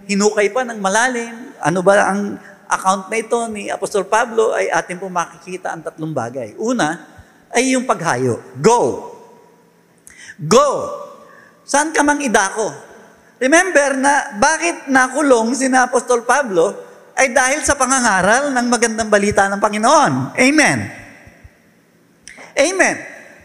hinukay 0.06 0.54
pa 0.54 0.62
ng 0.62 0.78
malalim, 0.78 1.50
ano 1.58 1.80
ba 1.82 2.14
ang 2.14 2.38
account 2.70 3.10
na 3.10 3.16
ito 3.18 3.38
ni 3.50 3.66
Apostol 3.66 4.06
Pablo 4.06 4.54
ay 4.54 4.70
atin 4.70 4.98
pong 5.02 5.14
makikita 5.14 5.74
ang 5.74 5.82
tatlong 5.82 6.14
bagay. 6.14 6.54
Una 6.58 7.02
ay 7.50 7.74
yung 7.74 7.86
paghayo. 7.86 8.38
Go! 8.62 9.10
Go! 10.38 10.70
Saan 11.66 11.90
ka 11.90 12.06
mang 12.06 12.22
idako? 12.22 12.70
Remember 13.42 13.98
na 13.98 14.38
bakit 14.38 14.86
nakulong 14.86 15.52
si 15.58 15.66
na 15.66 15.90
Apostol 15.90 16.22
Pablo 16.22 16.72
ay 17.16 17.32
dahil 17.32 17.64
sa 17.64 17.74
pangangaral 17.74 18.52
ng 18.54 18.66
magandang 18.70 19.10
balita 19.10 19.48
ng 19.50 19.60
Panginoon. 19.60 20.36
Amen. 20.36 20.78
Amen. 22.56 22.96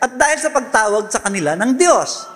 At 0.01 0.11
dahil 0.15 0.37
sa 0.39 0.49
pagtawag 0.51 1.11
sa 1.11 1.19
kanila 1.23 1.55
ng 1.55 1.75
Diyos. 1.75 2.27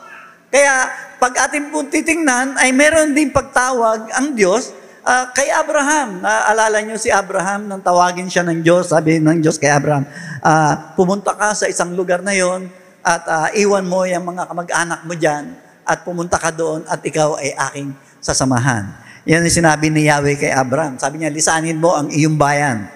Kaya 0.51 0.88
pag 1.18 1.34
ating 1.49 1.72
po 1.72 1.84
titingnan 1.88 2.59
ay 2.59 2.76
meron 2.76 3.16
din 3.16 3.32
pagtawag 3.32 4.11
ang 4.11 4.36
Diyos 4.36 4.72
ah, 5.05 5.30
kay 5.32 5.47
Abraham. 5.53 6.20
Naalala 6.20 6.82
niyo 6.82 6.97
si 6.97 7.13
Abraham 7.13 7.70
nang 7.70 7.80
tawagin 7.80 8.28
siya 8.28 8.43
ng 8.43 8.66
Diyos, 8.66 8.89
sabi 8.89 9.22
ng 9.22 9.39
Diyos 9.39 9.61
kay 9.61 9.70
Abraham, 9.70 10.03
ah, 10.41 10.93
pumunta 10.97 11.38
ka 11.38 11.53
sa 11.53 11.70
isang 11.70 11.93
lugar 11.93 12.26
na 12.26 12.34
yon 12.34 12.68
at 13.05 13.24
ah, 13.30 13.47
iwan 13.53 13.86
mo 13.86 14.03
yung 14.03 14.26
mga 14.26 14.49
kamag-anak 14.49 15.01
mo 15.05 15.13
dyan 15.13 15.53
at 15.86 16.01
pumunta 16.01 16.41
ka 16.41 16.49
doon 16.49 16.82
at 16.89 16.99
ikaw 17.05 17.38
ay 17.38 17.53
aking 17.72 17.93
sasamahan. 18.18 18.89
Yan 19.26 19.45
ang 19.45 19.53
sinabi 19.53 19.89
ni 19.93 20.09
Yahweh 20.09 20.38
kay 20.38 20.53
Abraham. 20.53 20.97
Sabi 20.97 21.22
niya, 21.22 21.34
lisanin 21.34 21.78
mo 21.78 21.93
ang 21.93 22.09
iyong 22.09 22.38
bayan, 22.38 22.89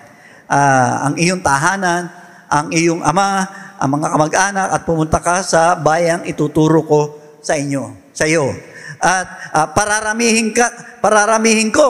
ah, 0.50 1.10
ang 1.10 1.16
iyong 1.18 1.42
tahanan, 1.46 2.10
ang 2.50 2.74
iyong 2.74 3.06
ama, 3.06 3.46
ang 3.78 3.90
mga 3.96 4.08
kamag-anak 4.12 4.68
at 4.74 4.82
pumunta 4.84 5.18
ka 5.22 5.46
sa 5.46 5.78
bayang 5.78 6.26
ituturo 6.26 6.82
ko 6.84 7.02
sa 7.40 7.56
inyo, 7.56 7.96
sa 8.20 8.28
iyo. 8.28 8.52
At 9.00 9.56
ah, 9.56 9.68
pararamihin 9.72 10.52
ka, 10.52 11.00
pararamihin 11.00 11.72
ko 11.72 11.88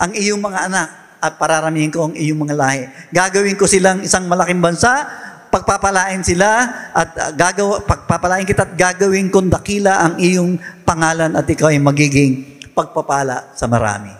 ang 0.00 0.16
iyong 0.16 0.40
mga 0.40 0.72
anak 0.72 0.88
at 1.20 1.36
pararamihin 1.36 1.92
ko 1.92 2.08
ang 2.08 2.14
iyong 2.16 2.40
mga 2.40 2.54
lahi. 2.56 2.88
Gagawin 3.12 3.60
ko 3.60 3.68
silang 3.68 4.00
isang 4.00 4.24
malaking 4.24 4.64
bansa, 4.64 5.04
pagpapalain 5.52 6.24
sila 6.24 6.64
at 6.96 7.10
ah, 7.20 7.32
gagawa, 7.36 7.84
pagpapalain 7.84 8.48
kita 8.48 8.64
at 8.64 8.72
gagawin 8.80 9.28
kong 9.28 9.52
dakila 9.52 10.08
ang 10.08 10.16
iyong 10.16 10.56
pangalan 10.88 11.36
at 11.36 11.44
ikaw 11.44 11.68
ay 11.68 11.76
magiging 11.76 12.64
pagpapala 12.72 13.52
sa 13.52 13.68
marami. 13.68 14.14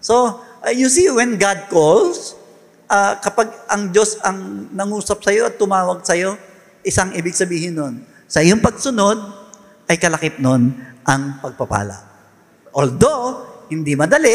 So, 0.00 0.40
uh, 0.64 0.72
you 0.72 0.88
see, 0.88 1.12
when 1.12 1.36
God 1.36 1.68
calls, 1.68 2.38
uh, 2.88 3.18
kapag 3.20 3.50
ang 3.66 3.90
Diyos 3.90 4.16
ang 4.22 4.70
nangusap 4.72 5.20
sa 5.20 5.34
iyo 5.34 5.50
at 5.50 5.58
tumawag 5.58 6.06
sa 6.06 6.14
iyo, 6.14 6.38
isang 6.86 7.10
ibig 7.18 7.34
sabihin 7.34 7.74
nun, 7.74 7.94
sa 8.30 8.38
iyong 8.38 8.62
pagsunod, 8.62 9.18
ay 9.86 9.96
kalakip 9.96 10.42
nun 10.42 10.74
ang 11.06 11.38
pagpapala. 11.38 12.02
Although, 12.74 13.46
hindi 13.70 13.94
madali, 13.94 14.34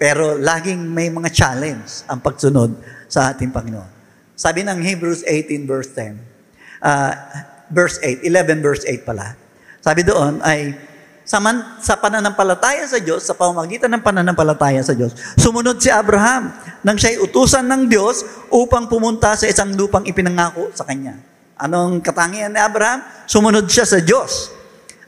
pero 0.00 0.36
laging 0.36 0.80
may 0.80 1.08
mga 1.08 1.30
challenge 1.30 2.04
ang 2.10 2.18
pagsunod 2.24 2.72
sa 3.06 3.30
ating 3.30 3.54
Panginoon. 3.54 3.90
Sabi 4.34 4.64
ng 4.64 4.80
Hebrews 4.80 5.22
18 5.26 5.68
verse 5.68 5.90
10, 5.92 6.16
uh, 6.80 7.12
verse 7.68 8.00
8, 8.02 8.24
11 8.24 8.64
verse 8.64 8.82
8 8.88 9.04
pala. 9.04 9.36
Sabi 9.80 10.02
doon 10.04 10.40
ay, 10.40 10.72
sa, 11.24 11.38
man, 11.38 11.78
sa 11.78 11.94
pananampalataya 11.94 12.88
sa 12.90 12.98
Diyos, 12.98 13.22
sa 13.22 13.36
pamamagitan 13.38 13.92
ng 13.94 14.02
pananampalataya 14.02 14.82
sa 14.82 14.96
Diyos, 14.96 15.14
sumunod 15.38 15.78
si 15.78 15.86
Abraham 15.92 16.50
nang 16.82 16.98
siya'y 16.98 17.22
utusan 17.22 17.62
ng 17.68 17.86
Diyos 17.86 18.26
upang 18.50 18.90
pumunta 18.90 19.36
sa 19.38 19.46
isang 19.46 19.70
lupang 19.78 20.02
ipinangako 20.08 20.74
sa 20.74 20.82
kanya. 20.82 21.20
Anong 21.60 22.00
katangian 22.00 22.50
ni 22.50 22.58
Abraham? 22.58 23.04
Sumunod 23.28 23.68
siya 23.68 23.84
sa 23.84 24.00
Diyos. 24.00 24.59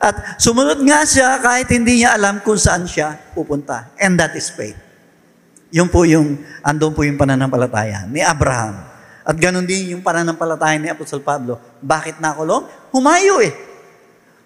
At 0.02 0.42
sumunod 0.42 0.82
nga 0.82 1.06
siya 1.06 1.38
kahit 1.38 1.70
hindi 1.70 2.02
niya 2.02 2.18
alam 2.18 2.42
kung 2.42 2.58
saan 2.58 2.90
siya 2.90 3.14
pupunta. 3.38 3.94
And 4.02 4.18
that 4.18 4.34
is 4.34 4.50
faith. 4.50 4.74
Yun 5.70 5.86
po 5.86 6.02
yung, 6.02 6.42
andun 6.66 6.90
po 6.90 7.06
yung 7.06 7.14
pananampalataya 7.14 8.10
ni 8.10 8.18
Abraham. 8.18 8.82
At 9.22 9.38
ganun 9.38 9.62
din 9.62 9.94
yung 9.94 10.02
pananampalataya 10.02 10.74
ni 10.82 10.90
Apostol 10.90 11.22
Pablo. 11.22 11.62
Bakit 11.78 12.18
nakulong? 12.18 12.66
Humayo 12.90 13.38
eh. 13.46 13.54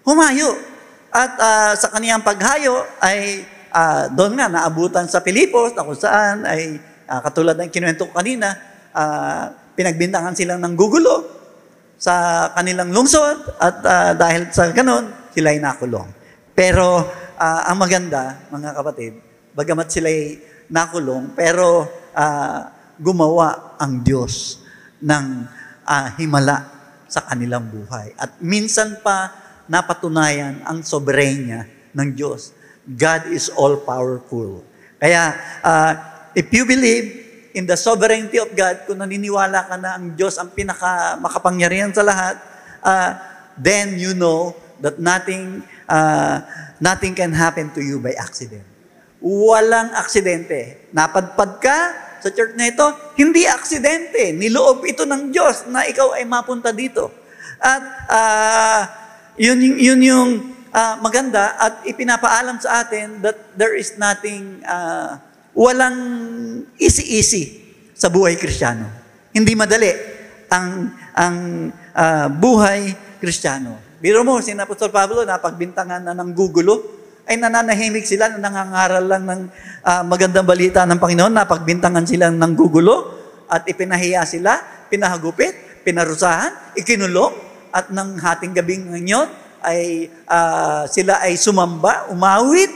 Humayo. 0.05 0.53
At 1.09 1.33
ah, 1.41 1.73
sa 1.73 1.89
kaniyang 1.89 2.21
paghayo 2.21 2.85
ay 3.01 3.41
ah, 3.73 4.05
doon 4.13 4.37
nga 4.37 4.45
naabutan 4.53 5.09
sa 5.09 5.25
Pilipos 5.25 5.73
na 5.73 5.81
kung 5.81 5.97
saan 5.97 6.45
ay 6.45 6.77
ah, 7.09 7.19
katulad 7.25 7.57
ng 7.57 7.73
kinuwento 7.73 8.05
ko 8.05 8.13
kanina, 8.13 8.53
ah, 8.93 9.49
pinagbintangan 9.73 10.37
silang 10.37 10.61
ng 10.61 10.77
gugulo 10.77 11.25
sa 11.97 12.45
kanilang 12.53 12.93
lungsod 12.93 13.57
at 13.57 13.75
ah, 13.81 14.11
dahil 14.13 14.53
sa 14.53 14.69
ganon, 14.69 15.09
sila 15.37 15.53
ay 15.53 15.61
nakulong. 15.61 16.09
Pero 16.57 17.05
ah, 17.37 17.69
ang 17.69 17.77
maganda, 17.77 18.49
mga 18.49 18.73
kapatid, 18.73 19.13
bagamat 19.53 19.85
sila 19.93 20.09
ay 20.09 20.41
nakulong, 20.73 21.37
pero 21.37 21.85
ah, 22.17 22.73
gumawa 22.97 23.77
ang 23.77 24.01
Diyos 24.01 24.65
ng 24.97 25.25
ah, 25.85 26.09
himala 26.17 26.65
sa 27.05 27.21
kanilang 27.29 27.69
buhay. 27.69 28.17
At 28.17 28.41
minsan 28.41 28.97
pa 29.05 29.29
napatunayan 29.69 30.65
ang 30.65 30.81
soberenya 30.81 31.69
ng 31.93 32.09
Diyos. 32.17 32.57
God 32.87 33.29
is 33.29 33.53
all-powerful. 33.53 34.63
Kaya, 34.97 35.35
uh, 35.59 35.91
if 36.33 36.47
you 36.55 36.63
believe 36.63 37.05
in 37.51 37.67
the 37.67 37.75
sovereignty 37.75 38.39
of 38.39 38.47
God, 38.55 38.87
kung 38.87 39.03
naniniwala 39.03 39.67
ka 39.67 39.75
na 39.75 39.99
ang 39.99 40.15
Diyos 40.15 40.39
ang 40.39 40.55
pinaka 40.55 41.19
makapangyarihan 41.19 41.91
sa 41.91 42.01
lahat, 42.01 42.39
uh, 42.79 43.11
then 43.59 43.99
you 43.99 44.15
know 44.15 44.55
that 44.83 45.01
nothing 45.01 45.61
uh, 45.89 46.41
nothing 46.77 47.13
can 47.17 47.33
happen 47.33 47.73
to 47.73 47.81
you 47.81 47.97
by 48.01 48.13
accident. 48.17 48.65
Walang 49.21 49.93
aksidente. 49.97 50.89
Napadpad 50.93 51.51
ka 51.57 51.77
sa 52.21 52.29
church 52.33 52.57
na 52.57 52.69
ito, 52.69 52.85
hindi 53.17 53.45
aksidente. 53.45 54.33
Niloob 54.33 54.85
ito 54.85 55.05
ng 55.05 55.29
Diyos 55.33 55.69
na 55.69 55.85
ikaw 55.85 56.17
ay 56.17 56.25
mapunta 56.25 56.73
dito. 56.73 57.09
At 57.57 57.83
uh, 58.09 58.81
yun, 59.37 59.57
yung- 59.61 59.79
yun 59.81 60.01
yung 60.01 60.31
ah, 60.73 60.95
maganda 61.01 61.55
at 61.57 61.85
ipinapaalam 61.89 62.61
sa 62.61 62.85
atin 62.85 63.21
that 63.25 63.57
there 63.57 63.73
is 63.77 63.95
nothing, 63.97 64.61
ah, 64.65 65.21
walang 65.57 65.97
easy-easy 66.77 67.65
sa 67.97 68.13
buhay 68.13 68.37
kristyano. 68.37 68.85
Hindi 69.33 69.53
madali 69.57 69.89
ang 70.53 70.93
ang 71.17 71.37
ah, 71.97 72.29
buhay 72.29 72.93
kristyano. 73.17 73.86
Biro 73.97 74.21
mo, 74.21 74.37
si 74.45 74.53
Apostol 74.53 74.93
Pablo, 74.93 75.25
napagbintangan 75.25 76.05
na 76.05 76.13
ng 76.13 76.29
gugulo, 76.37 76.85
ay 77.25 77.33
nananahimik 77.41 78.05
sila 78.05 78.29
na 78.29 78.37
nangangaral 78.37 79.01
lang 79.09 79.23
ng 79.25 79.41
ah, 79.81 80.05
magandang 80.05 80.45
balita 80.45 80.85
ng 80.85 81.01
Panginoon, 81.01 81.33
napagbintangan 81.33 82.05
sila 82.05 82.29
ng 82.29 82.53
gugulo, 82.53 83.17
at 83.49 83.65
ipinahiya 83.65 84.21
sila, 84.21 84.61
pinahagupit, 84.93 85.81
pinarusahan, 85.81 86.77
ikinulong, 86.77 87.33
at 87.73 87.89
ng 87.89 88.21
hating 88.21 88.53
gabing 88.53 88.85
ngayon 88.93 89.33
ay 89.65 90.13
ah, 90.29 90.85
sila 90.85 91.17
ay 91.25 91.33
sumamba, 91.33 92.05
umawit, 92.13 92.69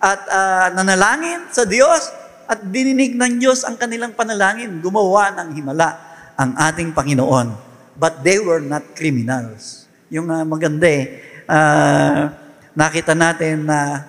at 0.00 0.24
ah, 0.32 0.66
nanalangin 0.72 1.52
sa 1.52 1.68
Diyos, 1.68 2.08
at 2.48 2.64
dininig 2.64 3.12
ng 3.12 3.44
Diyos 3.44 3.68
ang 3.68 3.76
kanilang 3.76 4.16
panalangin, 4.16 4.80
gumawa 4.80 5.36
ng 5.36 5.52
himala 5.52 6.00
ang 6.40 6.56
ating 6.56 6.96
Panginoon. 6.96 7.52
But 7.92 8.24
they 8.24 8.40
were 8.40 8.64
not 8.64 8.96
criminals. 8.96 9.81
Yung 10.12 10.28
ah, 10.28 10.44
maganda 10.44 10.84
eh, 10.84 11.24
ah, 11.48 12.28
nakita 12.76 13.16
natin 13.16 13.64
na 13.64 14.04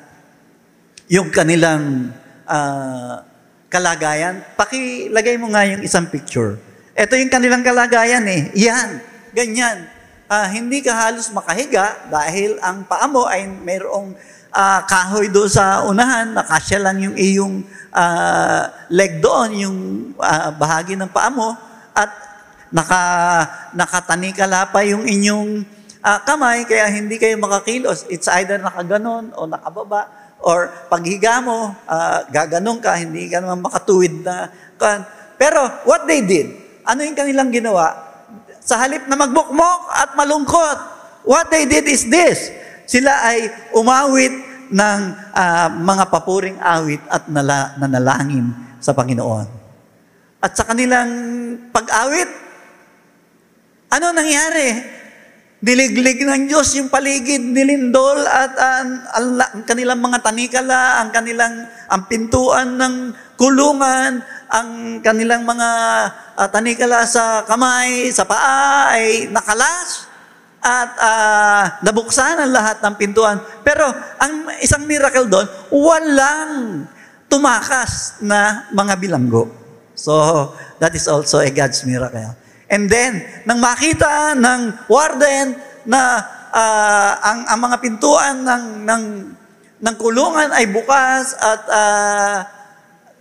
yung 1.08 1.32
kanilang 1.32 2.12
ah, 2.44 3.24
kalagayan, 3.72 4.44
pakilagay 4.60 5.40
mo 5.40 5.48
nga 5.56 5.64
yung 5.64 5.80
isang 5.80 6.12
picture. 6.12 6.60
Ito 6.92 7.16
yung 7.16 7.32
kanilang 7.32 7.64
kalagayan 7.64 8.28
eh. 8.28 8.52
Yan, 8.52 9.00
ganyan. 9.32 9.88
Ah, 10.28 10.52
hindi 10.52 10.84
ka 10.84 10.92
halos 10.92 11.32
makahiga 11.32 12.12
dahil 12.12 12.60
ang 12.60 12.84
paa 12.84 13.08
mo 13.08 13.24
ay 13.24 13.48
mayroong 13.48 14.12
ah, 14.52 14.84
kahoy 14.84 15.32
doon 15.32 15.48
sa 15.48 15.88
unahan, 15.88 16.36
nakasya 16.36 16.84
lang 16.84 17.00
yung 17.00 17.16
iyong 17.16 17.56
ah, 17.96 18.68
leg 18.92 19.24
doon, 19.24 19.50
yung 19.56 19.78
ah, 20.20 20.52
bahagi 20.52 21.00
ng 21.00 21.08
paa 21.08 21.32
mo, 21.32 21.56
at 21.96 22.12
naka, 22.76 23.02
nakatanikala 23.72 24.68
pa 24.68 24.84
yung 24.84 25.08
inyong 25.08 25.64
ah, 26.04 26.20
kamay, 26.22 26.68
kaya 26.68 26.92
hindi 26.92 27.16
kayo 27.16 27.40
makakilos. 27.40 28.06
It's 28.12 28.28
either 28.28 28.60
nakaganon 28.60 29.32
o 29.34 29.48
nakababa, 29.48 30.12
or 30.44 30.68
paghiga 30.92 31.40
mo, 31.40 31.72
ah, 31.88 32.28
gaganon 32.28 32.84
ka, 32.84 33.00
hindi 33.00 33.32
ka 33.32 33.40
naman 33.40 33.64
makatuwid 33.64 34.22
na. 34.22 34.52
Pero 35.40 35.64
what 35.88 36.04
they 36.04 36.20
did, 36.20 36.54
ano 36.84 37.08
yung 37.08 37.16
kanilang 37.16 37.50
ginawa? 37.50 37.96
Sa 38.60 38.76
halip 38.80 39.08
na 39.08 39.16
magbukmok 39.16 39.82
at 39.96 40.14
malungkot, 40.20 40.78
what 41.24 41.48
they 41.48 41.64
did 41.64 41.88
is 41.88 42.08
this. 42.12 42.52
Sila 42.84 43.24
ay 43.24 43.48
umawit 43.72 44.36
ng 44.68 45.00
ah, 45.32 45.72
mga 45.72 46.04
papuring 46.12 46.60
awit 46.60 47.02
at 47.08 47.32
nala, 47.32 47.80
nanalangin 47.80 48.52
sa 48.84 48.92
Panginoon. 48.92 49.64
at 50.44 50.52
sa 50.60 50.68
kanilang 50.68 51.08
pag-awit, 51.72 52.28
ano 53.88 54.12
nangyari? 54.12 54.76
Niliglig 55.64 56.20
ng 56.28 56.52
Diyos 56.52 56.76
yung 56.76 56.92
paligid, 56.92 57.40
nilindol 57.40 58.20
at 58.28 58.52
uh, 58.52 58.84
ang, 58.84 58.90
ang 59.16 59.64
kanilang 59.64 60.04
mga 60.04 60.20
tanikala, 60.20 61.00
ang 61.00 61.10
kanilang 61.16 61.56
ang 61.88 62.04
pintuan 62.12 62.76
ng 62.76 63.16
kulungan, 63.40 64.20
ang 64.52 65.00
kanilang 65.00 65.48
mga 65.48 65.70
uh, 66.36 66.48
tanikala 66.52 67.08
sa 67.08 67.48
kamay, 67.48 68.12
sa 68.12 68.28
paa 68.28 68.92
ay 68.92 69.32
nakalas 69.32 70.12
at 70.60 70.92
uh, 71.00 71.64
nabuksan 71.80 72.44
ang 72.44 72.52
lahat 72.52 72.84
ng 72.84 72.96
pintuan. 73.00 73.40
Pero 73.64 73.88
ang 74.20 74.52
isang 74.60 74.84
miracle 74.84 75.32
doon, 75.32 75.48
walang 75.72 76.84
tumakas 77.32 78.20
na 78.20 78.68
mga 78.76 79.00
bilanggo. 79.00 79.48
So, 79.96 80.12
that 80.84 80.92
is 80.92 81.08
also 81.08 81.40
a 81.40 81.48
God's 81.48 81.88
miracle. 81.88 82.43
And 82.74 82.90
then, 82.90 83.22
nang 83.46 83.62
makita 83.62 84.34
ng 84.34 84.90
warden 84.90 85.54
na 85.86 86.26
uh, 86.50 87.12
ang, 87.22 87.46
ang 87.46 87.60
mga 87.70 87.78
pintuan 87.86 88.42
ng, 88.42 88.82
ng, 88.82 89.04
ng 89.78 89.96
kulungan 90.02 90.50
ay 90.50 90.66
bukas 90.74 91.38
at 91.38 91.62
uh, 91.70 92.42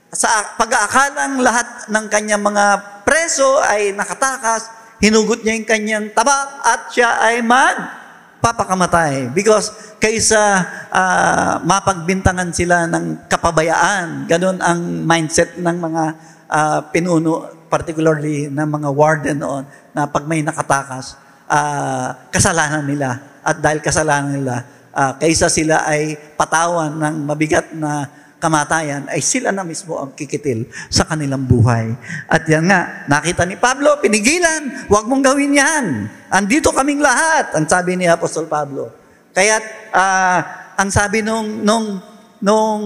sa 0.09 0.57
pag-aakalang 0.57 1.45
lahat 1.45 1.69
ng 1.93 2.05
kanyang 2.09 2.41
mga 2.41 2.65
preso 3.05 3.61
ay 3.61 3.93
nakatakas, 3.93 4.73
hinugot 5.05 5.45
niya 5.45 5.61
yung 5.61 5.69
kanyang 5.69 6.07
tabak 6.17 6.49
at 6.65 6.89
siya 6.89 7.21
ay 7.21 7.45
magpapakamatay. 7.45 9.37
Because 9.37 9.69
kaysa 10.01 10.65
uh, 10.89 11.61
mapagbintangan 11.61 12.57
sila 12.57 12.89
ng 12.89 13.29
kapabayaan, 13.29 14.25
ganun 14.25 14.65
ang 14.65 14.81
mindset 15.05 15.61
ng 15.61 15.77
mga 15.77 16.05
uh, 16.49 16.81
pinuno 16.89 17.62
particularly 17.73 18.53
ng 18.53 18.69
mga 18.69 18.89
warden 18.93 19.41
noon, 19.41 19.65
na 19.97 20.05
pag 20.05 20.29
may 20.29 20.45
nakatakas, 20.45 21.17
uh, 21.49 22.13
kasalanan 22.29 22.85
nila. 22.85 23.41
At 23.41 23.65
dahil 23.65 23.81
kasalanan 23.81 24.37
nila, 24.37 24.69
uh, 24.93 25.17
kaysa 25.17 25.49
sila 25.49 25.89
ay 25.89 26.21
patawan 26.37 26.93
ng 26.93 27.17
mabigat 27.25 27.73
na 27.73 28.13
kamatayan, 28.37 29.09
ay 29.09 29.25
sila 29.25 29.55
na 29.57 29.65
mismo 29.65 29.97
ang 29.97 30.13
kikitil 30.13 30.69
sa 30.93 31.09
kanilang 31.09 31.49
buhay. 31.49 31.97
At 32.29 32.45
yan 32.45 32.69
nga, 32.69 33.09
nakita 33.09 33.49
ni 33.49 33.57
Pablo, 33.57 33.97
pinigilan, 34.05 34.91
huwag 34.93 35.09
mong 35.09 35.25
gawin 35.25 35.57
yan. 35.57 36.13
Andito 36.29 36.77
kaming 36.77 37.01
lahat, 37.01 37.57
ang 37.57 37.65
sabi 37.65 37.97
ni 37.97 38.05
Apostol 38.05 38.51
Pablo. 38.53 38.93
Kaya 39.33 39.63
uh, 39.97 40.41
ang 40.77 40.93
sabi 40.93 41.25
nung, 41.25 41.65
nung, 41.65 42.03
nung 42.43 42.83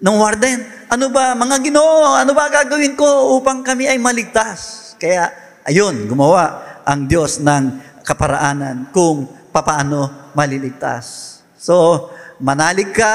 ng 0.00 0.16
warden. 0.16 0.58
Ano 0.92 1.08
ba, 1.08 1.32
mga 1.32 1.56
ginoo, 1.64 2.16
ano 2.16 2.32
ba 2.36 2.52
gagawin 2.52 2.94
ko 2.94 3.40
upang 3.40 3.64
kami 3.64 3.88
ay 3.88 3.96
maligtas? 3.96 4.92
Kaya, 5.00 5.32
ayun, 5.64 6.06
gumawa 6.06 6.80
ang 6.84 7.08
Diyos 7.08 7.40
ng 7.40 7.64
kaparaanan 8.06 8.92
kung 8.92 9.26
papaano 9.50 10.30
maliligtas. 10.36 11.36
So, 11.56 12.06
manalig 12.38 12.92
ka 12.92 13.14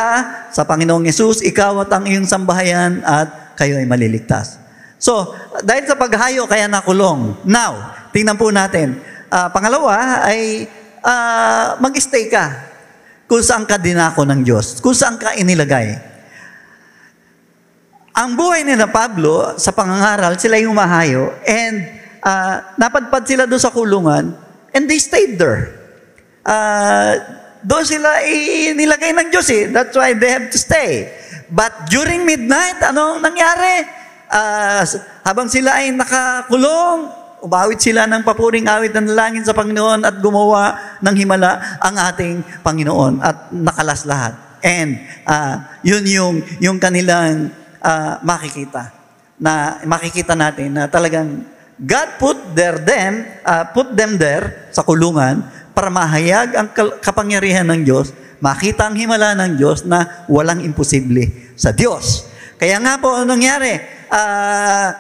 sa 0.50 0.66
Panginoong 0.66 1.06
Yesus, 1.06 1.46
ikaw 1.46 1.86
at 1.86 1.92
ang 1.94 2.10
iyong 2.10 2.28
sambahayan 2.28 3.06
at 3.06 3.56
kayo 3.56 3.78
ay 3.78 3.86
maliligtas. 3.86 4.58
So, 4.98 5.34
dahil 5.64 5.86
sa 5.86 5.98
paghayo, 5.98 6.46
kaya 6.50 6.68
nakulong. 6.68 7.46
Now, 7.46 7.94
tingnan 8.12 8.38
po 8.38 8.50
natin. 8.50 9.00
Uh, 9.32 9.48
pangalawa 9.54 10.28
ay 10.28 10.68
uh, 11.00 11.80
mag-stay 11.80 12.28
ka 12.28 12.68
kung 13.32 13.40
saan 13.40 13.64
ka 13.64 13.80
dinako 13.80 14.28
ng 14.28 14.44
Diyos, 14.44 14.84
kung 14.84 14.92
saan 14.92 15.16
ka 15.16 15.32
inilagay. 15.40 16.11
Ang 18.12 18.36
buhay 18.36 18.68
ni 18.68 18.76
na 18.76 18.92
Pablo, 18.92 19.56
sa 19.56 19.72
pangangaral, 19.72 20.36
sila 20.36 20.60
yung 20.60 20.76
mahayo, 20.76 21.32
and 21.48 21.88
uh, 22.20 22.76
napadpad 22.76 23.24
sila 23.24 23.48
doon 23.48 23.62
sa 23.62 23.72
kulungan, 23.72 24.36
and 24.76 24.84
they 24.92 25.00
stayed 25.00 25.40
there. 25.40 25.80
Uh, 26.44 27.16
doon 27.64 27.88
sila 27.88 28.20
inilagay 28.28 29.16
ng 29.16 29.32
Diyos 29.32 29.48
eh. 29.54 29.72
That's 29.72 29.96
why 29.96 30.12
they 30.12 30.28
have 30.28 30.52
to 30.52 30.60
stay. 30.60 31.08
But 31.48 31.88
during 31.88 32.28
midnight, 32.28 32.84
anong 32.84 33.24
nangyari? 33.24 33.88
Uh, 34.28 34.84
habang 35.24 35.48
sila 35.48 35.80
ay 35.80 35.96
nakakulong, 35.96 37.12
umawit 37.48 37.80
sila 37.80 38.12
ng 38.12 38.28
papuring 38.28 38.68
awit 38.68 38.92
ng 38.92 39.08
langin 39.16 39.44
sa 39.48 39.56
Panginoon 39.56 40.04
at 40.04 40.20
gumawa 40.20 41.00
ng 41.00 41.16
himala 41.16 41.80
ang 41.80 41.96
ating 42.12 42.44
Panginoon 42.60 43.24
at 43.24 43.56
nakalas 43.56 44.04
lahat. 44.04 44.36
And 44.62 45.00
uh, 45.26 45.80
yun 45.82 46.06
yung, 46.06 46.36
yung 46.60 46.78
kanilang 46.78 47.61
uh, 47.82 48.22
makikita. 48.22 48.94
Na 49.42 49.82
makikita 49.84 50.38
natin 50.38 50.78
na 50.78 50.86
talagang 50.86 51.44
God 51.82 52.10
put 52.22 52.38
there 52.54 52.78
them, 52.78 53.26
uh, 53.42 53.66
put 53.74 53.98
them 53.98 54.22
there 54.22 54.70
sa 54.70 54.86
kulungan 54.86 55.42
para 55.74 55.90
mahayag 55.90 56.54
ang 56.54 56.70
kapangyarihan 57.02 57.66
ng 57.66 57.82
Diyos, 57.82 58.14
makita 58.38 58.86
ang 58.86 58.94
himala 58.94 59.34
ng 59.34 59.58
Diyos 59.58 59.82
na 59.82 60.26
walang 60.30 60.62
imposible 60.62 61.54
sa 61.58 61.74
Diyos. 61.74 62.30
Kaya 62.62 62.78
nga 62.78 63.02
po, 63.02 63.18
anong 63.18 63.34
nangyari? 63.34 63.82
Uh, 64.14 64.94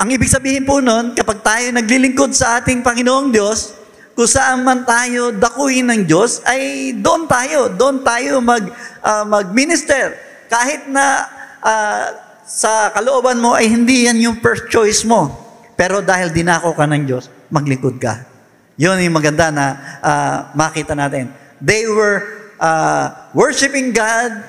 ang 0.00 0.08
ibig 0.08 0.32
sabihin 0.32 0.64
po 0.64 0.80
nun, 0.80 1.12
kapag 1.12 1.44
tayo 1.44 1.66
naglilingkod 1.76 2.32
sa 2.32 2.62
ating 2.62 2.80
Panginoong 2.80 3.28
Diyos, 3.28 3.76
kung 4.16 4.30
saan 4.30 4.64
man 4.64 4.88
tayo 4.88 5.30
dakuin 5.34 5.92
ng 5.92 6.02
Diyos, 6.08 6.40
ay 6.48 6.94
doon 6.96 7.28
tayo, 7.28 7.68
doon 7.68 8.00
tayo 8.00 8.40
mag, 8.40 8.64
uh, 9.04 9.24
mag-minister. 9.28 10.16
Kahit 10.48 10.88
na 10.88 11.28
uh, 11.62 12.04
sa 12.48 12.88
kalooban 12.96 13.38
mo 13.38 13.52
ay 13.52 13.68
hindi 13.68 14.08
yan 14.08 14.18
yung 14.18 14.36
first 14.40 14.72
choice 14.72 15.04
mo. 15.04 15.28
Pero 15.78 16.02
dahil 16.02 16.34
dinako 16.34 16.74
ka 16.74 16.88
ng 16.88 17.06
Diyos, 17.06 17.30
maglingkod 17.52 18.02
ka. 18.02 18.26
Yun 18.80 18.98
yung 18.98 19.14
maganda 19.14 19.52
na 19.52 19.66
uh, 20.02 20.36
makita 20.56 20.96
natin. 20.96 21.30
They 21.62 21.86
were 21.86 22.24
uh, 22.58 23.30
worshiping 23.36 23.94
God 23.94 24.42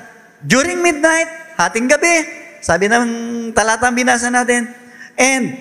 during 0.45 0.81
midnight, 0.81 1.27
hating 1.59 1.85
gabi. 1.91 2.25
Sabi 2.63 2.89
ng 2.89 3.05
talatang 3.53 3.93
binasa 3.93 4.31
natin. 4.31 4.69
And 5.19 5.59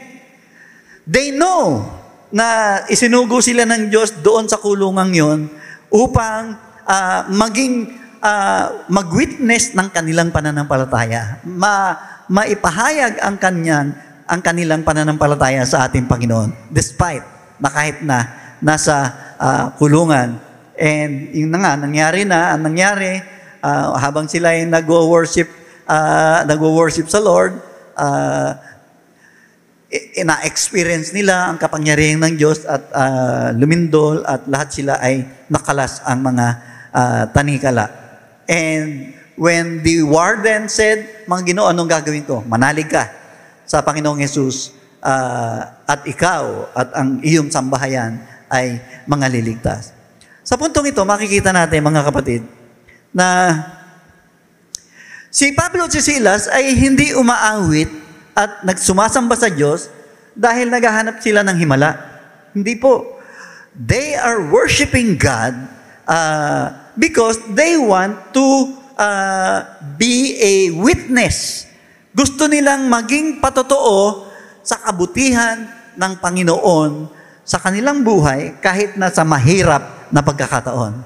they 1.05 1.34
know 1.34 1.84
na 2.28 2.80
isinugo 2.86 3.40
sila 3.40 3.64
ng 3.64 3.88
Diyos 3.88 4.20
doon 4.20 4.46
sa 4.46 4.61
kulungang 4.61 5.12
yon 5.16 5.40
upang 5.88 6.55
uh, 6.84 7.20
maging 7.32 7.97
uh, 8.22 8.86
mag-witness 8.90 9.74
ng 9.74 9.88
kanilang 9.90 10.30
pananampalataya. 10.30 11.42
Ma, 11.46 11.96
maipahayag 12.28 13.22
ang 13.24 13.36
kanyang 13.40 13.88
ang 14.28 14.40
kanilang 14.44 14.84
pananampalataya 14.84 15.64
sa 15.64 15.88
ating 15.88 16.04
Panginoon 16.04 16.68
despite 16.68 17.24
na 17.56 17.68
kahit 17.72 18.04
na 18.04 18.18
nasa 18.60 19.08
uh, 19.40 19.72
kulungan 19.80 20.36
and 20.76 21.32
yung 21.32 21.48
na 21.48 21.58
nga 21.64 21.72
nangyari 21.80 22.28
na 22.28 22.52
ang 22.52 22.68
nangyari 22.68 23.24
uh, 23.64 23.96
habang 23.96 24.28
sila 24.28 24.52
ay 24.52 24.68
nagwo-worship 24.68 25.48
uh, 25.88 26.44
nagwo-worship 26.44 27.08
sa 27.08 27.24
Lord 27.24 27.56
uh, 27.96 28.52
ina-experience 30.20 31.16
nila 31.16 31.48
ang 31.48 31.56
kapangyarihan 31.56 32.20
ng 32.20 32.36
Diyos 32.36 32.68
at 32.68 32.92
uh, 32.92 33.48
lumindol 33.56 34.20
at 34.28 34.44
lahat 34.44 34.68
sila 34.76 35.00
ay 35.00 35.24
nakalas 35.48 36.04
ang 36.04 36.20
mga 36.20 36.46
uh, 36.92 37.24
tanikala. 37.32 38.07
And 38.49 39.12
when 39.36 39.84
the 39.84 40.03
warden 40.09 40.72
said, 40.72 41.28
mga 41.28 41.53
ginoo, 41.53 41.68
anong 41.68 41.92
gagawin 41.92 42.24
ko? 42.24 42.40
Manalig 42.49 42.88
ka 42.88 43.12
sa 43.68 43.84
Panginoong 43.84 44.24
Yesus 44.24 44.72
uh, 45.05 45.61
at 45.84 46.01
ikaw 46.09 46.72
at 46.72 46.88
ang 46.96 47.20
iyong 47.20 47.53
sambahayan 47.53 48.24
ay 48.49 48.80
mga 49.05 49.28
liligtas. 49.28 49.92
Sa 50.40 50.57
puntong 50.57 50.88
ito, 50.88 51.05
makikita 51.05 51.53
natin 51.53 51.84
mga 51.84 52.03
kapatid 52.09 52.40
na 53.12 53.53
si 55.28 55.53
Pablo 55.53 55.84
at 55.84 55.92
si 55.92 56.01
Silas 56.01 56.49
ay 56.49 56.72
hindi 56.72 57.12
umaawit 57.12 57.92
at 58.32 58.64
nagsumasamba 58.64 59.36
sa 59.36 59.53
Diyos 59.53 59.92
dahil 60.32 60.72
naghahanap 60.72 61.20
sila 61.20 61.44
ng 61.44 61.57
himala. 61.61 62.01
Hindi 62.57 62.80
po. 62.80 63.20
They 63.76 64.16
are 64.16 64.40
worshiping 64.49 65.20
God 65.20 65.53
uh, 66.09 66.88
because 66.99 67.38
they 67.55 67.78
want 67.78 68.34
to 68.34 68.74
uh, 68.99 69.62
be 69.94 70.34
a 70.42 70.55
witness. 70.74 71.70
Gusto 72.11 72.51
nilang 72.51 72.90
maging 72.90 73.38
patotoo 73.38 74.26
sa 74.66 74.82
kabutihan 74.82 75.70
ng 75.94 76.12
Panginoon 76.18 77.07
sa 77.46 77.62
kanilang 77.62 78.03
buhay 78.03 78.59
kahit 78.59 78.99
na 78.99 79.09
sa 79.09 79.22
mahirap 79.22 80.11
na 80.11 80.20
pagkakataon. 80.20 80.99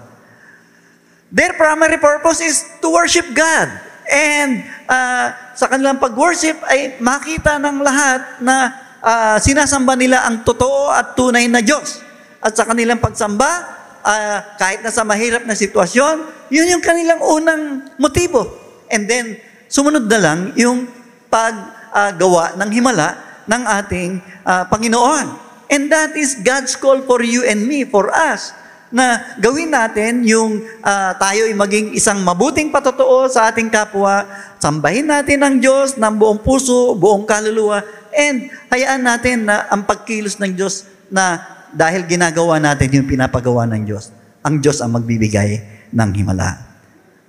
Their 1.32 1.54
primary 1.54 2.00
purpose 2.00 2.40
is 2.40 2.64
to 2.80 2.92
worship 2.92 3.28
God. 3.36 3.68
And 4.08 4.66
uh, 4.90 5.32
sa 5.56 5.70
kanilang 5.70 5.96
pag-worship 5.96 6.58
ay 6.68 7.00
makita 7.00 7.56
ng 7.56 7.80
lahat 7.80 8.42
na 8.44 8.56
uh, 9.00 9.36
sinasamba 9.40 9.96
nila 9.96 10.28
ang 10.28 10.44
totoo 10.44 10.92
at 10.92 11.16
tunay 11.16 11.48
na 11.48 11.64
Diyos. 11.64 12.04
At 12.42 12.58
sa 12.58 12.66
kanilang 12.66 12.98
pagsamba, 12.98 13.81
uh, 14.02 14.38
kahit 14.58 14.82
na 14.82 14.90
sa 14.90 15.06
mahirap 15.06 15.46
na 15.46 15.56
sitwasyon, 15.56 16.26
yun 16.52 16.68
yung 16.68 16.84
kanilang 16.84 17.22
unang 17.22 17.94
motibo. 17.96 18.50
And 18.92 19.08
then, 19.08 19.40
sumunod 19.72 20.04
na 20.04 20.18
lang 20.20 20.38
yung 20.58 20.84
pag 21.32 21.54
ah, 21.88 22.12
gawa 22.12 22.52
ng 22.60 22.70
himala 22.76 23.16
ng 23.48 23.62
ating 23.82 24.10
ah, 24.44 24.68
Panginoon. 24.68 25.26
And 25.72 25.88
that 25.88 26.12
is 26.12 26.36
God's 26.44 26.76
call 26.76 27.00
for 27.08 27.24
you 27.24 27.48
and 27.48 27.64
me, 27.64 27.88
for 27.88 28.12
us, 28.12 28.52
na 28.92 29.32
gawin 29.40 29.72
natin 29.72 30.20
yung 30.28 30.60
ah, 30.84 31.16
tayo 31.16 31.48
ay 31.48 31.56
maging 31.56 31.96
isang 31.96 32.20
mabuting 32.20 32.68
patotoo 32.68 33.24
sa 33.32 33.48
ating 33.48 33.72
kapwa, 33.72 34.28
sambahin 34.60 35.08
natin 35.08 35.40
ang 35.40 35.56
Diyos 35.56 35.96
ng 35.96 36.14
buong 36.20 36.44
puso, 36.44 36.92
buong 36.92 37.24
kaluluwa, 37.24 37.80
and 38.12 38.52
hayaan 38.68 39.00
natin 39.00 39.48
na 39.48 39.64
ang 39.72 39.88
pagkilos 39.88 40.36
ng 40.36 40.52
Diyos 40.52 40.84
na 41.08 41.40
dahil 41.72 42.04
ginagawa 42.04 42.60
natin 42.60 42.88
yung 42.92 43.08
pinapagawa 43.08 43.64
ng 43.68 43.82
Diyos, 43.88 44.12
ang 44.44 44.60
Diyos 44.60 44.78
ang 44.84 44.92
magbibigay 44.94 45.60
ng 45.92 46.10
himala. 46.16 46.60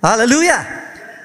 Hallelujah! 0.04 0.62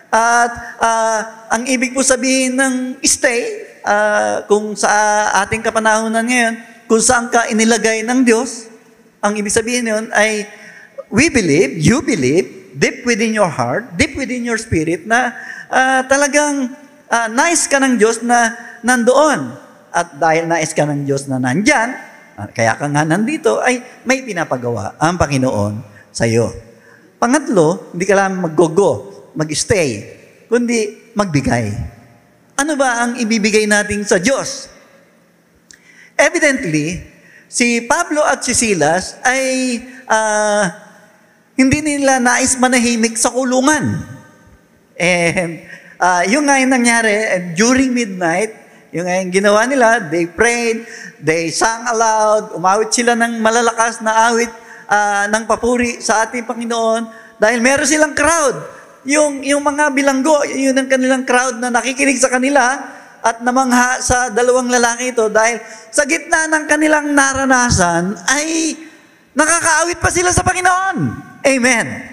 At 0.09 0.51
ah, 0.81 1.19
ang 1.53 1.69
ibig 1.69 1.93
po 1.93 2.01
sabihin 2.01 2.57
ng 2.57 2.97
stay, 3.05 3.67
ah, 3.85 4.41
kung 4.49 4.73
sa 4.73 4.89
ating 5.45 5.61
kapanahonan 5.61 6.25
ngayon, 6.25 6.53
kung 6.89 7.03
saan 7.03 7.29
ka 7.29 7.45
inilagay 7.51 8.01
ng 8.01 8.25
Diyos, 8.25 8.65
ang 9.21 9.37
ibig 9.37 9.53
sabihin 9.53 9.85
nun 9.85 10.09
ay, 10.15 10.49
we 11.13 11.29
believe, 11.29 11.77
you 11.77 12.01
believe, 12.01 12.73
deep 12.73 13.05
within 13.05 13.35
your 13.35 13.51
heart, 13.51 13.93
deep 13.99 14.17
within 14.17 14.41
your 14.41 14.57
spirit, 14.57 15.05
na 15.05 15.35
ah, 15.69 16.01
talagang 16.07 16.73
ah, 17.11 17.29
nice 17.29 17.69
ka 17.69 17.77
ng 17.77 18.01
Diyos 18.01 18.25
na 18.25 18.55
nandoon. 18.81 19.69
At 19.89 20.17
dahil 20.21 20.45
nais 20.45 20.73
ka 20.73 20.85
ng 20.85 21.05
Diyos 21.05 21.25
na 21.25 21.41
nandyan, 21.41 22.08
kaya 22.47 22.79
ka 22.79 22.87
nga 22.87 23.03
nandito, 23.03 23.59
ay 23.59 23.83
may 24.07 24.23
pinapagawa 24.23 24.95
ang 24.95 25.19
Panginoon 25.19 25.83
sa 26.13 26.23
iyo. 26.23 26.47
Pangatlo, 27.19 27.91
hindi 27.91 28.05
ka 28.07 28.15
lang 28.15 28.39
mag-go-go, 28.39 28.91
mag-stay, 29.35 30.07
kundi 30.47 31.11
magbigay. 31.11 31.67
Ano 32.55 32.79
ba 32.79 33.03
ang 33.03 33.19
ibibigay 33.19 33.67
natin 33.67 34.07
sa 34.07 34.19
Diyos? 34.23 34.71
Evidently, 36.15 37.03
si 37.47 37.83
Pablo 37.83 38.23
at 38.23 38.43
si 38.43 38.55
Silas 38.55 39.19
ay 39.23 39.79
ah, 40.07 40.67
hindi 41.59 41.83
nila 41.83 42.23
nais 42.23 42.55
manahimik 42.55 43.19
sa 43.19 43.31
kulungan. 43.31 43.99
And 44.95 45.63
ah, 45.99 46.23
yung 46.23 46.47
nga 46.47 46.59
yung 46.59 46.71
nangyari, 46.71 47.11
during 47.55 47.91
midnight, 47.91 48.55
yung 48.89 49.05
nga 49.05 49.21
yung 49.21 49.29
ginawa 49.29 49.69
nila, 49.69 50.01
they 50.09 50.25
prayed, 50.25 50.81
they 51.21 51.53
sang 51.53 51.85
aloud, 51.85 52.57
umawit 52.57 52.89
sila 52.89 53.13
ng 53.13 53.37
malalakas 53.37 54.01
na 54.01 54.33
awit 54.33 54.49
ah, 54.89 55.29
ng 55.29 55.45
papuri 55.45 56.01
sa 56.01 56.25
ating 56.25 56.49
Panginoon 56.49 57.05
dahil 57.37 57.61
meron 57.61 57.85
silang 57.85 58.17
crowd. 58.17 58.57
Yung, 59.05 59.45
yung 59.45 59.61
mga 59.61 59.93
bilanggo, 59.93 60.41
yun 60.49 60.73
ang 60.75 60.89
kanilang 60.89 61.23
crowd 61.23 61.61
na 61.61 61.69
nakikinig 61.69 62.17
sa 62.17 62.33
kanila 62.33 62.81
at 63.21 63.45
namangha 63.45 64.01
sa 64.01 64.33
dalawang 64.33 64.67
lalaki 64.71 65.13
ito 65.13 65.29
dahil 65.29 65.61
sa 65.93 66.03
gitna 66.09 66.49
ng 66.49 66.63
kanilang 66.65 67.13
naranasan 67.13 68.17
ay 68.25 68.73
nakakaawit 69.37 70.01
pa 70.01 70.09
sila 70.09 70.33
sa 70.33 70.41
Panginoon. 70.41 70.97
Amen. 71.45 72.08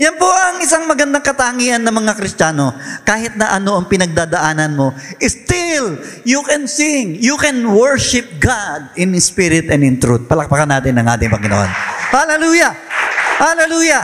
Yan 0.00 0.16
po 0.16 0.24
ang 0.24 0.56
isang 0.64 0.88
magandang 0.88 1.20
katangian 1.20 1.84
ng 1.84 1.92
mga 1.92 2.16
Kristiyano. 2.16 2.72
Kahit 3.04 3.36
na 3.36 3.52
ano 3.52 3.76
ang 3.76 3.84
pinagdadaanan 3.84 4.72
mo, 4.72 4.96
still, 5.20 6.00
you 6.24 6.40
can 6.48 6.64
sing, 6.64 7.20
you 7.20 7.36
can 7.36 7.68
worship 7.68 8.24
God 8.40 8.96
in 8.96 9.12
spirit 9.20 9.68
and 9.68 9.84
in 9.84 10.00
truth. 10.00 10.24
Palakpakan 10.24 10.72
natin 10.72 10.96
ang 10.96 11.04
ating 11.04 11.28
Panginoon. 11.28 11.68
Hallelujah! 12.16 12.72
Hallelujah! 13.36 14.02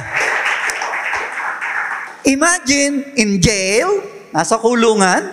Imagine 2.29 3.17
in 3.17 3.41
jail, 3.41 3.89
nasa 4.37 4.61
kulungan, 4.61 5.33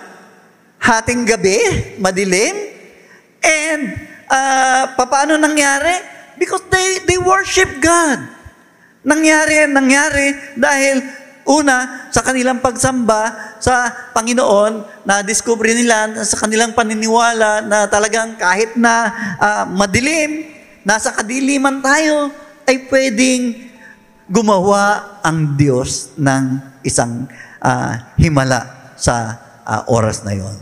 hating 0.80 1.28
gabi, 1.28 1.60
madilim, 2.00 2.56
and 3.44 4.00
uh, 4.32 4.96
paano 4.96 5.36
nangyari? 5.36 6.00
Because 6.40 6.64
they, 6.72 7.04
they 7.04 7.20
worship 7.20 7.68
God. 7.84 8.33
Nangyari, 9.04 9.68
nangyari 9.68 10.28
dahil 10.56 11.04
una, 11.44 12.08
sa 12.08 12.24
kanilang 12.24 12.64
pagsamba 12.64 13.56
sa 13.60 13.92
Panginoon, 14.16 15.04
na-discover 15.04 15.76
nila 15.76 16.24
sa 16.24 16.40
kanilang 16.40 16.72
paniniwala 16.72 17.68
na 17.68 17.84
talagang 17.92 18.40
kahit 18.40 18.80
na 18.80 19.12
ah, 19.40 19.64
madilim, 19.68 20.48
nasa 20.88 21.12
kadiliman 21.12 21.84
tayo, 21.84 22.32
ay 22.64 22.88
pwedeng 22.88 23.60
gumawa 24.32 25.20
ang 25.20 25.60
Diyos 25.60 26.16
ng 26.16 26.64
isang 26.88 27.28
ah, 27.60 28.16
himala 28.16 28.96
sa 28.96 29.36
ah, 29.68 29.84
oras 29.92 30.24
na 30.24 30.32
yon. 30.32 30.56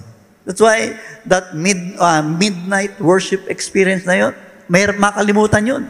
That's 0.50 0.62
why 0.62 0.98
that 1.30 1.54
mid, 1.54 1.78
ah, 2.02 2.26
midnight 2.26 2.98
worship 2.98 3.46
experience 3.54 4.02
na 4.10 4.18
yon, 4.18 4.34
mahirap 4.66 4.98
makalimutan 4.98 5.62
yun. 5.62 5.84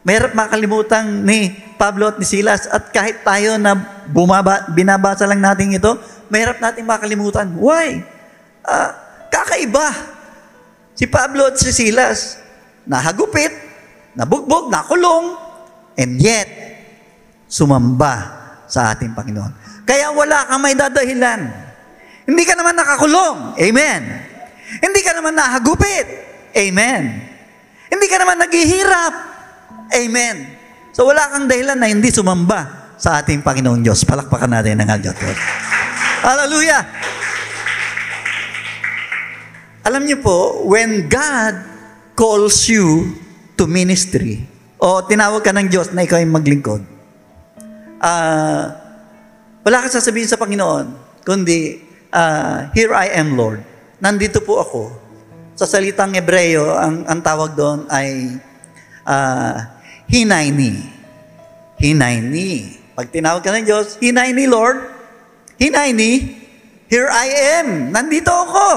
Mahirap 0.00 0.32
makalimutan 0.32 1.04
ni 1.28 1.52
Pablo 1.76 2.08
at 2.08 2.16
ni 2.16 2.24
Silas 2.24 2.64
at 2.68 2.88
kahit 2.88 3.20
tayo 3.20 3.60
na 3.60 3.76
bumaba, 4.08 4.64
binabasa 4.72 5.28
lang 5.28 5.44
natin 5.44 5.76
ito, 5.76 5.96
mahirap 6.32 6.56
nating 6.56 6.88
makalimutan. 6.88 7.52
Why? 7.60 8.00
Ah, 8.64 8.96
kakaiba. 9.28 9.92
Si 10.96 11.04
Pablo 11.04 11.52
at 11.52 11.56
si 11.60 11.68
Silas, 11.72 12.40
nahagupit, 12.88 13.52
nabugbog, 14.16 14.72
nakulong, 14.72 15.36
and 16.00 16.16
yet, 16.16 16.48
sumamba 17.44 18.40
sa 18.64 18.96
ating 18.96 19.12
Panginoon. 19.12 19.84
Kaya 19.84 20.12
wala 20.16 20.48
kang 20.48 20.62
may 20.64 20.72
dadahilan. 20.72 21.40
Hindi 22.24 22.42
ka 22.46 22.54
naman 22.56 22.78
nakakulong. 22.78 23.58
Amen. 23.58 24.00
Hindi 24.78 25.00
ka 25.02 25.12
naman 25.18 25.34
nahagupit. 25.34 26.06
Amen. 26.54 27.02
Hindi 27.90 28.06
ka 28.06 28.16
naman 28.22 28.38
naghihirap. 28.38 29.29
Amen. 29.90 30.36
So 30.94 31.06
wala 31.06 31.26
kang 31.30 31.46
dahilan 31.50 31.78
na 31.78 31.90
hindi 31.90 32.10
sumamba 32.10 32.94
sa 33.00 33.18
ating 33.22 33.40
Panginoong 33.40 33.80
Diyos. 33.80 34.04
Palakpakan 34.04 34.50
natin 34.50 34.78
ang 34.82 35.00
Diyos. 35.00 35.38
Hallelujah! 36.20 36.84
Alam 39.80 40.04
niyo 40.04 40.20
po, 40.20 40.68
when 40.68 41.08
God 41.08 41.56
calls 42.12 42.68
you 42.68 43.16
to 43.56 43.64
ministry, 43.64 44.44
o 44.76 45.00
tinawag 45.00 45.40
ka 45.40 45.56
ng 45.56 45.72
Diyos 45.72 45.96
na 45.96 46.04
ikaw 46.04 46.20
ay 46.20 46.28
maglingkod, 46.28 46.84
ah, 48.04 48.76
wala 49.64 49.76
ka 49.80 49.88
sasabihin 49.88 50.28
sa 50.28 50.36
Panginoon, 50.36 50.92
kundi, 51.24 51.80
ah, 52.12 52.68
here 52.76 52.92
I 52.92 53.16
am, 53.16 53.40
Lord. 53.40 53.64
Nandito 54.04 54.44
po 54.44 54.60
ako. 54.60 54.92
Sa 55.56 55.64
salitang 55.64 56.12
Ebreyo, 56.12 56.76
ang, 56.76 57.08
ang 57.08 57.20
tawag 57.24 57.56
doon 57.56 57.88
ay 57.88 58.36
ah, 60.10 60.12
hinayni. 60.12 60.72
Hinayni. 61.78 62.50
Pag 62.98 63.08
tinawag 63.14 63.40
ka 63.46 63.54
ng 63.54 63.64
Diyos, 63.64 63.96
hinayni, 64.02 64.50
Lord. 64.50 64.82
Hinayni, 65.56 66.34
here 66.90 67.06
I 67.06 67.26
am. 67.62 67.94
Nandito 67.94 68.28
ako. 68.28 68.68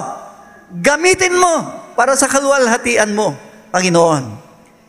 Gamitin 0.79 1.35
mo 1.35 1.53
para 1.97 2.13
sa 2.13 2.29
kaluwalhatian 2.29 3.11
mo, 3.17 3.33
Panginoon. 3.73 4.23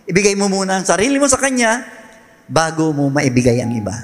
Ibigay 0.04 0.36
mo 0.36 0.52
muna 0.52 0.80
ang 0.80 0.86
sarili 0.86 1.16
mo 1.16 1.24
sa 1.24 1.40
Kanya 1.40 1.80
bago 2.44 2.92
mo 2.92 3.08
maibigay 3.08 3.64
ang 3.64 3.72
iba. 3.72 3.96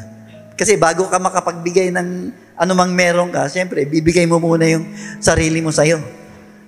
Kasi 0.56 0.76
bago 0.76 1.08
ka 1.08 1.20
makapagbigay 1.20 1.92
ng 1.92 2.08
anumang 2.56 2.92
meron 2.92 3.32
ka, 3.32 3.48
siyempre, 3.48 3.84
bibigay 3.88 4.24
mo 4.28 4.40
muna 4.40 4.64
yung 4.68 4.84
sarili 5.20 5.60
mo 5.64 5.72
sa 5.72 5.84
iyo. 5.84 6.00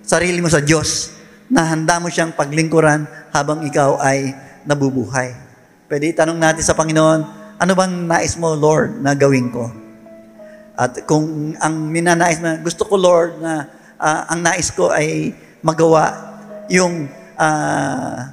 Sarili 0.05 0.41
mo 0.41 0.49
sa 0.49 0.61
Diyos 0.61 1.13
na 1.53 1.69
handa 1.69 2.01
mo 2.01 2.09
siyang 2.09 2.33
paglingkuran 2.33 3.05
habang 3.33 3.65
ikaw 3.69 4.01
ay 4.01 4.33
nabubuhay. 4.65 5.42
Pwede 5.93 6.09
itanong 6.09 6.41
natin 6.41 6.65
sa 6.65 6.73
Panginoon, 6.73 7.21
ano 7.61 7.73
bang 7.77 8.09
nais 8.09 8.41
mo, 8.41 8.57
Lord, 8.57 9.05
na 9.05 9.13
gawin 9.13 9.53
ko? 9.53 9.69
At 10.73 11.05
kung 11.05 11.53
ang 11.61 11.93
minanais 11.93 12.41
na, 12.41 12.57
gusto 12.57 12.89
ko, 12.89 12.97
Lord, 12.97 13.37
na 13.45 13.69
ah, 14.01 14.25
ang 14.33 14.41
nais 14.41 14.73
ko 14.73 14.89
ay 14.89 15.37
magawa 15.61 16.33
yung 16.73 17.13
ah, 17.37 18.25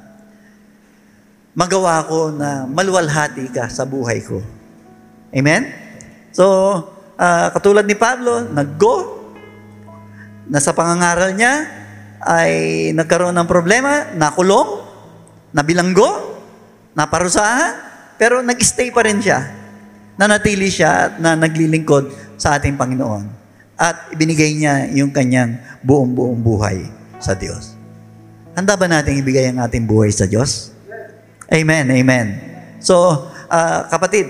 magawa 1.51 1.99
ko 2.07 2.31
na 2.31 2.63
maluwalhati 2.63 3.51
ka 3.51 3.67
sa 3.67 3.83
buhay 3.83 4.23
ko. 4.23 4.39
Amen? 5.35 5.67
So, 6.31 6.47
ah, 7.19 7.51
katulad 7.51 7.83
ni 7.83 7.99
Pablo, 7.99 8.39
nag-go, 8.39 9.19
nasa 10.47 10.71
pangangaral 10.71 11.35
niya, 11.35 11.67
ay 12.23 12.95
nagkaroon 12.95 13.35
ng 13.35 13.51
problema, 13.51 14.15
nakulong, 14.15 14.79
nabilanggo, 15.51 16.38
naparusahan, 16.93 17.73
pero 18.19 18.43
nag-stay 18.43 18.91
pa 18.91 19.05
rin 19.05 19.23
siya. 19.23 19.45
Nanatili 20.19 20.67
siya 20.67 21.07
at 21.07 21.13
na 21.23 21.35
naglilingkod 21.39 22.11
sa 22.35 22.59
ating 22.59 22.75
Panginoon. 22.75 23.25
At 23.79 24.11
ibinigay 24.11 24.59
niya 24.59 24.91
yung 24.91 25.15
kanyang 25.15 25.55
buong-buong 25.79 26.43
buhay 26.43 26.83
sa 27.23 27.31
Diyos. 27.31 27.79
Handa 28.51 28.75
ba 28.75 28.91
natin 28.91 29.15
ibigay 29.15 29.55
ang 29.55 29.63
ating 29.63 29.87
buhay 29.87 30.11
sa 30.11 30.27
Diyos? 30.27 30.75
Amen, 31.47 31.87
amen. 31.87 32.27
So, 32.83 32.95
ah, 33.47 33.87
kapatid, 33.87 34.27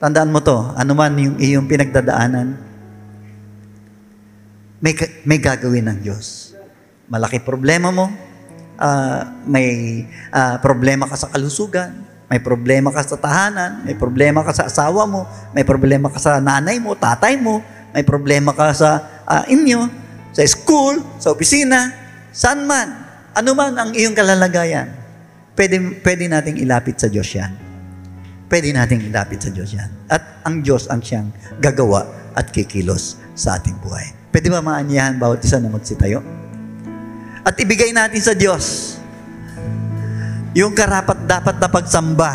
tandaan 0.00 0.32
mo 0.32 0.40
to, 0.40 0.56
ano 0.72 0.92
man 0.96 1.12
yung 1.20 1.36
iyong 1.36 1.68
pinagdadaanan, 1.68 2.56
may, 4.78 4.94
may 5.26 5.38
gagawin 5.42 5.90
ng 5.90 5.98
Diyos. 6.06 6.54
Malaki 7.10 7.42
problema 7.42 7.92
mo, 7.92 8.08
ah, 8.78 9.28
may 9.44 10.02
ah, 10.30 10.56
problema 10.62 11.10
ka 11.10 11.18
sa 11.18 11.28
kalusugan, 11.28 11.92
may 12.30 12.38
problema 12.38 12.94
ka 12.94 13.02
sa 13.02 13.18
tahanan, 13.18 13.82
may 13.84 13.98
problema 13.98 14.46
ka 14.46 14.52
sa 14.54 14.70
asawa 14.70 15.04
mo, 15.04 15.26
may 15.52 15.66
problema 15.66 16.08
ka 16.08 16.20
sa 16.22 16.38
nanay 16.38 16.78
mo, 16.78 16.94
tatay 16.94 17.36
mo, 17.36 17.60
may 17.92 18.06
problema 18.06 18.54
ka 18.54 18.70
sa 18.72 18.90
ah, 19.26 19.44
inyo, 19.50 19.90
sa 20.32 20.44
school, 20.46 21.02
sa 21.18 21.34
opisina, 21.34 21.92
saan 22.30 22.64
man, 22.64 22.88
ano 23.34 23.50
man 23.52 23.74
ang 23.74 23.90
iyong 23.92 24.14
kalalagayan, 24.14 24.92
pwede, 25.58 25.76
pwede 26.04 26.24
nating 26.30 26.56
ilapit 26.62 27.02
sa 27.02 27.10
Diyos 27.10 27.28
yan. 27.34 27.52
Pwede 28.48 28.72
nating 28.72 29.04
ilapit 29.12 29.44
sa 29.44 29.52
Diyos 29.52 29.76
yan. 29.76 29.90
At 30.08 30.40
ang 30.46 30.64
Diyos 30.64 30.88
ang 30.88 31.04
siyang 31.04 31.28
gagawa 31.60 32.32
at 32.32 32.48
kikilos 32.48 33.20
sa 33.36 33.60
ating 33.60 33.76
buhay. 33.84 34.08
Pwede 34.32 34.48
ba 34.48 34.64
maanyahan 34.64 35.20
bawat 35.20 35.44
isa 35.44 35.60
na 35.60 35.68
magsitayo? 35.68 36.24
At 37.48 37.56
ibigay 37.56 37.96
natin 37.96 38.20
sa 38.20 38.36
Diyos 38.36 38.92
yung 40.52 40.76
karapat 40.76 41.24
dapat 41.24 41.56
na 41.56 41.68
pagsamba 41.72 42.32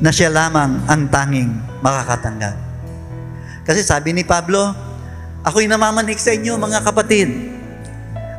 na 0.00 0.08
siya 0.08 0.32
lamang 0.32 0.80
ang 0.88 1.04
tanging 1.12 1.52
makakatanggap. 1.84 2.56
Kasi 3.68 3.84
sabi 3.84 4.16
ni 4.16 4.24
Pablo, 4.24 4.72
ako'y 5.44 5.68
namamanik 5.68 6.16
sa 6.16 6.32
inyo 6.32 6.56
mga 6.56 6.80
kapatid. 6.80 7.28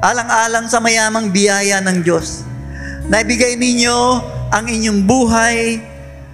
Alang-alang 0.01 0.65
sa 0.65 0.81
mayamang 0.81 1.29
biyaya 1.29 1.77
ng 1.85 2.01
Diyos. 2.01 2.41
Naibigay 3.05 3.53
ninyo 3.53 3.97
ang 4.49 4.65
inyong 4.65 5.05
buhay 5.05 5.77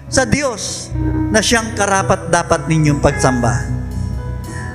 sa 0.08 0.24
Diyos 0.24 0.88
na 1.28 1.44
siyang 1.44 1.76
karapat 1.76 2.32
dapat 2.32 2.64
ninyong 2.64 2.98
pagsamba. 3.04 3.60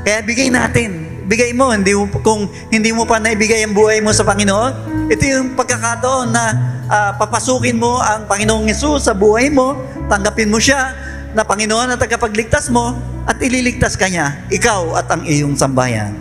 Kaya 0.05 0.21
bigay 0.21 0.53
natin. 0.53 1.04
Bigay 1.25 1.57
mo, 1.57 1.73
hindi 1.73 1.97
mo, 1.97 2.05
kung 2.21 2.45
hindi 2.69 2.93
mo 2.93 3.09
pa 3.09 3.17
naibigay 3.17 3.65
ang 3.65 3.73
buhay 3.73 3.97
mo 3.97 4.13
sa 4.13 4.21
Panginoon, 4.21 4.71
ito 5.09 5.25
yung 5.25 5.57
pagkakataon 5.57 6.29
na 6.29 6.43
ah, 6.85 7.11
papasukin 7.17 7.81
mo 7.81 7.97
ang 7.97 8.29
Panginoong 8.29 8.69
Yesus 8.69 9.09
sa 9.09 9.17
buhay 9.17 9.49
mo, 9.49 9.73
tanggapin 10.05 10.53
mo 10.53 10.61
siya 10.61 10.93
na 11.33 11.41
Panginoon 11.41 11.97
at 11.97 11.99
tagapagligtas 11.99 12.69
mo, 12.69 12.93
at 13.25 13.41
ililigtas 13.41 13.97
ka 13.97 14.05
niya, 14.05 14.45
ikaw 14.53 15.01
at 15.01 15.09
ang 15.09 15.25
iyong 15.25 15.57
sambayan. 15.57 16.13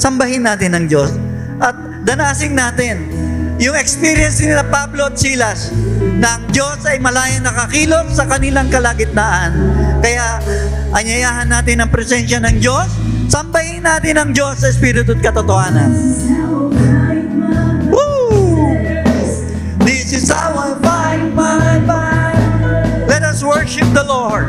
Sambahin 0.00 0.48
natin 0.48 0.72
ang 0.72 0.88
Diyos 0.88 1.12
at 1.60 1.76
danasin 2.08 2.56
natin 2.56 3.04
yung 3.60 3.76
experience 3.76 4.40
nila 4.40 4.64
Pablo 4.66 5.12
at 5.12 5.20
Silas 5.20 5.70
na 6.18 6.40
ang 6.40 6.44
Diyos 6.50 6.82
ay 6.88 6.98
malayang 6.98 7.44
nakakilot 7.44 8.10
sa 8.10 8.24
kanilang 8.26 8.72
kalagitnaan. 8.72 9.52
Kaya 10.00 10.40
anyayahan 10.96 11.46
natin 11.46 11.84
ang 11.84 11.90
presensya 11.92 12.40
ng 12.40 12.58
Diyos, 12.58 12.88
sambahin 13.32 13.80
natin 13.80 14.20
ang 14.20 14.28
Diyos 14.36 14.60
sa 14.60 14.68
Espiritu 14.68 15.16
at 15.16 15.24
katotohanan. 15.24 15.88
Woo! 17.88 18.76
This 19.80 20.12
is 20.12 20.28
how 20.28 20.52
I 20.52 20.76
fight 20.84 21.32
my 21.32 21.80
fight. 21.88 23.08
Let 23.08 23.24
us 23.24 23.40
worship 23.40 23.88
the 23.96 24.04
Lord. 24.04 24.44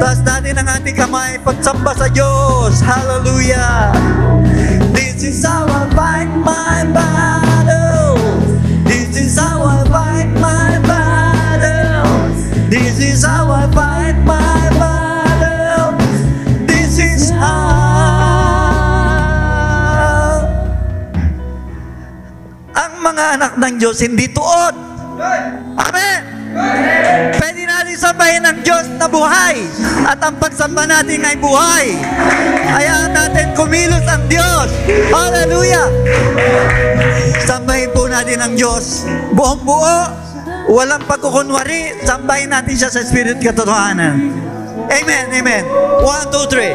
Taas 0.00 0.24
natin 0.24 0.56
ang 0.56 0.80
ating 0.80 0.96
kamay, 0.96 1.36
pagsamba 1.44 1.92
sa 1.92 2.08
Diyos. 2.08 2.80
Hallelujah! 2.80 3.92
This 4.96 5.28
is 5.28 5.44
how 5.44 5.68
I 5.68 5.84
fight 5.92 6.32
my 6.40 6.88
battles. 6.88 8.48
This 8.88 9.12
is 9.12 9.36
how 9.36 9.60
I 9.60 9.84
fight 9.92 10.32
my 10.40 10.80
battles. 10.88 12.48
This 12.72 12.96
is 12.96 13.20
how 13.28 13.44
I 13.52 13.68
fight 13.76 14.16
my 14.24 14.55
anak 23.36 23.52
ng 23.60 23.74
Diyos 23.76 24.00
hindi 24.00 24.32
tuod. 24.32 24.74
Amen! 25.76 26.20
Pwede 27.36 27.68
natin 27.68 27.96
sabahin 28.00 28.48
ng 28.48 28.64
Diyos 28.64 28.88
na 28.96 29.04
buhay 29.04 29.60
at 30.08 30.16
ang 30.24 30.40
pagsamba 30.40 30.88
natin 30.88 31.20
ay 31.20 31.36
buhay. 31.36 31.92
Hayaan 32.64 33.12
natin 33.12 33.52
kumilos 33.52 34.08
ang 34.08 34.24
Diyos. 34.24 34.72
Hallelujah! 35.12 35.84
Sambahin 37.44 37.92
po 37.92 38.08
natin 38.08 38.40
ang 38.40 38.56
Diyos. 38.56 39.04
Buong 39.36 39.60
buo, 39.68 39.98
walang 40.72 41.04
pagkukunwari, 41.04 41.92
sambahin 42.08 42.56
natin 42.56 42.72
siya 42.72 42.88
sa 42.88 43.04
Spirit 43.04 43.36
katotohanan. 43.44 44.32
Amen, 44.88 45.24
amen. 45.28 45.64
One, 46.00 46.24
two, 46.32 46.48
three. 46.48 46.72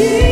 Yes! 0.00 0.29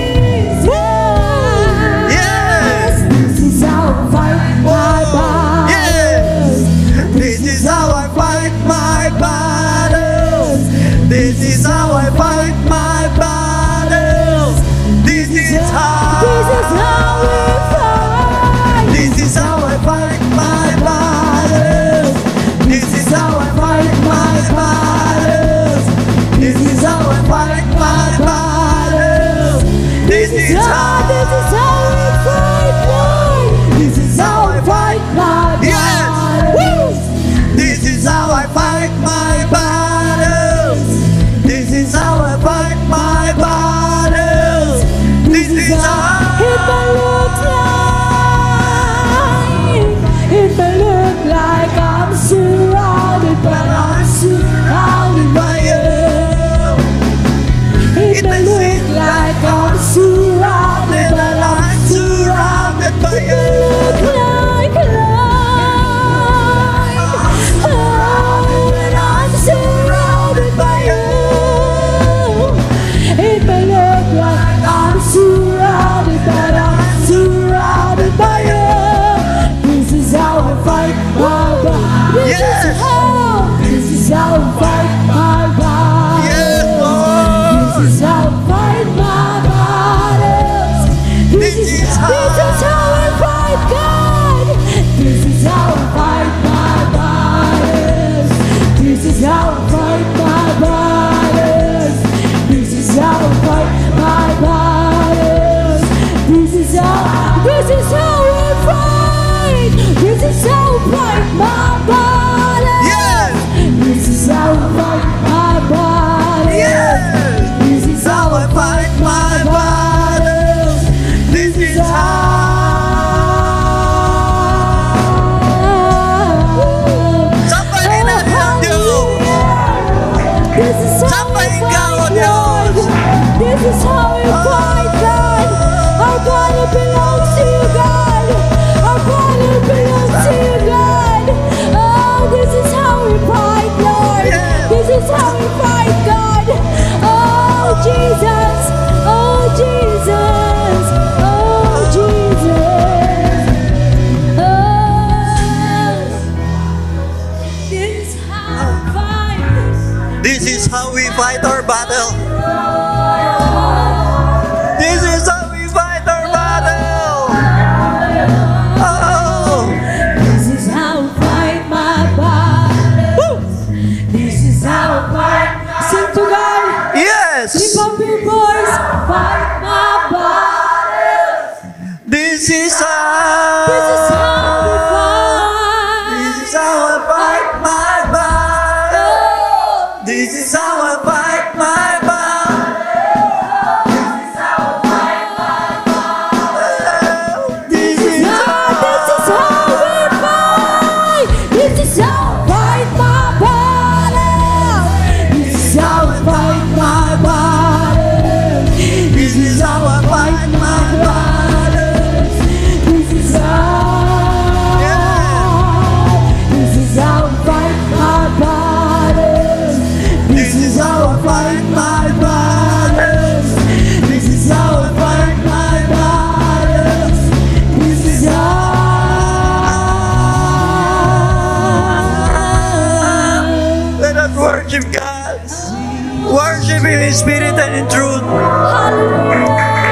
Spirit 237.18 237.58
and 237.58 237.74
in 237.74 237.86
truth. 237.90 238.22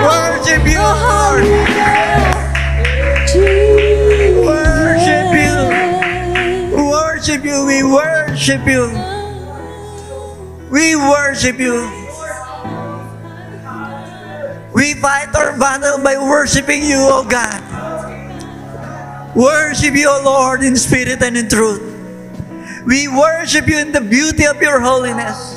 Worship 0.07 0.62
you, 0.62 0.79
oh, 0.79 0.95
Lord. 1.11 1.43
Worship 4.47 5.35
you. 5.35 5.59
Worship 6.79 7.43
you. 7.45 7.66
We 7.66 7.83
worship 7.83 8.62
you. 8.66 8.87
We 10.70 10.95
worship 10.95 11.59
you. 11.59 11.91
We 14.72 14.95
fight 14.95 15.35
our 15.35 15.59
battle 15.59 15.99
by 16.05 16.16
worshiping 16.18 16.83
you, 16.85 16.99
O 17.11 17.27
God. 17.29 17.62
Worship 19.35 19.95
you, 19.95 20.09
O 20.09 20.22
Lord, 20.24 20.62
in 20.62 20.77
spirit 20.77 21.22
and 21.22 21.37
in 21.37 21.49
truth. 21.49 21.83
We 22.87 23.09
worship 23.09 23.66
you 23.66 23.79
in 23.79 23.91
the 23.91 24.01
beauty 24.01 24.47
of 24.47 24.62
your 24.62 24.79
holiness. 24.79 25.55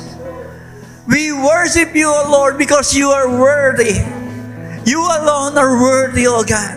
We 1.08 1.32
worship 1.32 1.96
you, 1.96 2.12
O 2.12 2.28
Lord, 2.28 2.60
because 2.60 2.92
you 2.92 3.08
are 3.08 3.24
worthy. 3.24 4.04
You 4.84 5.00
alone 5.00 5.56
are 5.56 5.80
worthy, 5.80 6.28
O 6.28 6.44
God. 6.44 6.76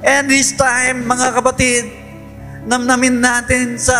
And 0.00 0.30
this 0.32 0.56
time, 0.56 1.04
mga 1.04 1.36
kapatid, 1.36 1.92
namnamin 2.64 3.20
natin 3.20 3.76
sa 3.76 3.96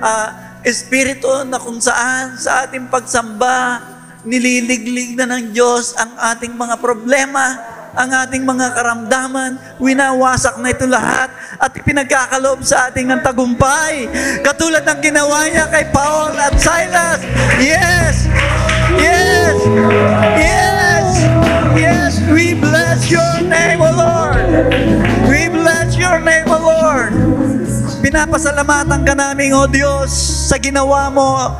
ah, 0.00 0.28
Espiritu 0.64 1.28
na 1.48 1.60
kung 1.60 1.80
saan 1.80 2.36
sa 2.40 2.64
ating 2.64 2.88
pagsamba, 2.88 3.80
nililiglig 4.24 5.16
na 5.16 5.24
ng 5.28 5.52
Diyos 5.52 5.96
ang 5.96 6.12
ating 6.36 6.52
mga 6.52 6.76
problema, 6.80 7.56
ang 7.96 8.12
ating 8.12 8.44
mga 8.44 8.76
karamdaman, 8.76 9.56
winawasak 9.80 10.60
na 10.60 10.68
ito 10.70 10.84
lahat 10.84 11.32
at 11.56 11.72
ipinagkakaloob 11.72 12.60
sa 12.60 12.92
ating 12.92 13.08
ng 13.08 13.20
tagumpay. 13.24 14.08
Katulad 14.44 14.84
ng 14.84 15.00
ginawa 15.00 15.48
niya 15.48 15.66
kay 15.68 15.88
Paul 15.88 16.32
at 16.36 16.54
Silas. 16.60 17.20
Yes! 17.60 18.28
Yes! 20.40 21.08
Yes! 21.76 22.12
We 22.32 22.56
bless 22.56 23.12
your 23.12 23.44
name, 23.44 23.84
O 23.84 23.90
Lord! 23.92 24.40
We 25.28 25.52
bless 25.52 26.00
your 26.00 26.16
name, 26.24 26.48
O 26.48 26.56
Lord! 26.56 27.12
Pinapasalamatan 28.00 29.04
ka 29.04 29.12
namin, 29.12 29.52
O 29.52 29.68
Diyos, 29.68 30.08
sa 30.48 30.56
ginawa 30.56 31.12
mo 31.12 31.52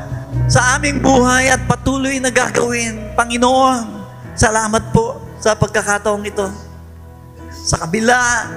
sa 0.48 0.80
aming 0.80 0.98
buhay 1.04 1.52
at 1.52 1.60
patuloy 1.68 2.16
na 2.18 2.32
gagawin. 2.32 3.12
Panginoon, 3.12 3.84
salamat 4.32 4.90
po 4.90 5.20
sa 5.36 5.52
pagkakataong 5.54 6.24
ito. 6.24 6.48
Sa 7.52 7.84
kabila 7.84 8.48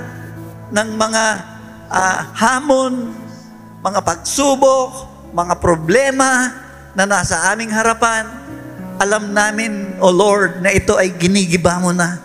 ng 0.71 0.89
mga 0.95 1.23
ah, 1.91 2.19
hamon, 2.33 3.11
mga 3.83 3.99
pagsubok, 4.07 4.91
mga 5.35 5.59
problema 5.59 6.49
na 6.95 7.03
nasa 7.03 7.51
aming 7.51 7.69
harapan, 7.69 8.42
alam 9.01 9.33
namin, 9.33 9.97
O 9.97 10.13
Lord, 10.13 10.61
na 10.61 10.69
ito 10.73 10.97
ay 10.97 11.15
ginigiba 11.17 11.81
mo 11.81 11.93
na. 11.93 12.19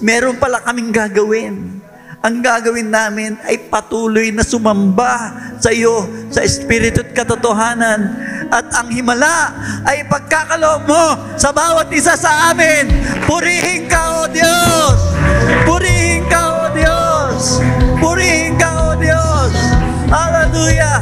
Meron 0.00 0.40
pala 0.40 0.60
kaming 0.64 0.92
gagawin. 0.92 1.80
Ang 2.20 2.44
gagawin 2.44 2.92
namin 2.92 3.40
ay 3.48 3.72
patuloy 3.72 4.28
na 4.28 4.44
sumamba 4.44 5.32
sa 5.56 5.72
iyo, 5.72 6.04
sa 6.28 6.44
Espiritu 6.44 7.00
at 7.00 7.16
katotohanan. 7.16 8.00
At 8.52 8.68
ang 8.76 8.92
himala 8.92 9.56
ay 9.88 10.04
pagkakaloob 10.04 10.84
mo 10.84 11.04
sa 11.40 11.48
bawat 11.48 11.88
isa 11.96 12.12
sa 12.20 12.52
amin. 12.52 12.92
Purihin 13.24 13.88
ka, 13.88 14.20
O 14.20 14.28
Diyos! 14.28 14.98
Purihin 15.64 16.28
ka, 16.28 16.40
O 16.44 16.64
Diyos! 16.76 17.42
Purihin 17.96 18.52
ka, 18.60 18.68
O 18.68 19.00
Diyos! 19.00 19.52
Hallelujah! 20.12 21.00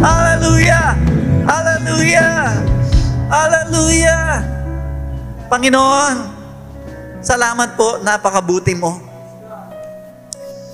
Hallelujah! 0.00 0.96
Hallelujah! 1.44 2.40
Hallelujah! 3.24 4.44
Panginoon, 5.48 6.16
salamat 7.24 7.72
po, 7.72 7.96
napakabuti 8.04 8.76
mo. 8.76 9.00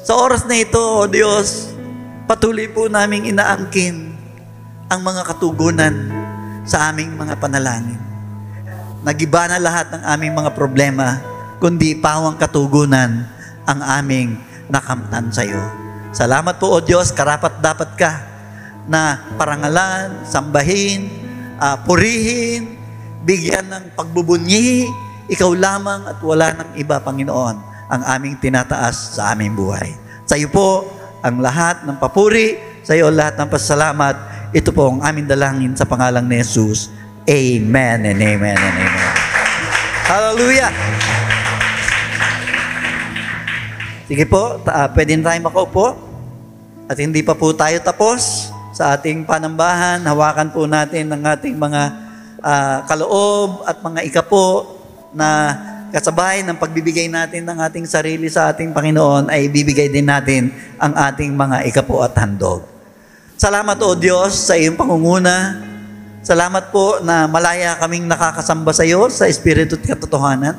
Sa 0.02 0.18
oras 0.18 0.42
na 0.50 0.58
ito, 0.58 0.80
O 0.80 1.06
Diyos, 1.06 1.70
patuloy 2.26 2.66
po 2.66 2.90
naming 2.90 3.30
inaangkin 3.30 4.18
ang 4.90 5.00
mga 5.06 5.22
katugunan 5.30 5.94
sa 6.66 6.90
aming 6.90 7.14
mga 7.14 7.38
panalangin. 7.38 8.02
Nagiba 9.06 9.46
na 9.46 9.62
lahat 9.62 9.94
ng 9.94 10.02
aming 10.02 10.32
mga 10.34 10.50
problema, 10.50 11.22
kundi 11.62 11.94
pawang 11.94 12.34
katugunan 12.34 13.30
ang 13.62 13.80
aming 14.02 14.34
nakamtan 14.66 15.30
sa 15.30 15.46
iyo. 15.46 15.62
Salamat 16.10 16.58
po, 16.58 16.74
O 16.74 16.82
Diyos, 16.82 17.14
karapat 17.14 17.62
dapat 17.62 17.94
ka 17.94 18.26
na 18.90 19.22
parangalan, 19.38 20.26
sambahin, 20.26 21.19
ah, 21.60 21.76
purihin, 21.76 22.80
bigyan 23.22 23.68
ng 23.68 23.84
pagbubunyi, 23.92 24.88
ikaw 25.30 25.52
lamang 25.52 26.08
at 26.08 26.18
wala 26.24 26.56
ng 26.56 26.70
iba, 26.80 26.98
Panginoon, 26.98 27.56
ang 27.90 28.02
aming 28.16 28.40
tinataas 28.40 29.20
sa 29.20 29.36
aming 29.36 29.54
buhay. 29.54 29.94
Sa 30.24 30.34
iyo 30.34 30.48
po 30.48 30.88
ang 31.20 31.38
lahat 31.38 31.84
ng 31.84 32.00
papuri, 32.00 32.56
sa 32.82 32.96
iyo 32.96 33.12
lahat 33.12 33.36
ng 33.36 33.50
pasalamat. 33.52 34.16
Ito 34.50 34.74
po 34.74 34.90
ang 34.90 35.04
aming 35.04 35.30
dalangin 35.30 35.76
sa 35.78 35.86
pangalang 35.86 36.26
ni 36.26 36.42
Jesus. 36.42 36.90
Amen 37.28 37.98
and 38.02 38.18
amen 38.18 38.58
and 38.58 38.76
amen. 38.80 39.14
Hallelujah! 40.10 40.70
Sige 44.10 44.26
po, 44.26 44.58
ta- 44.66 44.74
ah, 44.74 44.88
pwede 44.90 45.14
na 45.14 45.30
tayo 45.30 45.38
makaupo. 45.46 45.94
At 46.90 46.98
hindi 46.98 47.22
pa 47.22 47.38
po 47.38 47.54
tayo 47.54 47.78
tapos 47.78 48.49
sa 48.80 48.96
ating 48.96 49.28
panambahan. 49.28 50.00
Hawakan 50.08 50.56
po 50.56 50.64
natin 50.64 51.12
ang 51.12 51.20
ating 51.20 51.52
mga 51.52 51.82
ah, 52.40 52.80
kaloob 52.88 53.68
at 53.68 53.76
mga 53.84 54.00
ikapo 54.08 54.80
na 55.12 55.52
kasabay 55.92 56.40
ng 56.40 56.56
pagbibigay 56.56 57.12
natin 57.12 57.44
ng 57.44 57.60
ating 57.60 57.84
sarili 57.84 58.32
sa 58.32 58.48
ating 58.48 58.72
Panginoon 58.72 59.28
ay 59.28 59.52
bibigay 59.52 59.92
din 59.92 60.08
natin 60.08 60.48
ang 60.80 60.96
ating 60.96 61.36
mga 61.36 61.68
ikapo 61.68 62.00
at 62.00 62.16
handog. 62.16 62.64
Salamat 63.36 63.76
o 63.84 63.92
Diyos 63.92 64.32
sa 64.32 64.56
iyong 64.56 64.80
pangunguna. 64.80 65.60
Salamat 66.24 66.72
po 66.72 67.04
na 67.04 67.28
malaya 67.28 67.76
kaming 67.76 68.08
nakakasamba 68.08 68.72
sa 68.72 68.88
iyo 68.88 69.12
sa 69.12 69.28
Espiritu 69.28 69.76
at 69.76 69.84
katotohanan. 69.92 70.56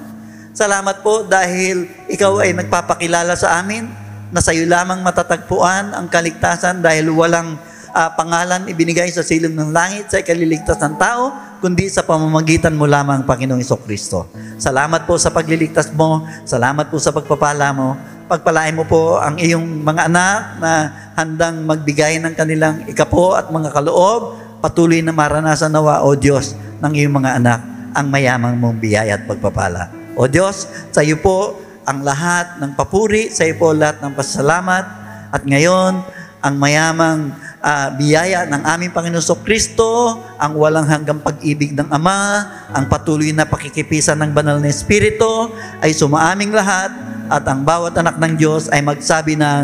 Salamat 0.54 1.02
po 1.02 1.26
dahil 1.26 1.90
ikaw 2.06 2.38
ay 2.46 2.54
nagpapakilala 2.54 3.34
sa 3.34 3.58
amin 3.58 3.90
na 4.30 4.46
sa 4.46 4.54
iyo 4.54 4.70
lamang 4.70 5.02
matatagpuan 5.02 5.96
ang 5.96 6.06
kaligtasan 6.06 6.86
dahil 6.86 7.10
walang 7.14 7.71
ah, 7.94 8.12
pangalan 8.16 8.68
ibinigay 8.68 9.12
sa 9.12 9.24
silong 9.24 9.54
ng 9.56 9.72
langit 9.72 10.12
sa 10.12 10.20
ikaliligtas 10.20 10.80
ng 10.82 10.96
tao, 10.98 11.32
kundi 11.60 11.88
sa 11.88 12.04
pamamagitan 12.04 12.74
mo 12.76 12.90
lamang, 12.90 13.24
Panginoong 13.24 13.62
Iso 13.62 13.78
Kristo. 13.80 14.28
Salamat 14.58 15.06
po 15.06 15.20
sa 15.20 15.30
pagliligtas 15.30 15.94
mo. 15.94 16.26
Salamat 16.44 16.90
po 16.90 16.98
sa 16.98 17.14
pagpapala 17.14 17.70
mo. 17.76 17.96
Pagpalain 18.32 18.74
mo 18.74 18.88
po 18.88 19.20
ang 19.20 19.36
iyong 19.36 19.84
mga 19.84 20.08
anak 20.08 20.40
na 20.64 20.72
handang 21.20 21.68
magbigay 21.68 22.18
ng 22.24 22.34
kanilang 22.34 22.88
ikapo 22.88 23.36
at 23.36 23.52
mga 23.52 23.70
kaloob 23.76 24.40
patuloy 24.62 25.02
na 25.02 25.12
maranasan 25.12 25.74
nawa, 25.74 26.06
O 26.06 26.14
Diyos, 26.14 26.54
ng 26.80 26.94
iyong 26.94 27.18
mga 27.18 27.42
anak, 27.42 27.60
ang 27.98 28.08
mayamang 28.08 28.56
mong 28.56 28.78
biyaya 28.78 29.18
at 29.20 29.26
pagpapala. 29.26 29.90
O 30.14 30.30
Diyos, 30.30 30.70
sa 30.94 31.02
iyo 31.02 31.18
po 31.20 31.58
ang 31.84 32.06
lahat 32.06 32.62
ng 32.62 32.78
papuri, 32.78 33.34
sa 33.34 33.44
iyo 33.44 33.58
po 33.58 33.74
lahat 33.74 34.00
ng 34.00 34.14
pasalamat, 34.14 34.86
at 35.34 35.42
ngayon, 35.44 36.06
ang 36.42 36.58
mayamang 36.58 37.32
ah, 37.62 37.94
biyaya 37.94 38.50
ng 38.50 38.62
aming 38.66 38.92
Panginoon 38.92 39.24
So 39.24 39.38
Kristo, 39.40 40.20
ang 40.42 40.58
walang 40.58 40.90
hanggang 40.90 41.22
pag-ibig 41.22 41.78
ng 41.78 41.88
Ama, 41.94 42.50
ang 42.74 42.90
patuloy 42.90 43.30
na 43.30 43.46
pakikipisan 43.46 44.18
ng 44.18 44.34
banal 44.34 44.58
na 44.58 44.68
Espiritu, 44.68 45.54
ay 45.80 45.94
sumaaming 45.94 46.50
lahat, 46.52 46.92
at 47.32 47.48
ang 47.48 47.64
bawat 47.64 47.96
anak 47.96 48.20
ng 48.20 48.36
Diyos 48.36 48.68
ay 48.68 48.84
magsabi 48.84 49.40
ng 49.40 49.64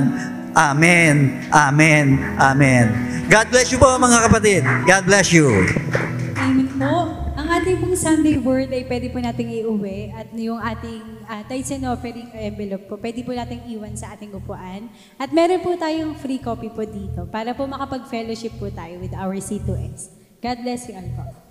Amen, 0.55 1.43
Amen, 1.51 2.17
Amen. 2.39 2.85
God 3.27 3.51
bless 3.51 3.75
you 3.75 3.77
po 3.77 3.99
mga 3.99 4.31
kapatid. 4.31 4.63
God 4.87 5.03
bless 5.03 5.35
you. 5.35 5.51
Ang 7.47 7.63
ating 7.63 7.79
pong 7.79 7.95
Sunday 7.95 8.35
word 8.35 8.75
ay 8.75 8.83
pwede 8.91 9.07
po 9.07 9.23
nating 9.23 9.63
iuwi 9.63 10.11
at 10.11 10.27
yung 10.35 10.59
ating 10.59 11.23
uh, 11.31 11.39
tithes 11.47 11.71
and 11.71 11.87
offering 11.87 12.27
envelope 12.35 12.91
po, 12.91 12.99
pwede 12.99 13.23
po 13.23 13.31
nating 13.31 13.63
iwan 13.71 13.95
sa 13.95 14.11
ating 14.19 14.35
upuan. 14.35 14.91
At 15.15 15.31
meron 15.31 15.63
po 15.63 15.71
tayong 15.79 16.11
free 16.19 16.43
copy 16.43 16.67
po 16.67 16.83
dito 16.83 17.23
para 17.31 17.55
po 17.55 17.63
makapag-fellowship 17.63 18.59
po 18.59 18.67
tayo 18.67 18.99
with 18.99 19.15
our 19.15 19.39
C2S. 19.39 20.11
God 20.43 20.59
bless 20.59 20.91
you 20.91 20.99
all 20.99 21.07
po. 21.15 21.46